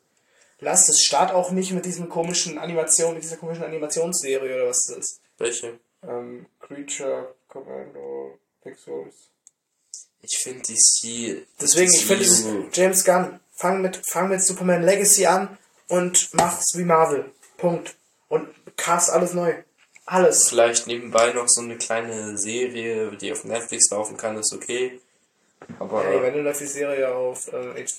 Lass 0.60 0.88
es. 0.88 1.02
Start 1.04 1.32
auch 1.32 1.50
nicht 1.52 1.72
mit 1.72 1.84
diesem 1.84 2.08
komischen 2.08 2.58
Animation, 2.58 3.14
mit 3.14 3.22
dieser 3.22 3.36
komischen 3.36 3.64
Animationsserie 3.64 4.54
oder 4.56 4.68
was 4.70 4.86
das 4.86 4.96
ist. 4.96 5.20
Welche? 5.36 5.78
Ähm, 6.02 6.46
Creature, 6.60 7.34
Commando, 7.48 8.38
Pixels. 8.62 9.30
Ich 10.22 10.38
finde 10.42 10.62
DC. 10.62 11.46
Deswegen, 11.60 11.92
ich 11.92 12.06
finde 12.06 12.24
es 12.24 12.44
James 12.72 13.04
Gunn, 13.04 13.40
fang 13.54 13.80
mit, 13.80 14.00
fang 14.06 14.28
mit 14.28 14.44
Superman 14.44 14.82
Legacy 14.82 15.26
an 15.26 15.56
und 15.88 16.30
mach's 16.32 16.66
wie 16.74 16.84
Marvel. 16.84 17.32
Punkt. 17.56 17.94
Und 18.28 18.48
cast 18.76 19.10
alles 19.10 19.32
neu. 19.32 19.54
Alles. 20.06 20.48
Vielleicht 20.48 20.86
nebenbei 20.86 21.32
noch 21.32 21.48
so 21.48 21.60
eine 21.60 21.76
kleine 21.76 22.38
Serie, 22.38 23.10
die 23.16 23.30
auf 23.32 23.44
Netflix 23.44 23.90
laufen 23.90 24.16
kann, 24.16 24.36
ist 24.38 24.54
okay. 24.54 25.00
Aber 25.78 26.02
Hey, 26.02 26.22
wenn 26.22 26.34
du 26.34 26.40
läuft 26.40 26.60
die 26.60 26.66
Serie 26.66 27.14
auf 27.14 27.52
äh, 27.52 27.84
H 27.84 27.92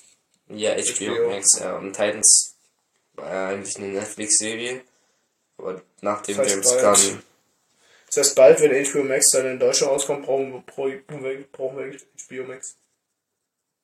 ja, 0.51 0.73
HBO, 0.73 1.13
HBO. 1.13 1.29
Max, 1.29 1.59
ja. 1.59 1.77
Und 1.77 1.93
Titans 1.93 2.55
war 3.13 3.31
ja 3.31 3.47
eigentlich 3.49 3.77
eine 3.77 3.87
Netflix-Serie. 3.89 4.81
Aber 5.57 5.81
nachdem 6.01 6.37
James. 6.37 6.69
Gunn. 6.81 7.23
Das 8.09 8.17
heißt, 8.17 8.35
bald, 8.35 8.59
wenn 8.61 8.85
HBO 8.85 9.03
Max 9.03 9.29
dann 9.31 9.45
in 9.45 9.59
Deutschland 9.59 9.91
rauskommt, 9.93 10.25
brauchen 10.25 10.51
wir, 10.51 10.61
brauchen 10.61 11.23
wir, 11.23 11.45
HBO 11.47 12.43
Max. 12.47 12.77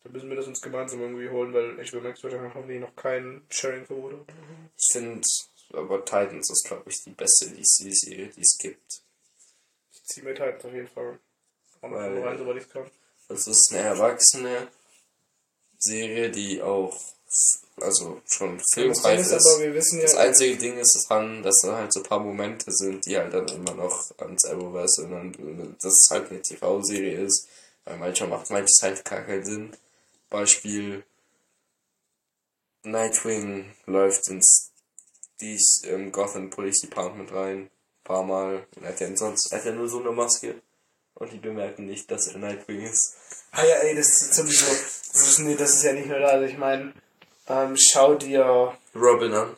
Dann 0.03 0.11
müssen 0.13 0.29
wir 0.29 0.35
das 0.35 0.47
uns 0.47 0.61
gemeinsam 0.61 1.01
irgendwie 1.01 1.29
holen, 1.29 1.53
weil 1.53 1.83
HBO 1.85 2.01
Max 2.01 2.21
wird 2.23 2.33
ja 2.33 2.51
hoffentlich 2.53 2.79
noch 2.79 2.95
kein 2.95 3.43
Sharing-Verbot 3.49 4.13
haben. 4.13 4.25
Ich 4.77 4.91
finde, 4.91 5.21
aber 5.73 6.03
Titans 6.05 6.49
ist, 6.51 6.65
glaube 6.67 6.89
ich, 6.89 7.03
die 7.03 7.11
beste 7.11 7.49
DC-Serie, 7.49 8.27
die 8.35 8.41
es 8.41 8.57
gibt. 8.59 9.01
Ich 9.93 10.03
ziehe 10.05 10.23
mir 10.25 10.33
Titans 10.33 10.65
auf 10.65 10.73
jeden 10.73 10.87
Fall 10.87 11.19
Weil- 11.81 12.19
rein, 12.23 12.37
soweit 12.37 12.57
ich 12.57 12.69
kann. 12.69 12.89
Es 13.29 13.47
ist 13.47 13.71
eine 13.73 13.81
erwachsene 13.81 14.67
Serie, 15.79 16.29
die 16.29 16.61
auch, 16.61 16.95
also 17.81 18.21
schon 18.25 18.59
filmreif 18.73 19.19
ist 19.19 19.31
ist. 19.31 19.45
aber, 19.45 19.63
wir 19.63 19.73
wissen 19.73 19.99
ja, 19.99 20.05
Das 20.05 20.15
einzige 20.15 20.57
Ding 20.57 20.77
ist 20.77 21.05
dran, 21.09 21.43
dass 21.43 21.59
da 21.61 21.75
halt 21.75 21.93
so 21.93 21.99
ein 21.99 22.05
paar 22.05 22.19
Momente 22.19 22.71
sind, 22.71 23.05
die 23.05 23.17
halt 23.17 23.33
dann 23.33 23.47
immer 23.49 23.73
noch 23.73 24.11
ans 24.17 24.45
Arrowverse 24.45 25.03
erinnern, 25.03 25.75
dass 25.81 25.93
es 25.93 26.07
halt 26.09 26.31
eine 26.31 26.41
TV-Serie 26.41 27.21
ist, 27.21 27.47
weil 27.83 27.97
manchmal 27.97 28.29
macht 28.29 28.49
manches 28.49 28.79
halt 28.81 29.03
gar 29.03 29.21
keinen 29.21 29.45
Sinn. 29.45 29.77
Beispiel 30.29 31.03
Nightwing 32.83 33.73
läuft 33.85 34.29
ins 34.29 34.71
dies 35.41 35.81
im 35.83 36.11
Gotham 36.11 36.49
Police 36.49 36.81
Department 36.81 37.31
rein, 37.33 37.57
ein 37.57 37.69
paar 38.03 38.23
Mal, 38.23 38.65
und 38.75 38.85
hat 38.85 39.01
er 39.01 39.15
sonst 39.17 39.51
hat 39.51 39.65
er 39.65 39.73
nur 39.73 39.89
so 39.89 39.99
eine 39.99 40.11
Maske 40.11 40.61
und 41.15 41.31
die 41.31 41.39
bemerken 41.39 41.85
nicht, 41.85 42.09
dass 42.09 42.27
er 42.27 42.39
Nightwing 42.39 42.81
ist. 42.83 43.15
ah 43.51 43.63
ja, 43.63 43.75
ey, 43.77 43.95
das 43.95 44.07
ist 44.07 44.33
sowieso, 44.33 44.65
das 44.67 45.27
ist, 45.27 45.39
nee, 45.39 45.55
das 45.55 45.75
ist 45.75 45.83
ja 45.83 45.93
nicht 45.93 46.07
nur 46.07 46.19
da, 46.19 46.27
also 46.27 46.45
ich 46.45 46.57
meine, 46.57 46.93
ähm, 47.47 47.75
schau 47.77 48.15
dir 48.15 48.75
Robin 48.95 49.33
an. 49.33 49.55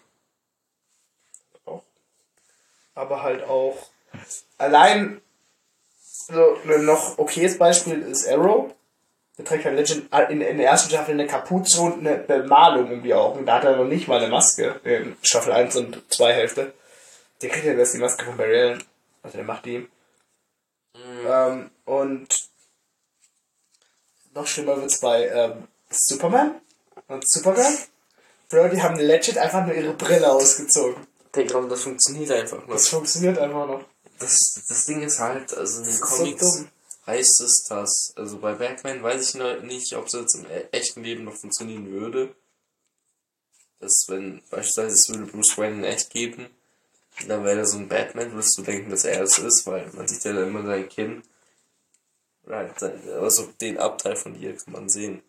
auch, 1.66 1.84
aber 2.96 3.24
halt 3.24 3.44
auch, 3.44 3.78
allein, 4.58 5.22
so, 6.00 6.58
ein 6.66 6.86
noch 6.86 7.18
okayes 7.18 7.58
Beispiel 7.58 8.02
ist 8.02 8.28
Arrow, 8.28 8.74
der 9.38 9.46
trägt 9.46 9.66
halt 9.66 9.76
Legend 9.76 10.12
in, 10.30 10.42
in 10.42 10.58
der 10.58 10.68
ersten 10.68 10.90
Staffel 10.90 11.14
eine 11.14 11.28
Kapuze 11.28 11.82
und 11.82 12.00
eine 12.00 12.18
Bemalung 12.18 12.92
um 12.92 13.04
die 13.04 13.14
Augen. 13.14 13.46
Da 13.46 13.56
hat 13.56 13.66
er 13.66 13.78
noch 13.78 13.86
nicht 13.86 14.08
mal 14.08 14.18
eine 14.18 14.30
Maske. 14.30 14.82
In 14.84 15.16
Staffel 15.22 15.54
1 15.54 15.76
und 15.76 16.02
2 16.12 16.34
Hälfte. 16.34 16.74
Der 17.42 17.50
kriegt 17.50 17.66
ja 17.66 17.74
erst 17.74 17.94
die 17.94 18.00
Maske 18.00 18.26
von 18.26 18.36
Barry 18.36 18.60
Allen. 18.60 18.84
Also 19.22 19.38
der 19.38 19.46
macht 19.46 19.66
die 19.66 19.76
ihm. 19.76 19.90
Ähm, 21.28 21.70
und 21.86 22.50
noch 24.34 24.48
schlimmer 24.48 24.82
wird's 24.82 25.00
bei 25.00 25.28
ähm, 25.28 25.68
Superman 25.90 26.60
und 27.08 27.30
Supergirl. 27.30 27.78
Bro, 28.50 28.70
die 28.70 28.82
haben 28.82 28.96
legit 28.98 29.38
einfach 29.38 29.66
nur 29.66 29.76
ihre 29.76 29.94
Brille 29.94 30.32
ausgezogen. 30.32 31.06
Digga, 31.36 31.62
das 31.62 31.82
funktioniert 31.84 32.32
einfach 32.32 32.66
noch. 32.66 32.74
Das 32.74 32.88
funktioniert 32.88 33.38
einfach 33.38 33.68
noch. 33.68 33.84
Das, 34.20 34.64
das 34.68 34.86
Ding 34.86 35.02
ist 35.02 35.20
halt, 35.20 35.54
also 35.56 35.80
in 35.80 35.86
den 35.86 35.94
so 35.94 36.06
Comics 36.06 36.40
dumm. 36.58 36.68
heißt 37.06 37.42
es, 37.42 37.64
dass, 37.70 38.14
also 38.16 38.38
bei 38.40 38.54
Batman 38.54 39.04
weiß 39.04 39.30
ich 39.30 39.36
noch 39.36 39.62
nicht, 39.62 39.94
ob 39.96 40.08
es 40.08 40.14
jetzt 40.14 40.36
im 40.36 40.46
e- 40.46 40.68
echten 40.72 41.04
Leben 41.04 41.26
noch 41.26 41.36
funktionieren 41.36 41.92
würde. 41.92 42.34
Dass 43.80 44.06
wenn, 44.08 44.42
beispielsweise 44.50 44.96
es 44.96 45.10
würde 45.10 45.26
Bruce 45.32 45.58
Wayne 45.58 45.78
in 45.78 45.84
echt 45.84 46.10
geben, 46.10 46.48
dann 47.28 47.44
wäre 47.44 47.58
da 47.58 47.66
so 47.66 47.78
ein 47.78 47.88
Batman, 47.88 48.32
würdest 48.32 48.58
du 48.58 48.64
denken, 48.64 48.90
dass 48.90 49.04
er 49.06 49.22
es 49.22 49.38
ist, 49.38 49.68
weil 49.68 49.88
man 49.94 50.08
sieht 50.08 50.24
ja 50.24 50.34
dann 50.34 50.48
immer 50.48 50.66
sein 50.66 50.90
Kinn. 50.90 51.22
Halt 52.48 52.80
sein, 52.80 53.00
also 53.20 53.50
den 53.60 53.78
Abteil 53.78 54.16
von 54.16 54.40
ihr 54.40 54.56
kann 54.56 54.74
man 54.74 54.90
sehen. 54.90 55.22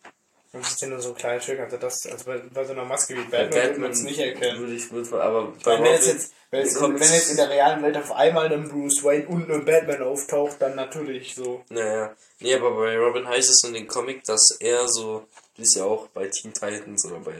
Man 0.52 0.62
sieht 0.62 0.80
ja 0.80 0.88
nur 0.88 1.00
so 1.00 1.12
kleine 1.12 1.40
Stück, 1.42 1.60
also 1.60 1.76
das, 1.76 2.06
also 2.06 2.24
bei, 2.24 2.38
bei 2.38 2.64
so 2.64 2.72
einer 2.72 2.84
Maske 2.84 3.14
wie 3.14 3.24
Bei 3.24 3.44
Batman, 3.44 3.62
würde 3.64 3.80
man 3.80 3.90
es 3.90 4.02
nicht 4.02 4.18
erkennen. 4.18 4.60
Würde 4.60 4.74
ich, 4.74 4.90
würde, 4.90 5.22
aber 5.22 5.52
bei 5.62 5.78
Wenn 5.78 5.84
jetzt, 5.92 6.06
jetzt, 6.06 6.32
wenn, 6.50 6.60
jetzt, 6.64 6.80
wenn 6.80 6.96
jetzt 6.96 7.30
in 7.30 7.36
der 7.36 7.50
realen 7.50 7.82
Welt 7.82 7.96
auf 7.98 8.12
einmal 8.12 8.50
ein 8.50 8.68
Bruce 8.68 9.04
Wayne 9.04 9.28
und 9.28 9.50
ein 9.50 9.64
Batman 9.66 10.02
auftaucht, 10.02 10.56
dann 10.60 10.74
natürlich 10.74 11.34
so. 11.34 11.64
Naja, 11.68 12.16
nee, 12.40 12.54
aber 12.54 12.70
bei 12.70 12.96
Robin 12.96 13.28
heißt 13.28 13.50
es 13.50 13.62
in 13.64 13.74
dem 13.74 13.86
Comic, 13.86 14.24
dass 14.24 14.56
er 14.58 14.88
so, 14.88 15.26
wie 15.56 15.62
es 15.62 15.74
ja 15.74 15.84
auch 15.84 16.08
bei 16.08 16.28
Teen 16.28 16.54
Titans 16.54 17.04
oder 17.04 17.20
bei 17.20 17.34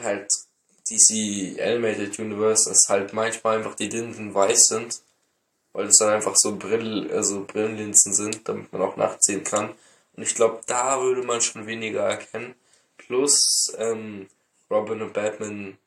halt 0.00 0.28
DC 0.88 1.60
Animated 1.60 2.18
Universe, 2.18 2.68
dass 2.70 2.88
halt 2.88 3.12
manchmal 3.12 3.58
einfach 3.58 3.74
die 3.74 3.88
Linsen 3.88 4.32
weiß 4.34 4.66
sind, 4.68 5.00
weil 5.72 5.86
es 5.86 5.98
dann 5.98 6.10
einfach 6.10 6.34
so 6.36 6.56
Brill, 6.56 7.10
also 7.12 7.44
Brillenlinsen 7.44 8.14
sind, 8.14 8.48
damit 8.48 8.72
man 8.72 8.82
auch 8.82 8.96
nachts 8.96 9.26
sehen 9.26 9.44
kann. 9.44 9.74
Und 10.18 10.24
ich 10.24 10.34
glaube, 10.34 10.60
da 10.66 11.00
würde 11.00 11.22
man 11.22 11.40
schon 11.40 11.68
weniger 11.68 12.02
erkennen. 12.02 12.56
Plus, 12.96 13.72
ähm, 13.78 14.28
Robin 14.68 15.00
und 15.00 15.12
Batman 15.12 15.78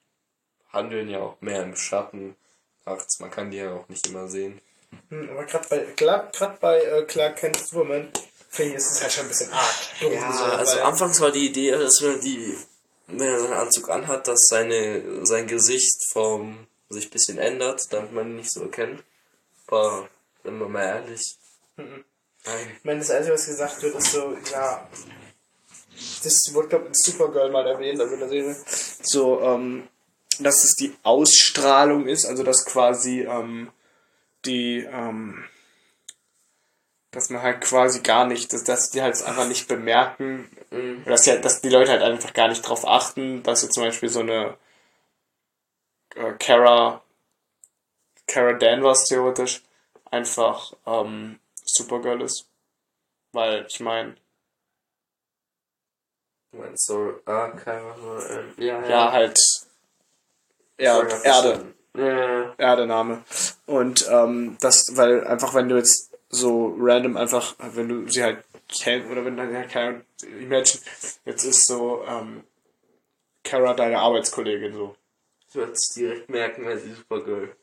handeln 0.72 1.10
ja 1.10 1.20
auch 1.20 1.42
mehr 1.42 1.64
im 1.64 1.76
Schatten 1.76 2.38
nachts. 2.86 3.20
Man 3.20 3.30
kann 3.30 3.52
die 3.52 3.58
ja 3.58 3.74
auch 3.74 3.90
nicht 3.90 4.08
immer 4.08 4.30
sehen. 4.30 4.62
Hm, 5.10 5.30
aber 5.32 5.44
gerade 5.44 5.68
bei, 5.68 5.80
Clark- 5.98 6.32
grad 6.32 6.62
bei 6.62 6.80
äh, 6.80 7.04
Clark 7.04 7.36
Kent 7.36 7.58
Superman, 7.58 8.10
finde 8.50 8.72
ich, 8.72 8.78
ist 8.78 8.92
es 8.94 9.02
halt 9.02 9.12
schon 9.12 9.26
ein 9.26 9.28
bisschen 9.28 9.52
arg. 9.52 9.76
Ja, 10.00 10.32
so, 10.32 10.44
also 10.46 10.80
anfangs 10.80 11.20
war 11.20 11.32
die 11.32 11.48
Idee, 11.48 11.72
dass 11.72 12.02
wenn 12.02 12.12
er 12.16 12.20
die, 12.20 12.58
wenn 13.08 13.28
er 13.28 13.40
seinen 13.42 13.52
Anzug 13.52 13.90
anhat, 13.90 14.30
dass 14.30 14.48
seine, 14.48 15.26
sein 15.26 15.46
Gesicht 15.46 16.10
vom, 16.14 16.68
sich 16.88 17.08
ein 17.08 17.12
bisschen 17.12 17.38
ändert, 17.38 17.92
damit 17.92 18.14
man 18.14 18.30
ihn 18.30 18.38
nicht 18.38 18.54
so 18.54 18.62
erkennt. 18.62 19.04
Aber, 19.68 20.08
wenn 20.44 20.58
wir 20.58 20.70
mal 20.70 20.84
ehrlich. 20.84 21.36
Mhm. 21.76 22.06
Nein. 22.46 22.72
Ich 22.78 22.84
meine, 22.84 23.00
das 23.00 23.12
Einzige, 23.12 23.34
was 23.36 23.46
gesagt 23.46 23.82
wird, 23.84 23.96
ist 23.96 24.12
so, 24.12 24.36
ja, 24.52 24.88
das 26.24 26.54
wurde, 26.54 26.68
glaube 26.70 26.86
ich, 26.86 26.90
in 26.90 26.96
Supergirl 26.96 27.52
mal 27.52 27.68
erwähnt, 27.68 28.00
also 28.02 28.14
in 28.14 28.20
der 28.20 28.30
Serie, 28.30 28.56
so, 29.04 29.42
ähm, 29.42 29.88
dass 30.40 30.64
es 30.64 30.76
die 30.76 30.96
Ausstrahlung 31.04 32.08
ist, 32.08 32.26
also 32.26 32.44
dass 32.44 32.66
quasi, 32.66 33.22
ähm, 33.22 33.72
die, 34.46 34.80
ähm, 34.92 35.44
dass 37.12 37.30
man 37.30 37.42
halt 37.44 37.62
quasi 37.62 38.00
gar 38.00 38.26
nicht, 38.26 38.52
dass, 38.54 38.64
dass 38.64 38.90
die 38.90 39.02
halt 39.02 39.22
einfach 39.22 39.48
nicht 39.48 39.68
bemerken, 39.68 40.50
Mhm. 40.72 41.04
dass, 41.04 41.26
ja, 41.26 41.36
dass 41.36 41.60
die 41.62 41.70
Leute 41.70 41.92
halt 41.92 42.02
einfach 42.02 42.34
gar 42.34 42.48
nicht 42.48 42.62
drauf 42.62 42.88
achten, 42.88 43.44
dass 43.44 43.62
jetzt 43.62 43.74
zum 43.74 43.84
Beispiel 43.84 44.08
so 44.10 44.22
eine 44.22 44.58
äh, 46.16 46.32
Kara, 46.40 47.04
Kara 48.26 48.54
Danvers 48.54 49.04
theoretisch 49.06 49.64
einfach 50.10 50.74
ähm, 50.86 51.40
Supergirl 51.74 52.22
ist. 52.22 52.48
Weil, 53.34 53.66
ich 53.68 53.80
meine, 53.80 54.16
Du 56.52 56.58
meinst 56.58 56.86
so, 56.86 57.14
ah, 57.26 57.48
keine 57.52 57.94
Ahnung, 57.94 58.22
ähm, 58.30 58.54
ja, 58.58 58.86
ja, 58.86 59.12
halt 59.14 59.40
Erd, 60.78 61.24
Ja, 61.24 61.44
Erde, 61.44 61.74
Ja, 61.96 62.54
Erde-Name. 62.58 63.24
Und 63.68 64.06
ähm, 64.10 64.58
das, 64.60 64.98
weil 64.98 65.26
einfach 65.26 65.54
wenn 65.54 65.70
du 65.70 65.78
jetzt 65.78 66.12
so 66.28 66.76
random 66.78 67.16
einfach, 67.16 67.56
wenn 67.60 67.88
du 67.88 68.10
sie 68.10 68.24
halt 68.24 68.44
kennst, 68.68 69.10
oder 69.10 69.24
wenn 69.24 69.38
dann 69.38 69.54
ja 69.54 69.64
keine, 69.64 70.04
imagine, 70.24 70.82
jetzt 71.26 71.44
ist 71.46 71.68
so, 71.68 72.04
ähm, 72.06 72.44
Kara 73.44 73.74
deine 73.74 74.00
Arbeitskollegin 74.00 74.74
so. 74.74 74.96
Ich 75.48 75.56
würde 75.56 75.72
es 75.72 75.94
direkt 75.96 76.30
merken, 76.30 76.66
wenn 76.66 76.80
sie 76.80 76.94
Supergirl. 76.94 77.56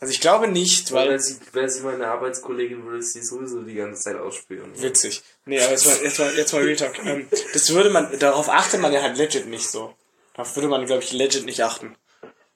Also 0.00 0.12
ich 0.12 0.20
glaube 0.20 0.48
nicht, 0.48 0.92
Weil 0.92 1.10
wenn 1.10 1.18
sie, 1.18 1.36
wäre 1.52 1.68
sie 1.68 1.82
meine 1.82 2.06
Arbeitskollegin, 2.08 2.84
würde 2.86 3.02
sie 3.02 3.22
sowieso 3.22 3.60
die 3.62 3.74
ganze 3.74 4.00
Zeit 4.02 4.16
ausspielen. 4.16 4.72
witzig. 4.80 5.22
Nee, 5.44 5.60
aber 5.60 5.72
jetzt 5.72 5.86
mal, 5.86 5.96
jetzt 6.02 6.18
mal, 6.18 6.34
jetzt 6.34 6.52
mal 6.54 6.62
Real 6.62 6.76
Talk. 6.76 6.98
Ähm, 7.04 7.28
das 7.52 7.70
würde 7.74 7.90
man, 7.90 8.18
darauf 8.18 8.48
achtet 8.48 8.80
man 8.80 8.92
ja 8.92 9.02
halt 9.02 9.18
legit 9.18 9.46
nicht 9.46 9.68
so. 9.68 9.94
Darauf 10.34 10.56
würde 10.56 10.68
man, 10.68 10.86
glaube 10.86 11.02
ich, 11.02 11.12
legit 11.12 11.44
nicht 11.44 11.62
achten. 11.62 11.96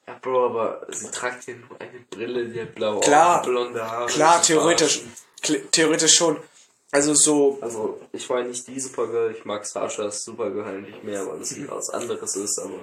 Ja, 0.06 0.18
Bro, 0.22 0.46
aber 0.46 0.86
sie 0.90 1.10
tragt 1.10 1.44
hier 1.44 1.56
nur 1.56 1.78
eine 1.80 2.00
Brille, 2.10 2.46
die 2.48 2.60
hat 2.62 2.74
blaue 2.74 3.00
Klar. 3.00 3.40
Augen, 3.42 3.50
blonde 3.50 3.90
Haare. 3.90 4.06
Klar, 4.06 4.42
theoretisch, 4.42 5.02
theoretisch 5.70 6.14
schon. 6.14 6.38
Also 6.94 7.12
so, 7.12 7.58
Also, 7.60 8.00
ich 8.12 8.30
war 8.30 8.44
nicht 8.44 8.68
die 8.68 8.78
Supergirl, 8.78 9.34
ich 9.36 9.44
mag 9.44 9.66
Sashas 9.66 10.22
Supergirl 10.22 10.64
halt 10.64 10.82
nicht 10.82 11.02
mehr, 11.02 11.26
weil 11.26 11.42
es 11.42 11.52
was 11.68 11.90
anderes 11.90 12.36
ist, 12.36 12.56
aber. 12.60 12.78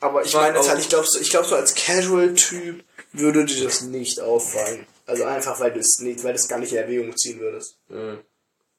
aber 0.00 0.22
ich 0.26 0.34
mag 0.34 0.42
meine 0.42 0.58
jetzt 0.58 0.68
halt, 0.68 0.78
ich 0.78 0.90
glaube 0.90 1.06
so, 1.08 1.18
ich 1.18 1.30
glaube 1.30 1.46
so 1.46 1.54
als 1.54 1.74
Casual-Typ 1.74 2.84
würde 3.14 3.46
dir 3.46 3.64
das 3.64 3.80
nicht 3.80 4.20
auffallen. 4.20 4.86
Also 5.06 5.24
einfach, 5.24 5.58
weil 5.58 5.72
du 5.72 5.80
es 5.80 6.00
nicht, 6.00 6.22
weil 6.22 6.34
du 6.34 6.38
es 6.38 6.48
gar 6.48 6.58
nicht 6.58 6.72
in 6.72 6.78
Erwägung 6.78 7.16
ziehen 7.16 7.40
würdest. 7.40 7.78
Äh, 7.90 8.18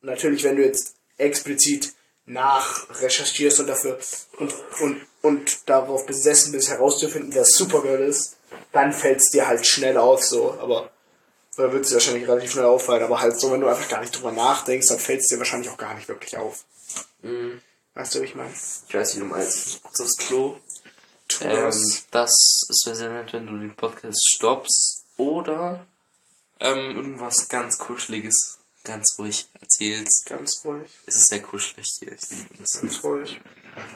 natürlich, 0.01 0.43
wenn 0.43 0.57
du 0.57 0.63
jetzt 0.63 0.93
explizit 1.17 1.93
nach 2.27 2.87
recherchierst 3.01 3.61
und 3.61 3.67
dafür 3.67 3.97
und, 4.37 4.53
und, 4.79 5.01
und 5.23 5.67
darauf 5.67 6.05
besessen 6.05 6.51
bist, 6.51 6.69
herauszufinden, 6.69 7.33
wer 7.33 7.45
Supergirl 7.45 8.01
ist, 8.01 8.37
dann 8.71 8.93
fällt 8.93 9.21
es 9.21 9.31
dir 9.31 9.47
halt 9.47 9.65
schnell 9.65 9.97
auf, 9.97 10.23
so, 10.23 10.55
aber 10.61 10.91
oder 11.57 11.71
wird 11.71 11.83
es 11.83 11.89
dir 11.89 11.95
wahrscheinlich 11.95 12.27
relativ 12.27 12.51
schnell 12.51 12.65
auffallen, 12.65 13.03
aber 13.03 13.19
halt 13.21 13.39
so, 13.39 13.51
wenn 13.51 13.61
du 13.61 13.67
einfach 13.67 13.87
gar 13.89 14.01
nicht 14.01 14.15
drüber 14.15 14.31
nachdenkst, 14.31 14.87
dann 14.87 14.99
fällt 14.99 15.21
es 15.21 15.27
dir 15.27 15.37
wahrscheinlich 15.39 15.69
auch 15.69 15.77
gar 15.77 15.93
nicht 15.93 16.07
wirklich 16.07 16.37
auf. 16.37 16.65
mh, 17.21 17.59
Weißt 17.93 18.15
du, 18.15 18.21
wie 18.21 18.25
ich 18.25 18.35
meine? 18.35 18.51
ich 18.87 18.93
weiß 18.93 19.13
nicht, 19.13 19.21
du 19.23 19.25
meinst, 19.29 19.81
kurz 19.83 20.01
aufs 20.01 20.17
Klo. 20.17 20.57
Tu 21.27 21.43
Ähm, 21.45 21.71
das. 22.11 22.37
das 22.69 22.81
wäre 22.85 22.95
sehr 22.95 23.09
nett, 23.09 23.31
wenn 23.33 23.47
du 23.47 23.57
den 23.57 23.75
Podcast 23.75 24.19
stoppst 24.35 25.05
oder 25.17 25.85
ähm, 26.59 26.95
irgendwas 26.95 27.47
ganz 27.47 27.77
Kuscheliges, 27.77 28.59
ganz 28.83 29.15
ruhig 29.17 29.47
erzählst. 29.61 30.25
Ganz 30.27 30.61
ruhig, 30.65 30.89
Es 31.05 31.15
ist 31.15 31.29
sehr 31.29 31.41
kuschelig 31.41 31.87
hier. 31.99 32.11
Ich 32.13 32.29
liebe 32.29 32.63
ganz 32.81 33.03
ruhig. 33.03 33.41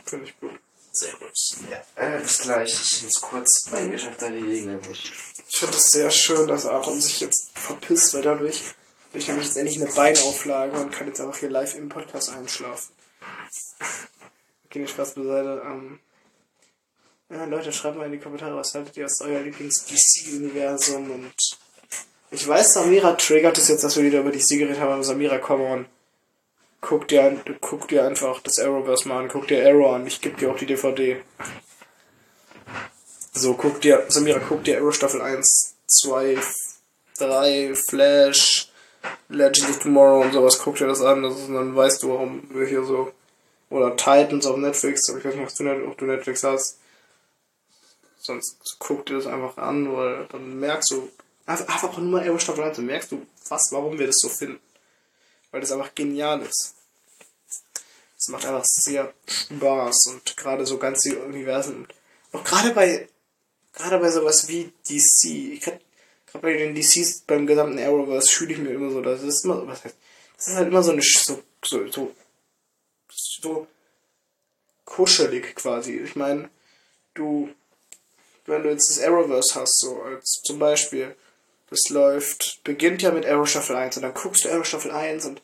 Finde 0.06 0.26
ich 0.26 0.40
gut. 0.40 0.52
Sehr 0.92 1.14
gut. 1.14 1.32
Ja, 1.70 1.84
äh, 1.96 2.20
bis 2.20 2.40
gleich. 2.40 2.74
Ich 2.74 3.04
muss 3.04 3.22
kurz 3.22 3.70
mein 3.72 3.92
Geschäft 3.92 4.22
erledigen. 4.22 4.80
Ich 4.92 5.58
finde 5.58 5.78
es 5.78 5.92
sehr 5.92 6.10
schön, 6.12 6.48
dass 6.48 6.66
Aaron 6.66 7.00
sich 7.00 7.20
jetzt 7.20 7.52
verpisst, 7.54 8.14
weil 8.14 8.24
dadurch 8.24 8.62
habe 9.10 9.20
ich 9.20 9.28
nämlich 9.28 9.48
jetzt 9.48 9.58
endlich 9.58 9.82
eine 9.82 9.92
Beinauflage 9.92 10.80
und 10.80 10.92
kann 10.92 11.08
jetzt 11.08 11.20
einfach 11.20 11.38
hier 11.38 11.50
live 11.50 11.76
im 11.76 11.90
Podcast 11.90 12.30
einschlafen. 12.30 12.94
Okay, 14.72 14.86
Spaß 14.86 15.16
beiseite. 15.16 15.64
Ähm, 15.66 16.00
ja, 17.32 17.44
Leute, 17.46 17.74
schreibt 17.74 17.98
mal 17.98 18.06
in 18.06 18.12
die 18.12 18.20
Kommentare, 18.20 18.56
was 18.56 18.76
haltet 18.76 18.96
ihr 18.98 19.06
aus 19.06 19.20
euer 19.22 19.42
Lieblings-DC-Universum 19.42 21.10
und 21.10 21.34
ich 22.30 22.48
weiß, 22.48 22.74
Samira 22.74 23.14
triggert 23.14 23.58
es 23.58 23.68
jetzt, 23.68 23.84
dass 23.84 23.96
wir 23.98 24.04
wieder 24.04 24.20
über 24.20 24.32
DC 24.32 24.50
geredet 24.50 24.80
haben, 24.80 24.92
aber 24.92 25.04
Samira, 25.04 25.40
come 25.40 25.64
on. 25.64 25.86
Guck 26.82 27.08
dir, 27.10 27.42
guck 27.60 27.88
dir 27.90 28.06
einfach 28.06 28.42
das 28.42 28.58
Arrowverse 28.58 29.08
mal 29.08 29.20
an, 29.20 29.28
guck 29.28 29.48
dir 29.48 29.68
Arrow 29.68 29.94
an, 29.94 30.08
ich 30.08 30.22
geb 30.22 30.38
dir 30.38 30.52
auch 30.52 30.58
die 30.58 30.66
DVD. 30.66 31.22
So, 33.34 33.54
guck 33.54 33.82
dir, 33.82 34.06
Samira, 34.08 34.40
guck 34.40 34.64
dir 34.64 34.78
Arrow 34.78 34.94
Staffel 34.94 35.22
1, 35.22 35.76
2, 35.88 36.38
3, 37.18 37.76
Flash, 37.76 38.72
Legends 39.28 39.70
of 39.70 39.80
Tomorrow 39.80 40.22
und 40.22 40.34
sowas, 40.34 40.58
guck 40.60 40.78
dir 40.78 40.88
das 40.88 41.02
an, 41.02 41.22
das 41.22 41.36
ist, 41.36 41.50
dann 41.50 41.76
weißt 41.76 42.02
du, 42.04 42.10
warum 42.10 42.44
wir 42.50 42.66
hier 42.66 42.84
so, 42.84 43.12
oder 43.70 43.96
Titans 43.96 44.46
auf 44.46 44.58
Netflix, 44.58 45.10
aber 45.10 45.20
ich 45.20 45.26
weiß 45.26 45.36
nicht, 45.36 45.88
ob 45.88 45.98
du, 45.98 46.06
Netflix 46.06 46.44
hast. 46.44 46.80
Sonst 48.18 48.78
guck 48.80 49.06
dir 49.06 49.16
das 49.16 49.28
einfach 49.28 49.58
an, 49.58 49.96
weil 49.96 50.26
dann 50.32 50.60
merkst 50.60 50.92
du, 50.92 51.10
einfach 51.46 51.68
einfach 51.68 51.98
nur 51.98 52.12
mal 52.12 52.28
Arrow 52.28 52.40
Staffel 52.40 52.64
1, 52.64 52.78
dann 52.78 52.86
merkst 52.86 53.12
du 53.12 53.26
fast, 53.44 53.72
warum 53.72 54.00
wir 54.00 54.08
das 54.08 54.18
so 54.20 54.30
finden. 54.30 54.60
Weil 55.52 55.62
das 55.62 55.72
einfach 55.72 55.96
genial 55.96 56.42
ist. 56.42 56.76
Es 58.18 58.28
macht 58.28 58.46
einfach 58.46 58.66
sehr 58.66 59.14
Spaß 59.28 60.08
und 60.08 60.38
gerade 60.38 60.66
so 60.66 60.78
ganz 60.78 61.02
die 61.02 61.16
Universen. 61.16 61.88
Auch 62.34 62.44
gerade 62.44 62.72
bei 62.72 63.08
gerade 63.74 64.00
bei 64.00 64.12
sowas 64.12 64.48
wie 64.48 64.72
DC, 64.88 65.54
ich 65.54 65.62
gerade 65.62 65.80
gerade 66.28 66.44
bei 66.44 66.54
den 66.54 66.76
DCs 66.76 67.22
beim 67.22 67.48
gesamten 67.48 67.80
Arrowverse 67.80 68.32
fühle 68.32 68.54
ich 68.54 68.60
mir 68.60 68.72
immer 68.72 68.92
so, 68.92 69.02
das 69.02 69.24
ist 69.24 69.46
immer, 69.46 69.66
was 69.68 69.84
heißt, 69.84 69.96
das 70.38 70.48
ist 70.48 70.56
halt 70.56 70.68
immer 70.68 70.84
so 70.84 70.92
eine, 70.92 71.02
so, 71.02 71.44
so, 71.64 71.88
so, 71.90 72.16
so 73.10 73.68
kuschelig 74.86 75.56
quasi. 75.56 75.98
Ich 75.98 76.16
meine, 76.16 76.50
du, 77.14 77.50
wenn 78.46 78.64
du 78.64 78.70
jetzt 78.70 78.90
das 78.90 79.02
Arrowverse 79.02 79.60
hast, 79.60 79.80
so 79.80 80.02
als 80.04 80.42
zum 80.44 80.60
Beispiel, 80.60 81.16
das 81.70 81.90
läuft, 81.90 82.62
beginnt 82.64 83.02
ja 83.02 83.12
mit 83.12 83.26
Arrow 83.26 83.48
Staffel 83.48 83.76
1 83.76 83.98
und 83.98 84.04
dann 84.04 84.14
guckst 84.14 84.46
du 84.46 84.50
Arrow 84.50 84.66
Staffel 84.66 84.92
1 84.92 85.26
und 85.26 85.42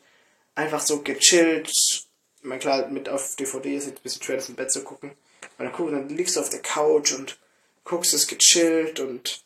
einfach 0.54 0.80
so 0.80 1.02
gechillt. 1.02 1.68
Ich 1.68 2.08
meine, 2.42 2.60
klar, 2.60 2.88
mit 2.88 3.08
auf 3.08 3.36
DVD 3.36 3.76
ist 3.76 3.86
jetzt 3.86 3.98
ein 3.98 4.02
bisschen 4.02 4.22
schwer, 4.22 4.36
das 4.36 4.48
im 4.48 4.56
Bett 4.56 4.72
zu 4.72 4.82
gucken. 4.82 5.12
Aber 5.56 5.64
dann, 5.64 5.72
guck, 5.72 5.90
dann 5.90 6.08
liegst 6.08 6.36
du 6.36 6.40
auf 6.40 6.50
der 6.50 6.60
Couch 6.60 7.12
und 7.12 7.38
guckst 7.84 8.12
es 8.14 8.26
gechillt 8.26 9.00
und 9.00 9.44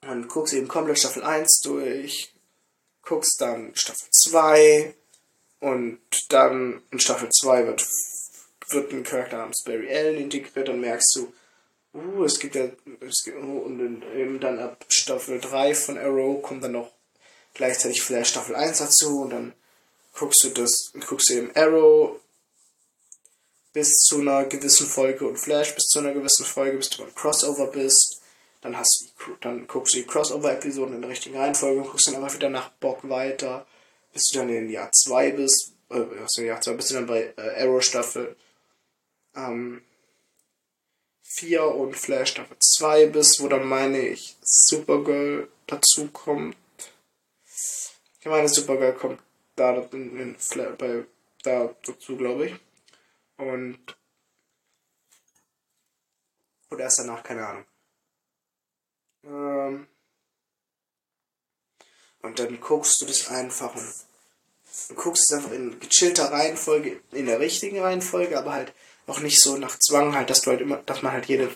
dann 0.00 0.28
guckst 0.28 0.54
eben 0.54 0.68
komplett 0.68 0.98
Staffel 0.98 1.22
1 1.22 1.60
durch, 1.64 2.32
guckst 3.02 3.40
dann 3.40 3.72
Staffel 3.74 4.08
2 4.10 4.94
und 5.60 6.00
dann 6.28 6.82
in 6.90 7.00
Staffel 7.00 7.28
2 7.30 7.66
wird, 7.66 7.86
wird 8.68 8.92
ein 8.92 9.02
Charakter 9.02 9.38
namens 9.38 9.62
Barry 9.64 9.92
Allen 9.94 10.18
integriert, 10.18 10.68
dann 10.68 10.80
merkst 10.80 11.16
du, 11.16 11.32
uh, 11.94 12.24
es 12.24 12.38
gibt 12.38 12.54
ja, 12.54 12.68
es 13.00 13.24
gibt, 13.24 13.38
uh, 13.38 13.58
und 13.58 14.02
eben 14.14 14.40
dann 14.40 14.58
ab 14.58 14.84
Staffel 14.88 15.40
3 15.40 15.74
von 15.74 15.98
Arrow 15.98 16.42
kommt 16.42 16.64
dann 16.64 16.72
noch 16.72 16.90
gleichzeitig 17.54 18.02
Flash 18.02 18.30
Staffel 18.30 18.56
1 18.56 18.78
dazu 18.78 19.22
und 19.22 19.30
dann 19.30 19.52
guckst 20.14 20.44
du 20.44 20.50
das, 20.50 20.92
guckst 21.06 21.30
du 21.30 21.34
eben 21.34 21.56
Arrow 21.56 22.20
bis 23.72 23.92
zu 24.00 24.20
einer 24.20 24.44
gewissen 24.44 24.86
Folge 24.86 25.26
und 25.26 25.36
Flash 25.36 25.74
bis 25.74 25.84
zu 25.84 26.00
einer 26.00 26.12
gewissen 26.12 26.44
Folge, 26.44 26.78
bis 26.78 26.90
du 26.90 27.02
beim 27.02 27.14
Crossover 27.14 27.68
bist. 27.68 28.20
Dann 28.60 28.76
hast 28.76 29.12
du 29.24 29.36
dann 29.40 29.68
guckst 29.68 29.94
du 29.94 29.98
die 29.98 30.06
Crossover-Episoden 30.06 30.96
in 30.96 31.00
der 31.00 31.10
richtigen 31.10 31.36
Reihenfolge 31.36 31.80
und 31.80 31.88
guckst 31.88 32.08
dann 32.08 32.16
einfach 32.16 32.34
wieder 32.34 32.48
nach 32.48 32.70
Bock 32.70 33.08
weiter, 33.08 33.66
bis 34.12 34.24
du 34.32 34.38
dann 34.40 34.48
in 34.48 34.68
Jahr 34.68 34.90
2 34.90 35.30
bist, 35.32 35.74
äh, 35.90 36.00
in 36.38 36.46
Jahr 36.46 36.60
2 36.60 36.72
bist 36.72 36.90
du 36.90 36.94
dann 36.94 37.06
bei 37.06 37.32
äh, 37.36 37.62
Arrow 37.62 37.80
Staffel 37.82 38.34
ähm, 39.36 39.82
4 41.36 41.62
und 41.62 41.94
Flash 41.94 42.30
Staffel 42.30 42.56
2 42.58 43.06
bist, 43.06 43.40
wo 43.40 43.48
dann 43.48 43.66
meine 43.66 44.00
ich 44.00 44.36
Supergirl 44.40 45.48
dazu 45.66 46.08
kommt. 46.08 46.56
Ich 48.20 48.26
meine 48.26 48.48
Supergirl 48.48 48.94
kommt 48.94 49.20
da 49.56 49.74
in, 49.92 50.18
in 50.18 50.38
Fla 50.38 50.70
bei 50.70 51.04
da 51.42 51.74
dazu, 51.84 52.16
glaube 52.16 52.46
ich. 52.46 52.54
Und 53.36 53.78
oder 56.70 56.84
erst 56.84 56.98
danach, 56.98 57.22
keine 57.22 57.46
Ahnung. 57.46 57.64
Ähm, 59.24 59.86
und 62.22 62.38
dann 62.38 62.60
guckst 62.60 63.00
du 63.00 63.06
das 63.06 63.28
einfach 63.28 63.74
und 63.74 63.94
du 64.88 64.94
guckst 64.94 65.30
es 65.30 65.36
einfach 65.36 65.52
in 65.52 65.78
gechillter 65.80 66.30
Reihenfolge, 66.30 67.00
in 67.12 67.26
der 67.26 67.40
richtigen 67.40 67.80
Reihenfolge, 67.80 68.38
aber 68.38 68.52
halt 68.52 68.72
auch 69.08 69.20
nicht 69.20 69.40
so 69.40 69.56
nach 69.56 69.78
Zwang 69.78 70.14
halt, 70.14 70.30
dass 70.30 70.42
du 70.42 70.50
halt 70.50 70.60
immer, 70.60 70.78
dass 70.86 71.02
man 71.02 71.12
halt 71.12 71.26
jede 71.26 71.50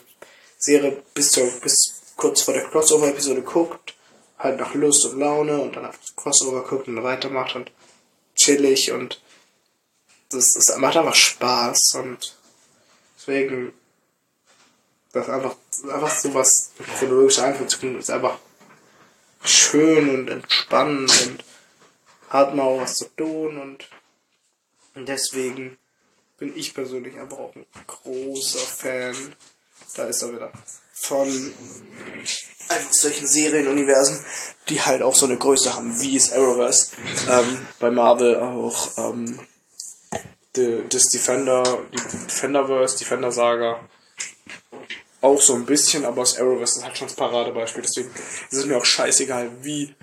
Serie 0.57 1.03
bis 1.13 1.31
zur, 1.31 1.49
bis 1.61 2.01
kurz 2.15 2.41
vor 2.41 2.53
der 2.53 2.65
Crossover-Episode 2.69 3.41
guckt, 3.41 3.95
halt 4.37 4.59
nach 4.59 4.73
Lust 4.73 5.05
und 5.05 5.19
Laune 5.19 5.61
und 5.61 5.75
dann 5.75 5.85
auf 5.85 5.97
das 5.99 6.15
Crossover 6.15 6.63
guckt 6.63 6.87
und 6.87 7.03
weitermacht 7.03 7.55
und 7.55 7.71
chillig 8.35 8.91
und 8.91 9.21
das, 10.29 10.53
das 10.53 10.75
macht 10.77 10.97
einfach 10.97 11.15
Spaß 11.15 11.95
und 11.95 12.35
deswegen 13.17 13.73
das 15.11 15.29
einfach, 15.29 15.55
einfach 15.83 16.09
so 16.09 16.33
was 16.33 16.71
chronologisch 16.97 17.39
einzuziehen, 17.39 17.99
ist 17.99 18.09
einfach 18.09 18.39
schön 19.43 20.09
und 20.09 20.29
entspannend 20.29 21.27
und 21.27 21.43
hat 22.29 22.55
man 22.55 22.65
auch 22.65 22.81
was 22.81 22.95
zu 22.95 23.15
tun 23.15 23.59
und 23.61 23.87
deswegen 24.95 25.77
bin 26.43 26.57
ich 26.57 26.73
persönlich 26.73 27.17
einfach 27.17 27.37
auch 27.37 27.55
ein 27.55 27.65
großer 27.87 28.59
Fan, 28.59 29.15
da 29.95 30.03
ist 30.07 30.21
er 30.23 30.33
wieder, 30.33 30.51
von 30.91 31.53
einfach 32.67 32.91
solchen 32.91 33.25
Serienuniversen, 33.25 34.19
die 34.67 34.81
halt 34.81 35.03
auch 35.03 35.15
so 35.15 35.25
eine 35.25 35.37
Größe 35.37 35.73
haben, 35.73 35.97
wie 36.01 36.17
es 36.17 36.33
Arrowverse, 36.33 36.97
ähm, 37.29 37.65
bei 37.79 37.91
Marvel 37.91 38.35
auch, 38.41 38.89
ähm, 38.97 39.39
die, 40.57 40.83
das 40.89 41.03
Defender, 41.03 41.63
die 41.93 42.27
Defenderverse, 42.27 42.97
Defender 42.97 43.31
Saga, 43.31 43.79
auch 45.21 45.39
so 45.39 45.53
ein 45.53 45.65
bisschen, 45.65 46.03
aber 46.03 46.23
das 46.23 46.37
Arrowverse 46.37 46.79
ist 46.79 46.83
halt 46.83 46.97
schon 46.97 47.07
das 47.07 47.15
Paradebeispiel, 47.15 47.83
deswegen 47.83 48.11
ist 48.51 48.57
es 48.57 48.65
mir 48.65 48.75
auch 48.75 48.85
scheißegal, 48.85 49.49
wie 49.61 49.95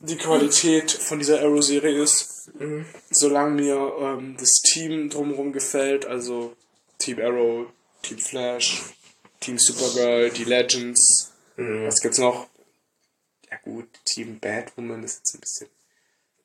die 0.00 0.16
Qualität 0.16 0.90
von 0.90 1.20
dieser 1.20 1.40
Arrow-Serie 1.42 2.02
ist. 2.02 2.41
Solange 3.10 3.50
mir 3.62 3.92
ähm, 4.00 4.36
das 4.38 4.50
Team 4.62 5.10
drumherum 5.10 5.52
gefällt, 5.52 6.06
also 6.06 6.56
Team 6.98 7.20
Arrow, 7.20 7.66
Team 8.02 8.18
Flash, 8.18 8.82
Team 9.40 9.58
Supergirl, 9.58 10.30
die 10.30 10.44
Legends. 10.44 11.32
Was 11.56 12.00
gibt's 12.00 12.18
noch? 12.18 12.48
Ja 13.50 13.58
gut, 13.62 13.88
Team 14.04 14.38
Batwoman 14.40 15.02
ist 15.04 15.18
jetzt 15.18 15.34
ein 15.34 15.40
bisschen. 15.40 15.68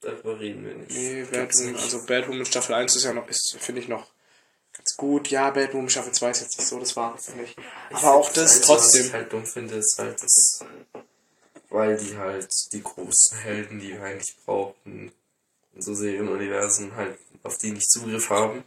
Darüber 0.01 0.39
reden 0.39 0.65
wir 0.65 0.75
nicht. 0.75 0.91
Nee, 0.91 1.23
Batwoman, 1.23 1.71
nicht. 1.73 1.83
also 1.83 2.05
Batwoman 2.05 2.45
Staffel 2.45 2.75
1 2.75 2.95
ist 2.95 3.03
ja 3.03 3.13
noch, 3.13 3.27
ist, 3.29 3.57
finde 3.59 3.81
ich 3.81 3.87
noch 3.87 4.05
ganz 4.73 4.95
gut. 4.97 5.29
Ja, 5.29 5.49
Batwoman 5.49 5.89
Staffel 5.89 6.11
2 6.11 6.29
ist 6.31 6.41
jetzt 6.41 6.59
nicht 6.59 6.67
so 6.67 6.79
das 6.79 6.95
Wahre, 6.95 7.17
finde 7.17 7.45
ich. 7.45 7.55
Aber 7.91 8.13
auch 8.15 8.31
das 8.31 8.59
Was 8.59 8.67
trotzdem. 8.67 9.05
ich 9.07 9.13
halt 9.13 9.33
dumm 9.33 9.45
finde, 9.45 9.75
ist 9.75 9.97
halt 9.97 10.21
das, 10.21 10.59
weil 11.69 11.97
die 11.97 12.17
halt 12.17 12.49
die 12.73 12.83
großen 12.83 13.37
Helden, 13.39 13.79
die 13.79 13.93
wir 13.93 14.03
eigentlich 14.03 14.35
brauchen, 14.45 15.11
in 15.77 15.83
so 15.83 15.93
Serienuniversen 15.93 16.95
halt 16.95 17.17
auf 17.43 17.57
die 17.57 17.71
nicht 17.71 17.89
Zugriff 17.89 18.29
haben. 18.29 18.63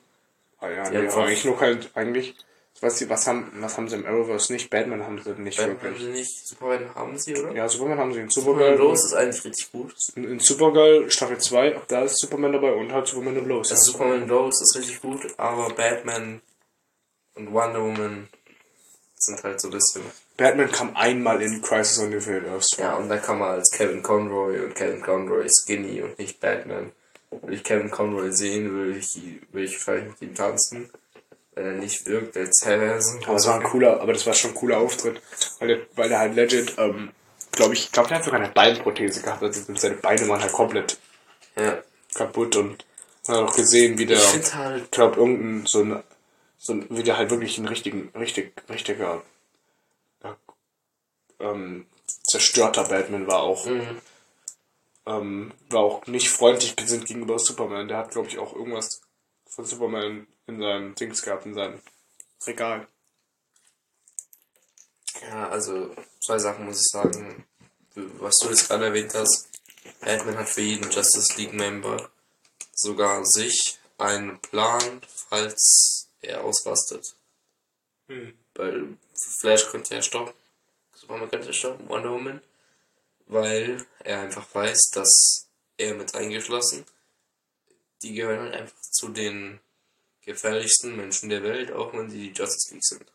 Ah 0.61 0.70
ja, 0.70 0.84
Die 0.84 0.96
nee, 0.96 0.98
haben 0.98 1.08
aber 1.08 1.24
eigentlich 1.24 1.44
nur 1.44 1.61
halt, 1.61 1.90
eigentlich, 1.94 2.34
was, 2.80 3.08
was, 3.08 3.26
haben, 3.26 3.50
was 3.56 3.76
haben 3.76 3.88
sie 3.88 3.96
im 3.96 4.06
Arrowverse 4.06 4.52
nicht? 4.52 4.70
Batman 4.70 5.02
haben 5.02 5.20
sie 5.22 5.32
nicht 5.32 5.58
Batman 5.58 5.76
haben 5.76 5.82
wirklich. 5.82 6.02
sie 6.02 6.12
nicht, 6.12 6.46
Superman 6.46 6.94
haben 6.94 7.18
sie, 7.18 7.36
oder? 7.36 7.52
Ja, 7.52 7.68
Superman 7.68 7.98
haben 7.98 8.12
sie 8.14 8.20
in 8.20 8.30
Superman 8.30 8.61
Supergirl. 8.61 8.78
Lois 8.78 9.04
ist 9.04 9.14
eigentlich 9.14 9.44
richtig 9.44 9.72
gut. 9.72 9.94
In, 10.14 10.24
in 10.24 10.38
Supergirl 10.38 11.11
Staffel 11.11 11.38
2, 11.38 11.76
auch 11.76 11.84
da 11.86 12.02
ist 12.02 12.18
Superman 12.18 12.52
dabei 12.52 12.72
und 12.72 12.92
halt 12.92 13.06
Superman 13.06 13.38
und 13.38 13.46
Lois. 13.46 13.70
Also 13.70 13.92
Superman 13.92 14.28
Lois 14.28 14.61
ist 14.61 14.76
richtig 14.76 15.00
gut, 15.00 15.20
aber 15.36 15.68
Batman 15.74 16.40
und 17.34 17.52
Wonder 17.52 17.82
Woman 17.82 18.28
sind 19.16 19.42
halt 19.42 19.61
so 19.61 19.68
ein 19.68 19.72
bisschen. 19.72 20.02
Batman 20.36 20.70
kam 20.72 20.96
einmal 20.96 21.42
in 21.42 21.61
Crisis 21.61 21.98
on 21.98 22.12
Infinite 22.12 22.46
Earths. 22.46 22.76
Ja, 22.78 22.94
und 22.94 23.08
da 23.08 23.18
kann 23.18 23.38
man 23.38 23.50
als 23.50 23.70
Kevin 23.70 24.02
Conroy 24.02 24.61
und 24.61 24.74
Kevin 24.74 25.02
Conroy 25.02 25.46
skinny 25.50 26.00
und 26.00 26.18
nicht 26.18 26.40
Batman. 26.40 26.92
Will 27.30 27.54
ich 27.54 27.64
Kevin 27.64 27.90
Conroy 27.90 28.32
sehen, 28.32 28.76
will 28.76 28.96
ich, 28.96 29.18
will 29.52 29.64
ich 29.64 29.78
vielleicht 29.78 30.08
mit 30.08 30.22
ihm 30.22 30.34
tanzen. 30.34 30.90
Wenn 31.54 31.64
er 31.66 31.72
nicht 31.72 32.06
wirkt 32.06 32.36
als 32.36 32.64
Harrison. 32.64 33.22
Aber 33.24 33.34
das 33.34 33.46
war 33.46 33.56
ein 33.56 33.62
cooler, 33.64 34.00
aber 34.00 34.12
das 34.12 34.26
war 34.26 34.34
schon 34.34 34.50
ein 34.52 34.56
cooler 34.56 34.78
Auftritt. 34.78 35.20
Weil 35.58 35.68
der, 35.68 35.78
weil 35.96 36.08
der 36.08 36.18
halt 36.18 36.34
legit, 36.34 36.74
ähm, 36.78 37.10
glaube 37.52 37.74
ich, 37.74 37.90
glaube 37.92 38.08
der 38.08 38.18
hat 38.18 38.24
sogar 38.24 38.40
eine 38.40 38.52
Beinprothese 38.52 39.20
gehabt. 39.22 39.42
Also 39.42 39.62
seine 39.74 39.96
Beine 39.96 40.28
waren 40.28 40.40
halt 40.40 40.52
komplett 40.52 40.98
Ja. 41.56 41.82
kaputt 42.14 42.56
und 42.56 42.84
man 43.26 43.36
hat 43.38 43.48
auch 43.48 43.56
gesehen, 43.56 43.98
wie 43.98 44.06
der, 44.06 44.18
Ich 44.18 44.54
halt, 44.54 44.90
glaube, 44.90 45.16
irgendein, 45.20 45.66
so 45.66 45.82
ein, 45.82 46.02
so 46.58 46.72
ein, 46.72 46.86
wie 46.90 47.02
der 47.02 47.16
halt 47.16 47.30
wirklich 47.30 47.58
ein 47.58 47.68
richtigen, 47.68 48.10
richtig, 48.16 48.52
richtiger, 48.68 49.22
ja, 50.24 50.36
ähm, 51.40 51.86
zerstörter 52.06 52.84
Batman 52.84 53.26
war 53.26 53.40
auch. 53.40 53.66
Mhm. 53.66 53.98
Ähm, 55.11 55.52
war 55.70 55.80
auch 55.80 56.06
nicht 56.06 56.28
freundlich 56.28 56.76
gesinnt 56.76 57.06
gegenüber 57.06 57.38
Superman. 57.38 57.88
Der 57.88 57.98
hat, 57.98 58.12
glaube 58.12 58.28
ich, 58.28 58.38
auch 58.38 58.54
irgendwas 58.54 59.00
von 59.48 59.64
Superman 59.64 60.28
in 60.46 60.61
seinem 60.61 60.94
Dings 60.94 61.22
gehabt, 61.22 61.46
in 61.46 61.54
seinem 61.54 61.80
Regal. 62.46 62.86
ja, 65.22 65.48
also 65.48 65.94
zwei 66.20 66.38
Sachen 66.38 66.64
muss 66.64 66.80
ich 66.80 66.88
sagen. 66.88 67.44
Was 67.94 68.36
du 68.36 68.48
jetzt 68.48 68.68
gerade 68.68 68.86
erwähnt 68.86 69.12
hast, 69.14 69.48
Batman 70.00 70.38
hat 70.38 70.48
für 70.48 70.61
jeden 70.61 70.90
Justice 70.90 71.36
League 71.36 71.52
Member 71.52 72.08
sogar 72.72 73.24
sich 73.26 73.78
einen 73.98 74.38
Plan, 74.40 75.00
falls 75.28 76.08
er 76.22 76.44
ausrastet. 76.44 77.16
Hm. 78.06 78.38
Weil 78.54 78.96
Flash 79.40 79.68
könnte 79.70 79.96
ja 79.96 80.02
stoppen. 80.02 80.32
Superman 80.94 81.28
könnte 81.28 81.52
stoppen, 81.52 81.88
Wonder 81.88 82.12
Woman. 82.12 82.40
Weil 83.30 83.86
er 84.00 84.22
einfach 84.22 84.46
weiß, 84.52 84.90
dass 84.92 85.48
er 85.76 85.94
mit 85.94 86.14
eingeschlossen, 86.16 86.84
die 88.02 88.14
gehören 88.14 88.40
halt 88.40 88.54
einfach 88.54 88.80
zu 88.80 89.08
den 89.08 89.60
gefährlichsten 90.22 90.96
Menschen 90.96 91.28
der 91.28 91.44
Welt, 91.44 91.70
auch 91.70 91.92
wenn 91.92 92.10
sie 92.10 92.28
die 92.28 92.32
Justice 92.32 92.74
League 92.74 92.84
sind. 92.84 93.06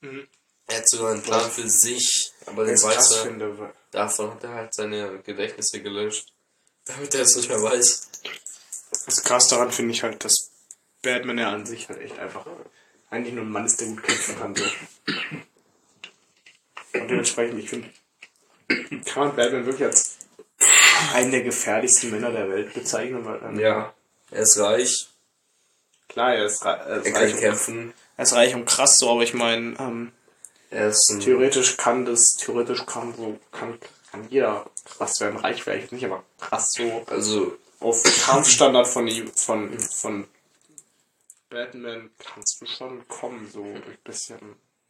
Mhm. 0.00 0.26
Er 0.66 0.78
hat 0.78 0.88
sogar 0.88 1.12
einen 1.12 1.22
Plan 1.22 1.50
für 1.50 1.68
sich, 1.68 2.32
aber 2.46 2.64
den 2.64 2.80
weiß 2.80 3.10
er. 3.12 3.22
finde, 3.22 3.74
Davon 3.90 4.30
hat 4.30 4.44
er 4.44 4.54
halt 4.54 4.74
seine 4.74 5.20
Gedächtnisse 5.20 5.82
gelöscht, 5.82 6.32
damit 6.84 7.14
er 7.14 7.22
es 7.22 7.36
nicht 7.36 7.48
mehr 7.48 7.62
weiß. 7.62 8.08
Das 9.04 9.22
krass 9.22 9.48
daran 9.48 9.72
finde 9.72 9.92
ich 9.92 10.02
halt, 10.02 10.24
dass 10.24 10.50
Batman 11.02 11.38
ja 11.38 11.52
an 11.52 11.66
sich 11.66 11.88
halt 11.88 12.00
echt 12.00 12.18
einfach 12.18 12.46
eigentlich 13.10 13.34
nur 13.34 13.44
ein 13.44 13.50
Mann 13.50 13.66
ist, 13.66 13.80
der 13.80 13.88
gut 13.88 14.02
kämpfen 14.02 14.38
kann. 14.38 14.54
So. 14.54 14.64
Und 16.92 17.08
dementsprechend, 17.08 17.58
ich 17.58 17.68
finde, 17.68 17.90
kann 19.04 19.28
man 19.28 19.36
Batman 19.36 19.66
wirklich 19.66 19.84
als 19.86 20.16
einen 21.14 21.30
der 21.30 21.42
gefährlichsten 21.42 22.10
Männer 22.10 22.30
der 22.30 22.48
Welt 22.50 22.74
bezeichnen, 22.74 23.26
ähm, 23.42 23.58
Ja, 23.58 23.94
er 24.30 24.42
ist 24.42 24.58
reich, 24.58 25.08
klar, 26.08 26.34
er 26.34 26.46
ist, 26.46 26.64
rei- 26.64 26.74
er 26.74 26.86
er 26.86 26.96
ist, 26.98 27.04
kann 27.04 27.14
reich, 27.22 27.34
und, 27.34 27.40
kämpfen, 27.40 27.94
er 28.16 28.22
ist 28.24 28.32
reich 28.34 28.54
und 28.54 28.64
krass 28.66 28.98
so, 28.98 29.10
aber 29.10 29.22
ich 29.22 29.34
meine, 29.34 29.76
ähm, 29.78 30.12
er 30.70 30.92
theoretisch 31.20 31.76
kann 31.76 32.04
das, 32.04 32.36
theoretisch 32.38 32.84
kann 32.86 33.14
so, 33.16 33.38
kann, 33.50 33.78
kann 34.10 34.28
jeder 34.30 34.70
krass 34.84 35.20
werden, 35.20 35.38
reich 35.38 35.62
vielleicht 35.62 35.90
nicht, 35.92 36.04
aber 36.04 36.22
krass 36.38 36.70
so 36.72 37.04
also 37.06 37.56
auf 37.80 38.02
Kampfstandard 38.26 38.86
von 38.86 39.08
von, 39.34 39.78
von 39.80 40.28
Batman 41.48 42.10
kannst 42.18 42.60
du 42.60 42.66
schon 42.66 43.06
kommen, 43.08 43.50
so 43.52 43.64
ein 43.64 43.82
bisschen. 44.04 44.38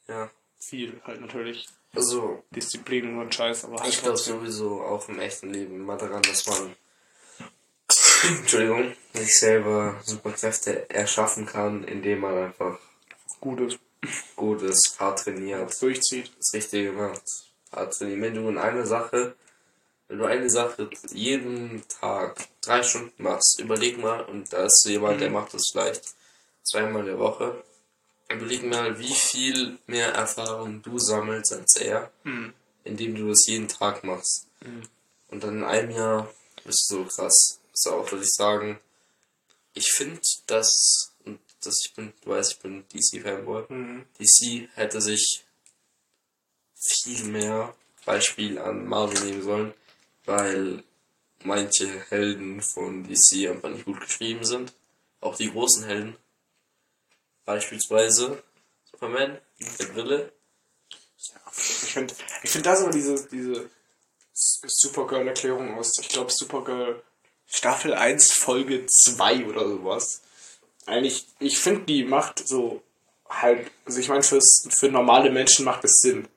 Ja, 0.08 0.28
viel 0.60 1.00
halt 1.04 1.20
natürlich. 1.20 1.66
also 1.94 2.44
Disziplin 2.50 3.18
und 3.18 3.34
Scheiß, 3.34 3.64
aber 3.64 3.80
halt 3.80 3.92
ich 3.92 4.02
glaube 4.02 4.18
sowieso 4.18 4.82
auch 4.82 5.08
im 5.08 5.18
echten 5.18 5.52
Leben 5.52 5.76
immer 5.76 5.96
daran, 5.96 6.22
dass 6.22 6.46
man 6.46 6.76
Entschuldigung, 8.38 8.94
sich 9.14 9.38
selber 9.38 10.00
Superkräfte 10.04 10.88
erschaffen 10.90 11.46
kann, 11.46 11.84
indem 11.84 12.20
man 12.20 12.36
einfach 12.36 12.78
Gutes 13.40 13.78
gut 14.36 14.62
ist, 14.62 14.96
hart 14.98 15.20
trainiert, 15.24 15.80
durchzieht. 15.80 16.30
das 16.38 16.54
Richtige 16.54 16.92
macht. 16.92 17.22
Hart 17.72 17.94
trainieren. 17.96 18.22
Wenn 18.22 18.34
du 18.34 18.48
in 18.48 18.58
eine 18.58 18.86
Sache, 18.86 19.34
wenn 20.08 20.18
du 20.18 20.24
eine 20.24 20.50
Sache 20.50 20.90
jeden 21.12 21.82
Tag 21.88 22.48
drei 22.60 22.82
Stunden 22.82 23.22
machst, 23.22 23.60
überleg 23.60 23.98
mal, 23.98 24.22
und 24.22 24.52
da 24.52 24.64
ist 24.64 24.84
jemand, 24.86 25.20
der 25.20 25.30
macht 25.30 25.54
das 25.54 25.70
vielleicht 25.70 26.14
zweimal 26.62 27.04
der 27.04 27.18
Woche, 27.18 27.62
überleg 28.30 28.64
mal, 28.64 28.98
wie 28.98 29.14
viel 29.14 29.78
mehr 29.86 30.12
Erfahrung 30.12 30.82
du 30.82 30.98
sammelst 30.98 31.52
als 31.52 31.76
er, 31.76 32.10
indem 32.84 33.14
du 33.14 33.28
das 33.28 33.46
jeden 33.46 33.68
Tag 33.68 34.04
machst. 34.04 34.46
Und 35.28 35.44
dann 35.44 35.58
in 35.58 35.64
einem 35.64 35.90
Jahr 35.90 36.32
bist 36.64 36.86
du 36.90 36.96
so 36.96 37.04
krass. 37.04 37.60
Ist 37.72 37.88
auch, 37.88 38.10
würde 38.10 38.24
ich 38.24 38.32
sagen, 38.32 38.78
ich 39.74 39.92
finde, 39.92 40.20
dass, 40.46 41.12
und 41.24 41.38
dass 41.62 41.74
ich 41.84 41.94
bin, 41.94 42.12
du 42.22 42.30
weißt, 42.30 42.52
ich 42.52 42.58
bin 42.58 42.84
DC-Fanboy, 42.88 44.04
DC 44.18 44.68
hätte 44.74 45.00
sich 45.00 45.44
viel 46.74 47.24
mehr 47.24 47.74
Beispiel 48.04 48.58
an 48.58 48.86
Marvel 48.86 49.20
nehmen 49.24 49.42
sollen, 49.42 49.74
weil 50.24 50.82
manche 51.44 51.88
Helden 52.08 52.60
von 52.62 53.04
DC 53.04 53.48
einfach 53.48 53.70
nicht 53.70 53.84
gut 53.84 54.00
geschrieben 54.00 54.44
sind. 54.44 54.72
Auch 55.20 55.36
die 55.36 55.50
großen 55.50 55.84
Helden. 55.84 56.16
Beispielsweise 57.50 58.40
Superman 58.88 59.38
der 59.58 59.86
Brille. 59.86 60.32
Ich 61.56 61.92
finde, 61.92 62.14
ich 62.44 62.50
finde 62.50 62.68
das 62.70 62.80
aber 62.80 62.92
diese, 62.92 63.28
diese 63.28 63.68
Supergirl-Erklärung 64.32 65.76
aus, 65.76 65.98
ich 65.98 66.08
glaube 66.10 66.30
Supergirl 66.30 67.02
Staffel 67.48 67.92
1, 67.92 68.34
Folge 68.34 68.86
2 68.86 69.46
oder 69.46 69.66
sowas. 69.66 70.22
Eigentlich, 70.86 71.26
ich 71.40 71.58
finde, 71.58 71.86
die 71.86 72.04
macht 72.04 72.46
so 72.46 72.84
halt, 73.28 73.68
also 73.84 73.98
ich 73.98 74.08
meine, 74.08 74.22
für 74.22 74.88
normale 74.88 75.30
Menschen 75.30 75.64
macht 75.64 75.82
es 75.82 75.98
Sinn. 76.02 76.28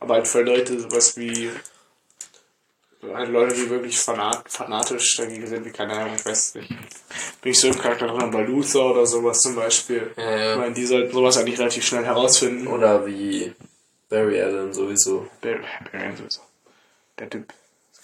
Aber 0.00 0.16
halt 0.16 0.28
für 0.28 0.42
Leute 0.42 0.78
sowas 0.78 1.16
wie 1.16 1.50
halt 3.14 3.30
Leute, 3.30 3.54
die 3.54 3.70
wirklich 3.70 3.98
fanat, 3.98 4.50
fanatisch 4.50 5.16
dagegen 5.16 5.46
sind, 5.46 5.64
wie 5.64 5.70
keine 5.70 5.92
Ahnung, 5.94 6.14
ich 6.16 6.24
weiß 6.26 6.54
nicht. 6.56 6.68
Bin 7.42 7.52
ich 7.52 7.60
so 7.60 7.68
im 7.68 7.78
Charakter 7.78 8.06
drin 8.08 8.30
bei 8.30 8.42
Luther 8.42 8.90
oder 8.90 9.06
sowas 9.06 9.38
zum 9.38 9.54
Beispiel. 9.54 10.12
Ja, 10.16 10.36
ja. 10.36 10.52
Ich 10.52 10.58
meine, 10.58 10.74
die 10.74 10.86
sollten 10.86 11.12
sowas 11.12 11.36
eigentlich 11.38 11.58
relativ 11.58 11.86
schnell 11.86 12.04
herausfinden. 12.04 12.66
Oder 12.66 13.06
wie 13.06 13.52
Barry 14.08 14.40
Allen 14.42 14.72
sowieso. 14.72 15.28
Barry 15.40 15.60
Barry 15.92 16.04
Allen 16.04 16.16
sowieso. 16.16 16.40
Der 17.18 17.30
Typ. 17.30 17.52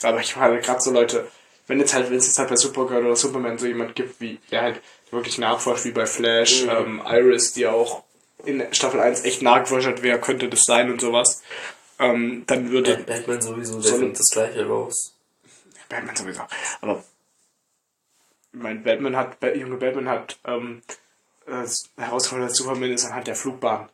Aber 0.02 0.20
ich 0.20 0.36
meine 0.36 0.60
gerade 0.60 0.80
so 0.80 0.90
Leute, 0.90 1.26
wenn 1.66 1.80
jetzt 1.80 1.94
halt, 1.94 2.10
wenn 2.10 2.16
es 2.18 2.26
jetzt 2.26 2.38
halt 2.38 2.50
bei 2.50 2.56
Supergirl 2.56 3.04
oder 3.06 3.16
Superman 3.16 3.58
so 3.58 3.66
jemand 3.66 3.94
gibt, 3.94 4.20
wie 4.20 4.38
der 4.50 4.62
halt 4.62 4.80
wirklich 5.10 5.38
nachforscht, 5.38 5.84
wie 5.84 5.92
bei 5.92 6.06
Flash, 6.06 6.64
Mhm. 6.64 6.70
ähm, 6.70 7.02
Iris, 7.06 7.52
die 7.54 7.66
auch 7.66 8.02
in 8.44 8.62
Staffel 8.72 9.00
1 9.00 9.24
echt 9.24 9.40
nachgeforscht 9.42 9.86
hat, 9.86 10.02
wer 10.02 10.20
könnte 10.20 10.48
das 10.48 10.64
sein 10.66 10.90
und 10.90 11.00
sowas, 11.00 11.42
ähm, 11.98 12.44
dann 12.46 12.70
würde 12.70 12.96
Batman 12.98 13.40
sowieso, 13.40 13.80
der 13.80 13.90
So- 13.90 13.98
findet 13.98 14.18
das 14.20 14.30
gleiche 14.30 14.66
raus. 14.66 15.14
Batman 15.88 16.16
sowieso. 16.16 16.42
Aber 16.80 17.04
mein 18.52 18.82
Batman 18.82 19.16
hat, 19.16 19.36
junge 19.56 19.76
Batman 19.76 20.08
hat 20.08 20.38
ähm, 20.44 20.82
äh, 21.46 21.66
herausgefunden, 22.00 22.48
dass 22.48 22.56
Superman 22.56 22.92
ist 22.92 23.04
anhand 23.04 23.26
der 23.26 23.36
Flugbahn. 23.36 23.88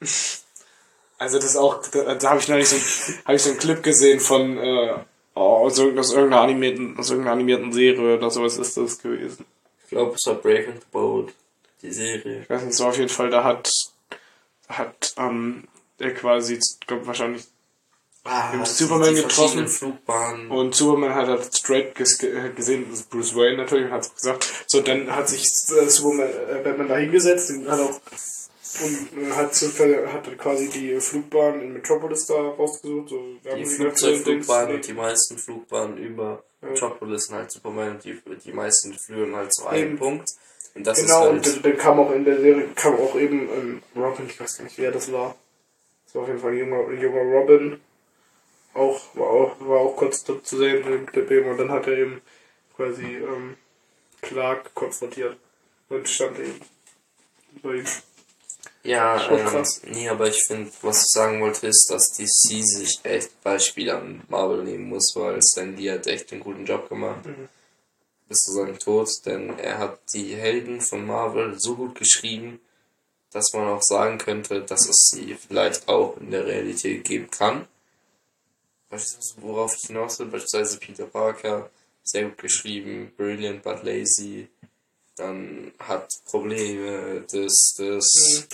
Also 1.18 1.36
das 1.36 1.50
ist 1.50 1.56
auch, 1.56 1.86
da, 1.86 2.16
da 2.16 2.30
habe 2.30 2.40
ich 2.40 2.48
neulich 2.48 2.68
so, 2.68 2.76
hab 3.24 3.32
ich 3.36 3.42
so 3.42 3.50
einen 3.50 3.58
Clip 3.60 3.80
gesehen 3.80 4.18
von 4.18 4.58
äh, 4.58 4.94
oh, 5.36 5.40
aus, 5.40 5.78
irgendeiner, 5.78 6.40
animierten, 6.40 6.98
aus 6.98 7.10
irgendeiner 7.10 7.34
animierten 7.34 7.72
Serie 7.72 8.16
oder 8.16 8.28
sowas 8.28 8.56
ist 8.58 8.76
das 8.76 8.98
gewesen. 9.00 9.44
Ich 9.84 9.90
glaube, 9.90 10.16
es 10.16 10.26
war 10.26 10.34
Breaking 10.34 10.74
the 10.80 10.86
Boat, 10.90 11.32
die 11.80 11.92
Serie. 11.92 12.42
Ich 12.42 12.50
weiß 12.50 12.62
nicht, 12.62 12.74
so 12.74 12.88
auf 12.88 12.96
jeden 12.98 13.08
Fall, 13.08 13.30
da 13.30 13.44
hat, 13.44 13.70
hat 14.68 15.14
ähm, 15.16 15.68
er 15.98 16.14
quasi, 16.14 16.58
glaub, 16.86 17.06
wahrscheinlich 17.06 17.44
Ah, 18.24 18.52
Im 18.54 18.64
Superman 18.64 19.16
getroffen. 19.16 19.66
Und 20.48 20.76
Superman 20.76 21.12
hat 21.12 21.26
halt 21.26 21.56
straight 21.56 21.92
ges 21.96 22.18
gesehen, 22.54 22.86
das 22.88 23.00
ist 23.00 23.10
Bruce 23.10 23.34
Wayne 23.34 23.56
natürlich, 23.56 23.86
und 23.86 23.90
hat 23.92 24.02
es 24.02 24.14
gesagt. 24.14 24.64
So, 24.68 24.80
dann 24.80 25.10
hat 25.12 25.28
sich 25.28 25.42
äh, 25.42 25.88
Superman, 25.90 26.28
äh, 26.28 26.60
Batman 26.62 26.86
da 26.86 26.96
hingesetzt 26.98 27.50
und 27.50 27.68
hat 27.68 27.80
auch 27.80 28.00
und 28.80 29.22
äh, 29.24 29.32
hat, 29.32 29.52
zufällig- 29.54 30.06
hat 30.06 30.38
quasi 30.38 30.68
die 30.68 31.00
Flugbahn 31.00 31.60
in 31.62 31.72
Metropolis 31.72 32.26
da 32.26 32.34
rausgesucht. 32.34 33.08
So, 33.08 33.36
die 33.56 33.66
Flugzeugflugbahn 33.66 34.72
und 34.72 34.86
die 34.86 34.92
meisten 34.92 35.36
Flugbahnen 35.36 35.98
über 35.98 36.44
Ja. 36.62 36.68
Metropolis 36.68 37.24
sind 37.24 37.34
halt 37.34 37.50
Superman 37.50 37.90
und 37.96 38.04
die, 38.04 38.20
die 38.44 38.52
meisten 38.52 38.94
führen 38.94 39.34
halt 39.34 39.52
zu 39.52 39.66
einem 39.66 39.82
Eben. 39.82 39.98
Punkt. 39.98 40.30
Und 40.76 40.86
das 40.86 41.00
Genau, 41.02 41.28
und 41.28 41.44
ist 41.44 41.56
dann, 41.56 41.62
dann 41.64 41.76
kam 41.76 41.98
auch 41.98 42.12
in 42.12 42.24
der 42.24 42.40
Serie, 42.40 42.68
kam 42.76 42.94
auch 42.94 43.16
eben 43.16 43.48
ähm, 43.50 43.82
Robin, 43.96 44.26
ich 44.28 44.40
weiß 44.40 44.58
gar 44.58 44.64
nicht, 44.64 44.78
wer 44.78 44.92
das 44.92 45.10
war. 45.10 45.34
Das 46.12 46.16
war 46.16 46.22
auf 46.24 46.28
jeden 46.28 46.40
Fall 46.40 46.52
ein 46.52 46.58
junger, 46.58 46.88
ein 46.88 47.00
junger 47.00 47.22
Robin. 47.22 47.80
Auch, 48.74 49.00
war 49.16 49.28
auch, 49.28 49.60
war 49.60 49.80
auch 49.80 49.96
kurz 49.96 50.22
dort 50.24 50.46
zu 50.46 50.58
sehen 50.58 50.86
im 50.86 51.06
Clip 51.06 51.30
eben. 51.30 51.48
Und 51.48 51.56
dann 51.56 51.70
hat 51.70 51.86
er 51.86 51.96
eben 51.96 52.20
quasi 52.76 53.16
ähm, 53.16 53.56
Clark 54.20 54.74
konfrontiert. 54.74 55.38
Und 55.88 56.06
stand 56.06 56.38
eben 56.38 56.60
bei 57.62 57.76
ihm. 57.76 57.86
Ja, 58.82 59.30
ähm, 59.30 59.64
nee, 59.86 60.08
aber 60.08 60.28
ich 60.28 60.44
finde, 60.46 60.70
was 60.82 61.04
ich 61.04 61.10
sagen 61.12 61.40
wollte, 61.40 61.66
ist, 61.66 61.88
dass 61.88 62.12
DC 62.12 62.62
sich 62.62 63.00
echt 63.04 63.42
Beispiele 63.42 63.96
an 63.96 64.22
Marvel 64.28 64.64
nehmen 64.64 64.90
muss, 64.90 65.12
weil 65.14 65.40
Stan 65.40 65.74
Lee 65.76 65.92
hat 65.92 66.06
echt 66.08 66.30
einen 66.32 66.42
guten 66.42 66.66
Job 66.66 66.90
gemacht. 66.90 67.24
Mhm. 67.24 67.48
Bis 68.28 68.38
zu 68.40 68.52
seinem 68.52 68.78
Tod, 68.78 69.08
denn 69.24 69.58
er 69.58 69.78
hat 69.78 70.00
die 70.12 70.34
Helden 70.34 70.82
von 70.82 71.06
Marvel 71.06 71.58
so 71.58 71.76
gut 71.76 71.94
geschrieben, 71.94 72.60
dass 73.32 73.52
man 73.54 73.68
auch 73.68 73.82
sagen 73.82 74.18
könnte, 74.18 74.62
dass 74.62 74.88
es 74.88 75.10
sie 75.10 75.34
vielleicht 75.34 75.88
auch 75.88 76.16
in 76.18 76.30
der 76.30 76.46
Realität 76.46 77.04
geben 77.04 77.30
kann. 77.30 77.66
Beispielsweise, 78.88 79.34
worauf 79.42 79.74
ich 79.76 79.86
hinaus 79.86 80.18
will, 80.18 80.26
beispielsweise 80.26 80.78
Peter 80.78 81.06
Parker, 81.06 81.70
sehr 82.04 82.24
gut 82.24 82.38
geschrieben, 82.38 83.12
brilliant 83.16 83.62
but 83.62 83.82
lazy, 83.84 84.48
dann 85.16 85.72
hat 85.78 86.08
Probleme, 86.26 87.24
das, 87.30 87.74
das, 87.78 88.46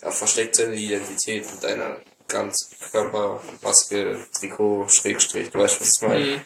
er 0.00 0.12
versteckt 0.12 0.56
seine 0.56 0.74
Identität 0.74 1.50
mit 1.54 1.64
einer 1.64 1.96
ganz 2.26 2.70
Körpermaske, 2.92 4.26
Trikot, 4.32 4.88
Schrägstrich, 4.88 5.50
du 5.50 5.58
weißt, 5.58 5.80
was 5.80 5.92
ich 5.96 6.08
meine. 6.08 6.44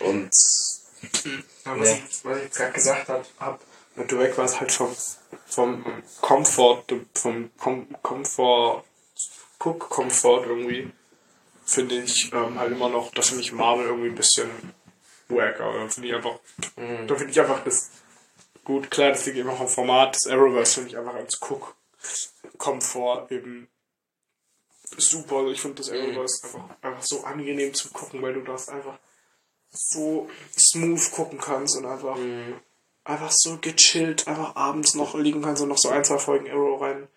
Und 0.00 0.30
Ja, 1.64 1.78
was, 1.78 1.88
Ja. 1.88 1.94
ich, 1.94 2.24
was 2.24 2.36
ich 2.38 2.42
jetzt 2.44 2.56
gerade 2.56 2.72
gesagt 2.72 3.08
habe, 3.08 3.24
hab, 3.38 3.60
mit 3.94 4.10
du 4.10 4.18
weg 4.18 4.36
warst, 4.38 4.60
halt 4.60 4.72
schon 4.72 4.94
vom 5.46 5.84
Komfort, 6.20 6.84
vom 7.14 7.50
Kom 7.58 7.86
Komfort, 8.02 8.84
Guck-Komfort 9.58 10.46
irgendwie, 10.46 10.90
finde 11.64 11.96
ich 12.02 12.32
ähm, 12.32 12.58
halt 12.58 12.72
immer 12.72 12.88
noch, 12.88 13.12
das 13.12 13.28
finde 13.28 13.42
ich 13.42 13.52
Marvel 13.52 13.86
irgendwie 13.86 14.08
ein 14.08 14.14
bisschen 14.14 14.50
wacker. 15.28 15.72
Da 15.72 15.88
finde 15.88 16.08
ich 16.08 16.14
einfach, 16.14 16.38
Mhm. 16.76 17.06
da 17.06 17.14
finde 17.14 17.30
ich 17.32 17.40
einfach 17.40 17.62
das 17.64 17.90
gut, 18.64 18.90
klar, 18.90 19.10
das 19.10 19.26
liegt 19.26 19.38
eben 19.38 19.48
auch 19.50 19.60
am 19.60 19.68
Format 19.68 20.14
des 20.16 20.26
Arrowverse, 20.26 20.74
finde 20.74 20.90
ich 20.90 20.98
einfach 20.98 21.14
als 21.14 21.38
Guck-Komfort 21.40 23.30
eben 23.30 23.68
super. 24.96 25.36
Also 25.36 25.50
ich 25.50 25.60
finde 25.60 25.76
das 25.76 25.90
Arrowverse 25.90 26.44
einfach, 26.46 26.64
einfach 26.82 27.02
so 27.02 27.24
angenehm 27.24 27.74
zu 27.74 27.90
gucken, 27.90 28.22
weil 28.22 28.34
du 28.34 28.40
das 28.42 28.68
einfach 28.68 28.98
so 29.70 30.28
smooth 30.58 31.10
gucken 31.12 31.38
kannst 31.38 31.76
und 31.76 31.86
einfach, 31.86 32.16
einfach 33.04 33.30
so 33.32 33.58
gechillt, 33.60 34.28
einfach 34.28 34.56
abends 34.56 34.94
noch 34.94 35.14
liegen 35.14 35.42
kannst 35.42 35.62
und 35.62 35.68
noch 35.68 35.78
so 35.78 35.88
ein, 35.88 36.04
zwei 36.04 36.18
Folgen 36.18 36.50
Arrow 36.50 36.80
rein, 36.80 37.08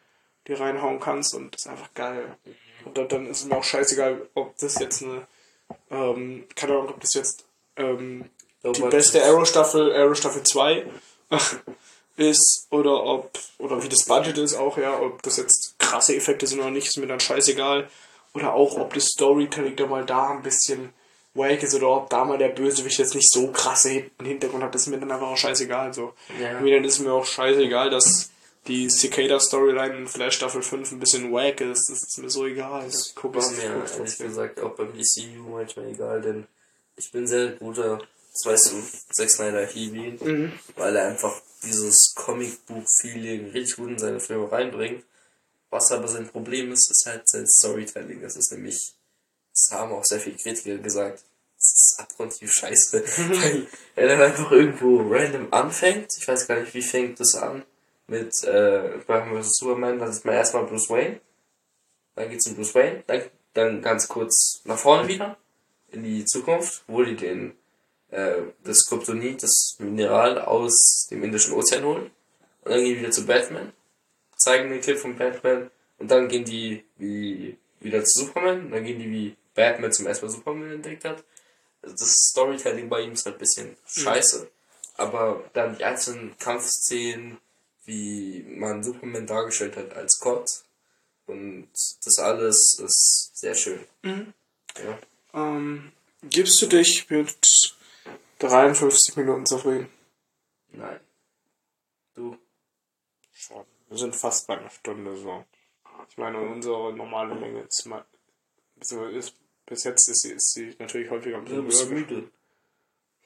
die 0.47 0.53
reinhauen 0.53 0.99
kannst 0.99 1.33
und 1.33 1.53
das 1.53 1.65
ist 1.65 1.71
einfach 1.71 1.93
geil. 1.93 2.37
Und 2.85 2.97
dann, 2.97 3.07
dann 3.07 3.27
ist 3.27 3.41
es 3.41 3.45
mir 3.45 3.57
auch 3.57 3.63
scheißegal, 3.63 4.29
ob 4.33 4.57
das 4.57 4.79
jetzt 4.79 5.03
eine, 5.03 5.27
ähm, 5.89 6.45
keine 6.55 6.73
Ahnung, 6.73 6.89
ob 6.89 7.01
das 7.01 7.13
jetzt 7.13 7.45
ähm, 7.77 8.29
die 8.63 8.81
beste 8.81 9.23
Arrow-Staffel, 9.23 9.95
Arrow-Staffel 9.95 10.43
2 10.43 10.85
ist 12.17 12.67
oder 12.69 13.03
ob, 13.03 13.31
oder 13.57 13.83
wie 13.83 13.89
das 13.89 14.05
Budget 14.05 14.37
ist 14.37 14.55
auch, 14.55 14.77
ja, 14.77 14.99
ob 14.99 15.21
das 15.21 15.37
jetzt 15.37 15.75
krasse 15.77 16.15
Effekte 16.15 16.47
sind 16.47 16.59
oder 16.59 16.71
nicht, 16.71 16.87
ist 16.87 16.97
mir 16.97 17.07
dann 17.07 17.19
scheißegal. 17.19 17.89
Oder 18.33 18.53
auch, 18.53 18.77
ob 18.77 18.93
das 18.93 19.05
Storytelling 19.05 19.75
da 19.75 19.85
mal 19.85 20.05
da 20.05 20.29
ein 20.29 20.43
bisschen 20.43 20.93
wack 21.35 21.61
ist 21.61 21.75
oder 21.75 21.89
ob 21.89 22.09
da 22.09 22.25
mal 22.25 22.37
der 22.37 22.49
Bösewicht 22.49 22.97
jetzt 22.97 23.13
nicht 23.13 23.31
so 23.31 23.51
krasse 23.51 23.89
Hin- 23.89 24.11
Hintergrund 24.21 24.63
hat, 24.63 24.73
das 24.73 24.81
ist 24.83 24.87
mir 24.87 24.97
dann 24.99 25.11
einfach 25.11 25.27
auch 25.27 25.37
scheißegal. 25.37 25.93
So. 25.93 26.13
Ja. 26.41 26.51
Irgendwie 26.53 26.71
dann 26.71 26.83
ist 26.83 26.99
mir 26.99 27.11
auch 27.13 27.25
scheißegal, 27.25 27.89
dass 27.91 28.31
die 28.67 28.89
Cicada-Storyline 28.89 29.95
in 29.97 30.07
Flash 30.07 30.37
Staffel 30.37 30.63
5 30.63 30.91
ein 30.93 30.99
bisschen 30.99 31.31
wack 31.31 31.61
ist. 31.61 31.87
Das 31.89 32.01
ist 32.01 32.17
mir 32.17 32.29
so 32.31 32.45
egal. 32.47 32.85
Das 32.85 33.13
guck 33.13 33.35
war 33.35 33.43
ich 33.51 33.57
mir 33.57 33.63
ehrlich 33.63 34.17
gesagt 34.17 34.59
auch 34.61 34.71
beim 34.75 34.91
DCU 34.93 35.49
manchmal 35.51 35.89
egal, 35.89 36.21
denn 36.21 36.47
ich 36.97 37.11
bin 37.11 37.27
sehr 37.27 37.49
guter, 37.49 37.99
das 38.31 38.45
weißt 38.45 38.71
du, 38.71 38.81
Zack 39.13 39.29
Snyder 39.29 39.65
Heavy, 39.67 40.17
Mhm. 40.19 40.53
weil 40.77 40.95
er 40.95 41.09
einfach 41.09 41.39
dieses 41.63 42.13
Comicbuch-Feeling 42.15 43.51
richtig 43.51 43.75
gut 43.75 43.89
in 43.89 43.99
seine 43.99 44.19
Filme 44.19 44.51
reinbringt. 44.51 45.03
Was 45.69 45.91
aber 45.91 46.07
sein 46.07 46.27
Problem 46.27 46.71
ist, 46.71 46.89
ist 46.89 47.05
halt 47.05 47.27
sein 47.27 47.45
Storytelling. 47.47 48.21
Das 48.21 48.35
ist 48.35 48.51
nämlich, 48.51 48.93
das 49.55 49.69
haben 49.71 49.93
auch 49.93 50.03
sehr 50.03 50.19
viele 50.19 50.35
Kritiker 50.35 50.77
gesagt, 50.77 51.23
das 51.57 51.73
ist 51.73 51.99
abgrundtief 51.99 52.51
scheiße. 52.51 53.03
weil 53.17 53.67
er 53.95 54.07
dann 54.09 54.21
einfach 54.21 54.51
irgendwo 54.51 55.01
random 55.09 55.47
anfängt. 55.51 56.09
Ich 56.17 56.27
weiß 56.27 56.47
gar 56.47 56.59
nicht, 56.59 56.73
wie 56.73 56.81
fängt 56.81 57.19
das 57.19 57.35
an. 57.35 57.63
Mit 58.07 58.43
äh, 58.43 58.99
Batman 59.07 59.41
vs. 59.41 59.57
Superman, 59.57 59.97
da 59.97 60.11
sieht 60.11 60.25
man 60.25 60.35
erstmal 60.35 60.65
Bruce 60.65 60.89
Wayne. 60.89 61.21
Dann 62.15 62.29
geht's 62.29 62.47
um 62.47 62.55
Bruce 62.55 62.75
Wayne. 62.75 63.03
Dann, 63.07 63.21
dann 63.53 63.81
ganz 63.81 64.07
kurz 64.07 64.61
nach 64.65 64.77
vorne 64.77 65.07
wieder. 65.07 65.37
In 65.91 66.03
die 66.03 66.25
Zukunft, 66.25 66.83
wo 66.87 67.03
die 67.03 67.15
den, 67.15 67.53
äh, 68.11 68.41
das 68.63 68.85
Kryptonit, 68.87 69.41
das 69.41 69.77
Mineral 69.79 70.39
aus 70.39 71.07
dem 71.09 71.23
Indischen 71.23 71.53
Ozean 71.53 71.85
holen. 71.85 72.11
Und 72.63 72.71
dann 72.71 72.79
gehen 72.79 72.95
die 72.95 72.99
wieder 72.99 73.11
zu 73.11 73.25
Batman. 73.25 73.71
Zeigen 74.37 74.69
den 74.69 74.81
Clip 74.81 74.99
von 74.99 75.17
Batman. 75.17 75.71
Und 75.97 76.11
dann 76.11 76.27
gehen 76.27 76.43
die 76.43 76.83
wie, 76.97 77.57
wieder 77.79 78.03
zu 78.03 78.25
Superman. 78.25 78.65
Und 78.65 78.71
dann 78.71 78.83
gehen 78.83 78.99
die 78.99 79.09
wie 79.09 79.37
Batman 79.55 79.91
zum 79.91 80.05
ersten 80.05 80.25
Mal 80.25 80.31
Superman 80.31 80.71
entdeckt 80.71 81.05
hat. 81.05 81.23
Also 81.81 81.95
das 81.95 82.13
Storytelling 82.29 82.89
bei 82.89 83.01
ihm 83.01 83.13
ist 83.13 83.25
halt 83.25 83.37
ein 83.37 83.39
bisschen 83.39 83.77
scheiße. 83.87 84.49
Aber 84.97 85.43
dann 85.53 85.77
die 85.77 85.83
einzelnen 85.83 86.37
Kampfszenen, 86.37 87.39
wie 87.85 88.43
man 88.47 88.83
Superman 88.83 89.27
dargestellt 89.27 89.75
hat 89.75 89.93
als 89.93 90.19
Gott. 90.19 90.49
Und 91.27 91.69
das 92.03 92.19
alles 92.19 92.79
ist 92.79 93.31
sehr 93.33 93.55
schön. 93.55 93.85
Ja. 94.03 94.99
Ähm, 95.33 95.91
gibst 96.23 96.61
du 96.61 96.67
dich 96.67 97.09
mit 97.09 97.35
53 98.39 99.15
Minuten 99.17 99.45
zufrieden? 99.45 99.89
Nein. 100.71 100.99
Du? 102.13 102.37
Schon. 103.33 103.65
Wir 103.89 103.97
sind 103.97 104.15
fast 104.15 104.47
bei 104.47 104.57
einer 104.57 104.69
Stunde 104.69 105.17
so. 105.17 105.45
Ich 106.09 106.17
meine, 106.17 106.39
unsere 106.39 106.93
normale 106.93 107.35
Länge 107.35 107.61
ist 107.61 107.85
mal. 107.85 108.05
Ist, 108.79 109.35
bis 109.65 109.83
jetzt 109.83 110.07
ist 110.09 110.21
sie, 110.21 110.31
ist 110.31 110.53
sie 110.53 110.75
natürlich 110.79 111.09
häufiger 111.09 111.37
ein 111.37 111.45
bisschen 111.45 111.89
höher. 111.89 111.95
müde. 111.99 112.23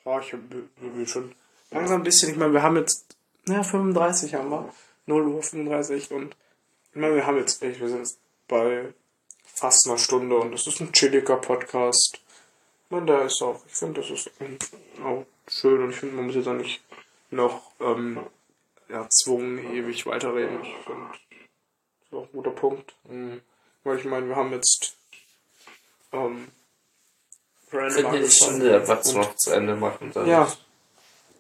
Ja, 0.05 0.19
ich 0.19 0.33
will 0.33 1.07
schon 1.07 1.35
langsam 1.71 2.01
ein 2.01 2.03
bisschen. 2.03 2.31
Ich 2.31 2.37
meine, 2.37 2.53
wir 2.53 2.63
haben 2.63 2.77
jetzt. 2.77 3.15
Ja, 3.47 3.63
35 3.63 4.33
haben 4.35 4.49
wir. 4.49 4.73
0 5.05 5.27
Uhr 5.27 5.43
35 5.43 6.11
und. 6.11 6.35
Ich 6.91 6.99
meine, 6.99 7.15
wir 7.15 7.25
haben 7.25 7.37
jetzt. 7.37 7.61
echt- 7.63 7.79
Wir 7.79 7.89
sind 7.89 7.99
jetzt 7.99 8.17
bei 8.47 8.93
fast 9.45 9.87
einer 9.87 9.97
Stunde 9.97 10.37
und 10.37 10.53
es 10.53 10.65
ist 10.67 10.79
ein 10.79 10.91
chilliger 10.93 11.35
Podcast. 11.37 12.19
Ich 12.85 12.91
meine, 12.91 13.05
da 13.05 13.21
ist 13.23 13.41
auch. 13.41 13.61
Ich 13.67 13.73
finde, 13.75 14.01
das 14.01 14.09
ist 14.09 14.31
auch 15.03 15.25
schön 15.47 15.83
und 15.83 15.89
ich 15.91 15.95
finde, 15.97 16.15
man 16.15 16.25
muss 16.27 16.35
jetzt 16.35 16.47
auch 16.47 16.53
nicht 16.53 16.81
noch 17.31 17.71
ähm, 17.79 18.19
erzwungen 18.87 19.59
ewig 19.73 20.05
weiterreden. 20.05 20.59
Ich 20.63 20.73
finde, 20.85 21.07
das 21.11 21.17
ist 22.07 22.13
auch 22.13 22.23
ein 22.23 22.31
guter 22.31 22.51
Punkt. 22.51 22.95
Mhm. 23.07 23.41
Weil 23.83 23.97
ich 23.99 24.05
meine, 24.05 24.27
wir 24.27 24.35
haben 24.35 24.51
jetzt. 24.53 24.95
Ähm, 26.11 26.47
random 27.71 27.97
die 27.97 28.05
angefangen 28.05 28.31
Stunde 28.31 28.75
einfach 28.79 29.03
noch 29.13 29.35
zu 29.35 29.51
Ende 29.51 29.75
machen? 29.75 30.11
Dann 30.13 30.27
ja. 30.27 30.45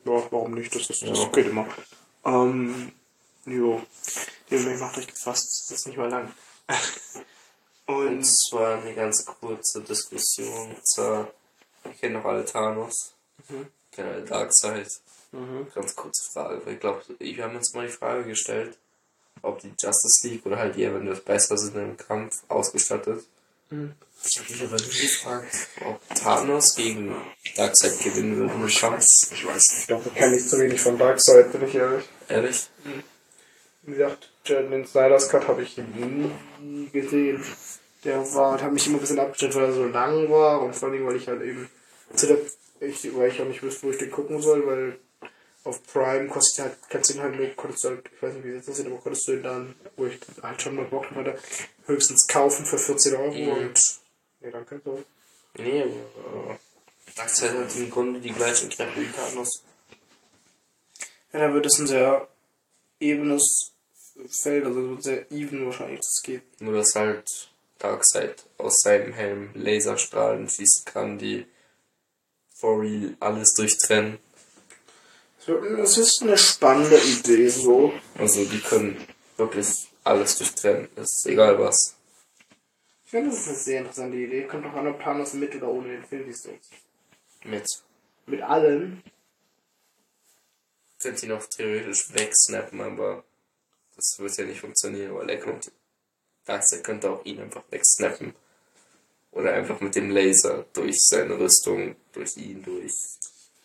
Ja, 0.05 0.31
warum 0.31 0.53
nicht? 0.53 0.73
Das 0.73 0.89
ist, 0.89 1.01
das 1.01 1.17
Ja. 1.17 1.27
geht 1.29 1.47
immer. 1.47 1.67
Ähm, 2.25 2.91
jo. 3.45 3.81
Die 4.49 4.55
macht 4.57 4.97
euch 4.97 5.07
gefasst. 5.07 5.65
Das 5.69 5.77
ist 5.79 5.87
nicht 5.87 5.97
mal 5.97 6.09
lang. 6.09 6.31
Und 7.85 8.07
Und 8.07 8.23
zwar 8.25 8.75
eine 8.81 8.93
ganz 8.93 9.25
kurze 9.25 9.81
Diskussion. 9.81 10.75
Zwar, 10.83 11.31
wir 11.83 11.93
kennen 11.93 12.13
noch 12.15 12.25
alle 12.25 12.45
Thanos. 12.45 13.13
Mhm. 13.47 13.67
Alle 13.97 14.21
Darkseid. 14.21 14.87
Mhm. 15.31 15.67
Ganz 15.73 15.95
kurze 15.95 16.23
Frage. 16.31 16.65
weil 16.65 16.73
Ich 16.75 16.79
glaube, 16.79 17.03
wir 17.17 17.43
haben 17.43 17.55
uns 17.55 17.73
mal 17.73 17.87
die 17.87 17.91
Frage 17.93 18.23
gestellt, 18.25 18.77
ob 19.41 19.59
die 19.59 19.69
Justice 19.79 20.27
League 20.27 20.45
oder 20.45 20.57
halt 20.57 20.75
die 20.75 20.85
Avengers 20.85 21.21
besser 21.21 21.57
sind 21.57 21.75
im 21.75 21.97
Kampf 21.97 22.43
ausgestattet. 22.47 23.25
Mhm. 23.69 23.93
Ich 24.25 24.37
habe 24.37 24.51
mich 24.51 24.63
aber 24.63 24.75
gefragt, 24.75 25.67
ob 25.85 26.15
Thanos 26.15 26.75
gegen 26.75 27.15
Darkseid 27.55 27.99
gewinnen 27.99 28.37
würde 28.37 28.53
im 28.53 28.67
Kampf. 28.67 29.05
Ich 29.31 29.45
weiß 29.45 29.63
nicht. 29.69 29.79
Ich 29.81 29.87
glaube, 29.87 30.09
kenne 30.09 30.35
ich 30.35 30.47
zu 30.47 30.59
wenig 30.59 30.81
von 30.81 30.97
Darkseid, 30.97 31.51
bin 31.51 31.67
ich 31.67 31.75
ehrlich. 31.75 32.05
Ehrlich? 32.27 32.69
Wie 33.83 33.91
gesagt, 33.91 34.29
den 34.47 34.85
Snyder's 34.85 35.29
Cut 35.29 35.47
habe 35.47 35.63
ich 35.63 35.77
nie 35.77 36.89
gesehen. 36.91 37.43
Der 38.03 38.19
war, 38.33 38.61
hat 38.61 38.71
mich 38.71 38.87
immer 38.87 38.97
ein 38.97 39.01
bisschen 39.01 39.19
abgestellt, 39.19 39.55
weil 39.55 39.65
er 39.65 39.73
so 39.73 39.85
lang 39.85 40.29
war 40.29 40.61
und 40.61 40.75
vor 40.75 40.89
allem, 40.89 41.05
weil 41.05 41.15
ich 41.15 41.27
halt 41.27 41.41
eben 41.41 41.69
zu 42.13 42.27
der, 42.27 42.37
ich, 42.81 43.15
weil 43.15 43.29
ich 43.29 43.41
auch 43.41 43.45
nicht 43.45 43.63
wüsste, 43.63 43.87
wo 43.87 43.91
ich 43.91 43.97
den 43.97 44.11
gucken 44.11 44.41
soll, 44.41 44.65
weil 44.65 44.99
auf 45.63 45.83
Prime 45.83 46.27
kostet 46.27 46.65
halt, 46.65 46.77
kannst 46.89 47.09
du 47.09 47.15
ihn 47.15 47.21
halt 47.21 47.35
nur, 47.35 47.47
konntest 47.55 47.83
du 47.83 47.89
halt, 47.89 48.09
ich 48.13 48.21
weiß 48.21 48.33
nicht, 48.35 48.45
wie 48.45 48.51
jetzt 48.51 48.69
aussieht, 48.69 48.87
aber 48.87 48.97
konntest 48.97 49.27
du 49.27 49.33
ihn 49.33 49.43
dann, 49.43 49.75
wo 49.97 50.05
ich 50.05 50.19
halt 50.41 50.61
schon 50.61 50.75
mal 50.75 50.85
Bock 50.85 51.09
hatte, 51.11 51.37
höchstens 51.89 52.27
kaufen 52.27 52.65
für 52.65 52.77
14 52.77 53.15
Euro 53.15 53.33
Mhm. 53.33 53.49
und, 53.49 53.79
nee, 54.39 54.51
danke, 54.51 54.81
so. 54.83 55.03
Nee, 55.57 55.81
aber 55.83 56.53
äh, 56.53 56.57
Darkseid 57.15 57.51
hat 57.57 57.75
im 57.75 57.89
Grunde 57.89 58.19
die 58.21 58.31
gleichen 58.31 58.69
Kräfte 58.69 59.01
wie 59.01 59.11
Thanos. 59.11 59.63
Ja, 61.33 61.39
da 61.47 61.53
wird 61.53 61.65
es 61.65 61.77
ein 61.79 61.87
sehr 61.87 62.27
ebenes 62.99 63.73
Feld, 64.41 64.65
also 64.65 64.89
wird 64.89 65.03
sehr 65.03 65.31
even 65.31 65.65
wahrscheinlich, 65.65 65.99
das 65.99 66.21
geht. 66.23 66.61
Nur 66.61 66.73
dass 66.75 66.95
halt 66.95 67.49
Darkseid 67.79 68.43
aus 68.57 68.79
seinem 68.81 69.13
Helm 69.13 69.51
Laserstrahlen 69.53 70.49
schießen 70.49 70.85
kann, 70.85 71.17
die 71.17 71.45
for 72.53 72.81
real 72.81 73.15
alles 73.19 73.53
durchtrennen. 73.53 74.19
Es 75.81 75.97
ist 75.97 76.21
eine 76.21 76.37
spannende 76.37 76.99
Idee, 76.99 77.47
so. 77.49 77.91
Also 78.17 78.45
die 78.45 78.59
können 78.59 79.03
wirklich 79.37 79.88
alles 80.09 80.37
durchtrennen. 80.37 80.89
Ist 80.95 81.25
egal 81.25 81.57
was. 81.59 81.95
Ich 83.05 83.11
finde, 83.11 83.29
das 83.29 83.39
ist 83.39 83.47
eine 83.47 83.57
sehr 83.57 83.79
interessante 83.79 84.17
Idee. 84.17 84.43
Kommt 84.43 84.65
doch 84.65 84.73
an, 84.73 84.87
ob 84.87 85.01
Thanos 85.01 85.33
mit 85.33 85.55
oder 85.55 85.69
ohne 85.69 85.95
Infinity 85.95 86.33
Stones. 86.33 86.69
Mit. 87.43 87.65
Mit 88.25 88.41
allen. 88.41 89.03
Könnt 91.01 91.23
ihn 91.23 91.31
auch 91.31 91.45
theoretisch 91.45 92.13
wegsnappen, 92.13 92.81
aber 92.81 93.23
das 93.95 94.19
wird 94.19 94.37
ja 94.37 94.45
nicht 94.45 94.59
funktionieren, 94.59 95.15
weil 95.15 95.29
er 95.29 95.39
kommt. 95.39 95.71
Darkseid 96.45 96.83
könnte 96.83 97.09
auch 97.09 97.25
ihn 97.25 97.39
einfach 97.39 97.63
wegsnappen. 97.69 98.33
Oder 99.31 99.53
einfach 99.53 99.79
mit 99.79 99.95
dem 99.95 100.09
Laser 100.09 100.65
durch 100.73 101.01
seine 101.01 101.39
Rüstung, 101.39 101.95
durch 102.11 102.35
ihn, 102.37 102.63
durch. 102.63 102.93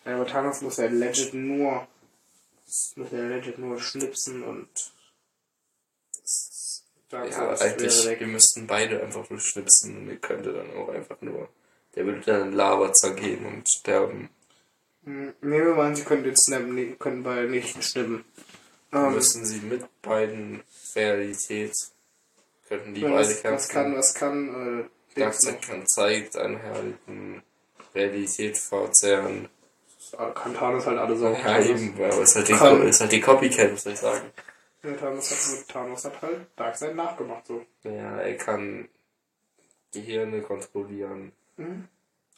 Ja, 0.05 0.15
aber 0.15 0.27
Thanos 0.27 0.61
muss 0.61 0.77
ja 0.77 0.85
legit 0.85 1.33
nur. 1.33 1.87
Muss 2.95 3.11
ja 3.11 3.27
legit 3.27 3.57
nur 3.57 3.79
schnipsen 3.79 4.43
und. 4.43 4.69
Ja, 7.11 7.19
Darkseid 7.19 7.61
eigentlich, 7.61 8.19
wir 8.19 8.27
müssten 8.27 8.67
beide 8.67 9.01
einfach 9.01 9.29
nur 9.29 9.39
schnipsen 9.39 9.97
und 9.97 10.09
er 10.09 10.15
könnte 10.17 10.53
dann 10.53 10.71
auch 10.75 10.89
einfach 10.89 11.21
nur. 11.21 11.49
Der 11.95 12.05
würde 12.05 12.21
dann 12.21 12.49
in 12.49 12.53
Lava 12.53 12.91
zergehen 12.93 13.45
und 13.45 13.69
sterben. 13.69 14.29
Hm, 15.05 15.33
Nehmen 15.41 15.65
wir 15.67 15.75
mal 15.75 15.87
an, 15.87 15.95
sie 15.95 16.03
können 16.03 16.23
den 16.23 16.35
Snap 16.35 16.63
ne- 16.63 16.95
können 16.97 17.23
beide 17.23 17.47
nicht 17.49 17.81
schnippen. 17.83 18.25
Dann 18.91 19.07
Ähm, 19.07 19.13
müssen 19.13 19.45
sie 19.45 19.59
mit 19.59 19.83
beiden 20.01 20.63
Realität, 20.95 21.73
könnten 22.67 22.93
die 22.95 23.03
was, 23.03 23.11
beide 23.11 23.27
was 23.29 23.41
kämpfen. 23.41 23.71
kann, 23.73 23.95
was 23.97 24.13
kann, 24.13 24.79
äh, 25.15 25.19
Darkseid 25.19 25.61
kann 25.61 25.87
Zeit 25.87 26.35
anhalten, 26.35 27.43
Realität 27.93 28.57
verzehren. 28.57 29.47
noch? 30.17 30.33
Kann 30.33 30.53
Thanos 30.53 30.85
halt 30.85 30.97
alle 30.97 31.15
Sachen. 31.15 31.35
Ja, 31.45 31.59
eben, 31.61 31.93
aber 31.95 32.21
es 32.21 32.29
ist 32.31 32.35
halt, 32.35 32.49
die, 32.49 32.87
ist 32.89 33.01
halt 33.01 33.11
die 33.11 33.21
Copycat, 33.21 33.73
was 33.73 33.83
soll 33.83 33.93
ich 33.93 33.99
sagen. 33.99 34.31
Ja, 34.85 34.93
Thanos 34.93 35.31
hat, 35.31 35.67
Thanos 35.67 36.05
hat 36.05 36.21
halt 36.21 36.47
Darkseid 36.55 36.95
nachgemacht, 36.95 37.47
so. 37.47 37.65
Ja, 37.83 38.19
er 38.19 38.35
kann 38.37 38.87
Gehirne 39.91 40.41
kontrollieren, 40.41 41.31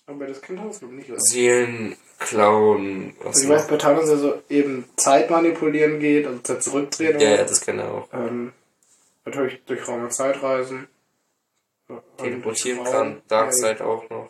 Aber 0.05 0.27
das 0.27 0.41
glaube 0.41 0.69
ich 0.71 0.81
nicht, 0.81 1.09
oder? 1.09 1.19
Seelen 1.19 1.97
klauen, 2.19 3.15
was 3.19 3.27
Also 3.37 3.43
ich 3.43 3.49
weiß, 3.49 3.67
bei 3.67 3.77
Thanos 3.77 4.09
ja 4.09 4.17
so 4.17 4.41
eben 4.49 4.85
Zeit 4.95 5.29
manipulieren 5.29 5.99
geht, 5.99 6.25
also 6.27 6.39
Zeit 6.39 6.63
zurückdrehen. 6.63 7.19
Ja, 7.19 7.35
ja, 7.35 7.43
das 7.43 7.61
kann 7.61 7.79
er 7.79 7.91
auch. 7.91 8.07
Ähm, 8.13 8.53
natürlich 9.25 9.63
durch 9.65 9.87
Raum 9.87 10.03
und 10.03 10.13
Zeit 10.13 10.41
reisen. 10.41 10.87
Teleportieren 12.17 12.83
kann, 12.83 13.21
Darkseid 13.27 13.81
auch 13.81 14.09
noch. 14.09 14.29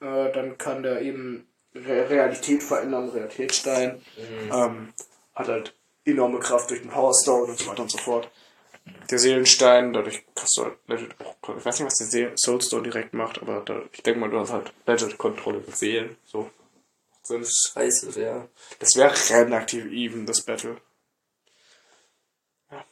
Äh, 0.00 0.30
dann 0.32 0.58
kann 0.58 0.82
der 0.82 1.00
eben 1.00 1.46
Re 1.74 2.08
Realität 2.10 2.62
verändern, 2.62 3.08
Realitätsstein. 3.08 4.02
Ähm, 4.52 4.92
hat 5.34 5.48
halt 5.48 5.74
enorme 6.04 6.38
Kraft 6.40 6.70
durch 6.70 6.80
den 6.80 6.90
Power 6.90 7.14
Stone 7.14 7.44
und 7.44 7.58
so 7.58 7.66
weiter 7.68 7.82
und 7.82 7.90
so 7.90 7.98
fort. 7.98 8.30
Der 9.10 9.18
Seelenstein, 9.18 9.92
dadurch 9.92 10.24
kannst 10.34 10.56
du 10.56 10.64
halt 10.64 10.76
auch, 11.20 11.56
ich 11.56 11.64
weiß 11.64 11.78
nicht, 11.78 11.86
was 11.86 11.98
der 11.98 12.06
See 12.08 12.32
Soul 12.36 12.60
Stone 12.60 12.82
direkt 12.82 13.14
macht, 13.14 13.40
aber 13.40 13.60
da, 13.60 13.82
ich 13.92 14.02
denke 14.02 14.20
mal, 14.20 14.30
du 14.30 14.38
hast 14.38 14.52
halt 14.52 14.72
legit 14.86 15.18
Kontrolle 15.18 15.58
mit 15.58 15.76
Seelen. 15.76 16.16
So. 16.24 16.50
Sinn. 17.22 17.44
Scheiße, 17.44 18.20
ja. 18.20 18.48
Das 18.80 18.96
wäre 18.96 19.14
relativ 19.30 19.86
even, 19.86 20.26
das 20.26 20.42
Battle. 20.42 20.78
Ja. 22.72 22.84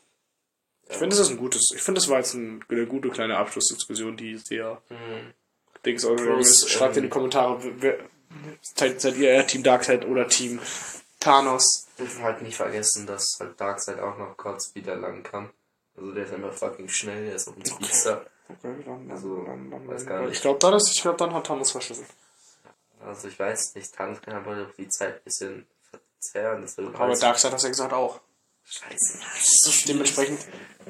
Ich 0.89 0.97
finde, 0.97 1.17
das 1.17 1.27
ist 1.27 1.31
ein 1.31 1.39
gutes, 1.39 1.73
ich 1.75 1.83
finde, 1.83 2.01
das 2.01 2.09
war 2.09 2.19
jetzt 2.19 2.35
ein, 2.35 2.65
eine 2.69 2.87
gute 2.87 3.11
kleine 3.11 3.37
Abschlussdiskussion, 3.37 4.17
die 4.17 4.39
sehr 4.39 4.81
Hm. 4.89 5.35
Dings 5.85 6.05
ist. 6.05 6.71
Schreibt 6.71 6.97
in 6.97 7.05
die 7.05 7.07
ähm, 7.07 7.13
Kommentare, 7.13 7.59
wer, 7.79 7.99
seid, 8.61 9.01
seid 9.01 9.17
ihr 9.17 9.31
eher 9.31 9.47
Team 9.47 9.63
Darkseid 9.63 10.05
oder 10.05 10.29
Team 10.29 10.61
Thanos? 11.19 11.87
Dürfen 12.01 12.23
halt 12.25 12.43
nicht 12.43 12.57
vergessen, 12.57 13.07
dass 13.07 13.37
halt 13.39 13.61
Darkseid 13.61 14.01
auch 14.01 14.19
noch 14.19 14.37
kurz 14.37 14.75
wieder 14.75 14.97
lang 14.97 15.23
kann. 15.23 15.51
Also 15.97 16.13
der 16.13 16.25
ist 16.25 16.35
einfach 16.35 16.53
fucking 16.53 16.89
schnell, 16.89 17.27
der 17.27 17.35
ist 17.37 17.47
auf 17.49 17.55
dem 17.55 17.65
Speedster. 17.65 18.27
Okay, 18.49 18.75
dann, 18.85 19.09
Also, 19.11 19.45
weiß 19.47 20.07
gar 20.07 20.17
dann, 20.17 20.27
nicht. 20.27 20.37
ich 20.37 20.43
glaube, 20.43 20.59
dann, 20.59 20.75
ist- 20.75 20.91
ich 20.91 21.03
dann 21.03 21.35
hat 21.35 21.47
Thanos 21.47 21.71
verschissen. 21.71 22.07
Also 23.07 23.29
ich 23.29 23.39
weiß 23.39 23.75
nicht, 23.77 23.95
Thanos 23.95 24.21
kann 24.21 24.35
aber 24.35 24.67
die 24.77 24.89
Zeit 24.89 25.17
ein 25.17 25.25
bisschen 25.25 25.67
verzerren. 26.19 26.67
Aber 26.95 27.15
Darkseid 27.15 27.53
hat 27.53 27.63
ja 27.63 27.69
gesagt 27.69 27.93
auch. 27.93 28.21
Scheiße. 28.65 29.19
Dementsprechend. 29.89 30.39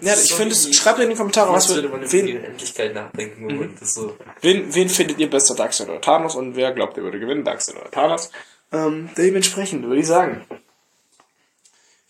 Ja, 0.01 0.15
ich 0.15 0.35
finde 0.35 0.55
es, 0.55 0.75
schreibt 0.75 0.99
in 0.99 1.09
die 1.11 1.15
Kommentare, 1.17 1.53
was 1.53 1.69
würde 1.75 1.89
man 1.89 2.03
wir, 2.03 2.13
wen, 2.13 2.45
Endlichkeit 2.45 2.95
nachdenken 2.95 3.59
und 3.59 3.81
das 3.81 3.95
so. 3.95 4.17
wen, 4.43 4.75
wen 4.75 4.89
findet 4.89 5.19
ihr 5.19 5.31
besser, 5.31 5.55
Darkseid 5.55 5.89
oder 5.89 6.01
Thanos 6.01 6.35
und 6.35 6.57
wer 6.57 6.73
glaubt, 6.73 6.97
ihr 6.97 7.03
würde 7.03 7.19
gewinnen, 7.21 7.45
Darkseid 7.45 7.77
oder 7.77 7.91
Thanos? 7.91 8.31
Ähm, 8.73 9.09
dementsprechend 9.17 9.85
würde 9.85 10.01
ich 10.01 10.07
sagen. 10.07 10.45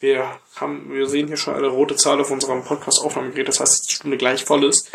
Wir 0.01 0.40
haben, 0.57 0.90
wir 0.92 1.07
sehen 1.07 1.28
hier 1.28 1.36
schon 1.36 1.55
eine 1.55 1.68
rote 1.68 1.94
Zahl 1.94 2.20
auf 2.20 2.30
unserem 2.30 2.64
Podcast-Aufnahmegerät, 2.64 3.48
das 3.48 3.61
heißt, 3.61 3.70
dass 3.72 3.82
die 3.82 3.94
Stunde 3.94 4.16
gleich 4.16 4.44
voll 4.44 4.64
ist. 4.64 4.90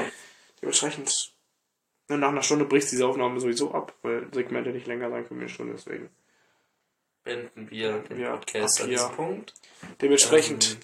Dementsprechend, 0.62 1.32
na, 2.08 2.18
nach 2.18 2.30
einer 2.30 2.42
Stunde 2.42 2.66
bricht 2.66 2.92
diese 2.92 3.06
Aufnahme 3.08 3.40
sowieso 3.40 3.72
ab, 3.74 3.94
weil 4.02 4.28
Segmente 4.34 4.72
nicht 4.72 4.88
länger 4.88 5.10
sein 5.12 5.28
können 5.28 5.40
wie 5.40 5.44
eine 5.46 5.54
Stunde, 5.54 5.74
deswegen. 5.76 6.10
Beenden 7.24 7.70
wir 7.70 8.00
den 8.00 8.20
Ja, 8.20 8.36
Podcast 8.36 8.82
an 8.82 8.90
diesem 8.90 9.12
Punkt. 9.12 9.54
Dementsprechend 10.02 10.72
Ähm, 10.74 10.80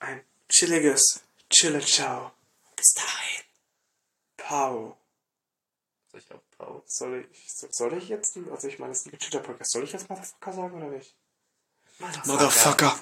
ein 0.00 0.24
chilliges 0.48 1.22
Chille 1.50 1.80
Ciao. 1.80 2.32
Bis 2.76 2.94
dahin. 2.94 3.44
Pau. 4.36 4.96
Soll 6.10 6.20
ich 6.20 6.32
auch 6.32 6.42
Pause? 6.56 6.82
Soll 6.86 7.28
ich, 7.30 7.52
soll 7.52 7.92
ich 7.94 8.08
jetzt, 8.08 8.38
also 8.50 8.68
ich 8.68 8.78
meine, 8.78 8.92
es 8.92 9.00
ist 9.00 9.06
ein 9.06 9.10
gechillter 9.10 9.40
Podcast, 9.40 9.72
soll 9.72 9.84
ich 9.84 9.92
jetzt 9.92 10.08
Motherfucker 10.08 10.52
sagen 10.52 10.76
oder 10.76 10.88
nicht? 10.88 11.14
Motherfucker. 12.00 12.92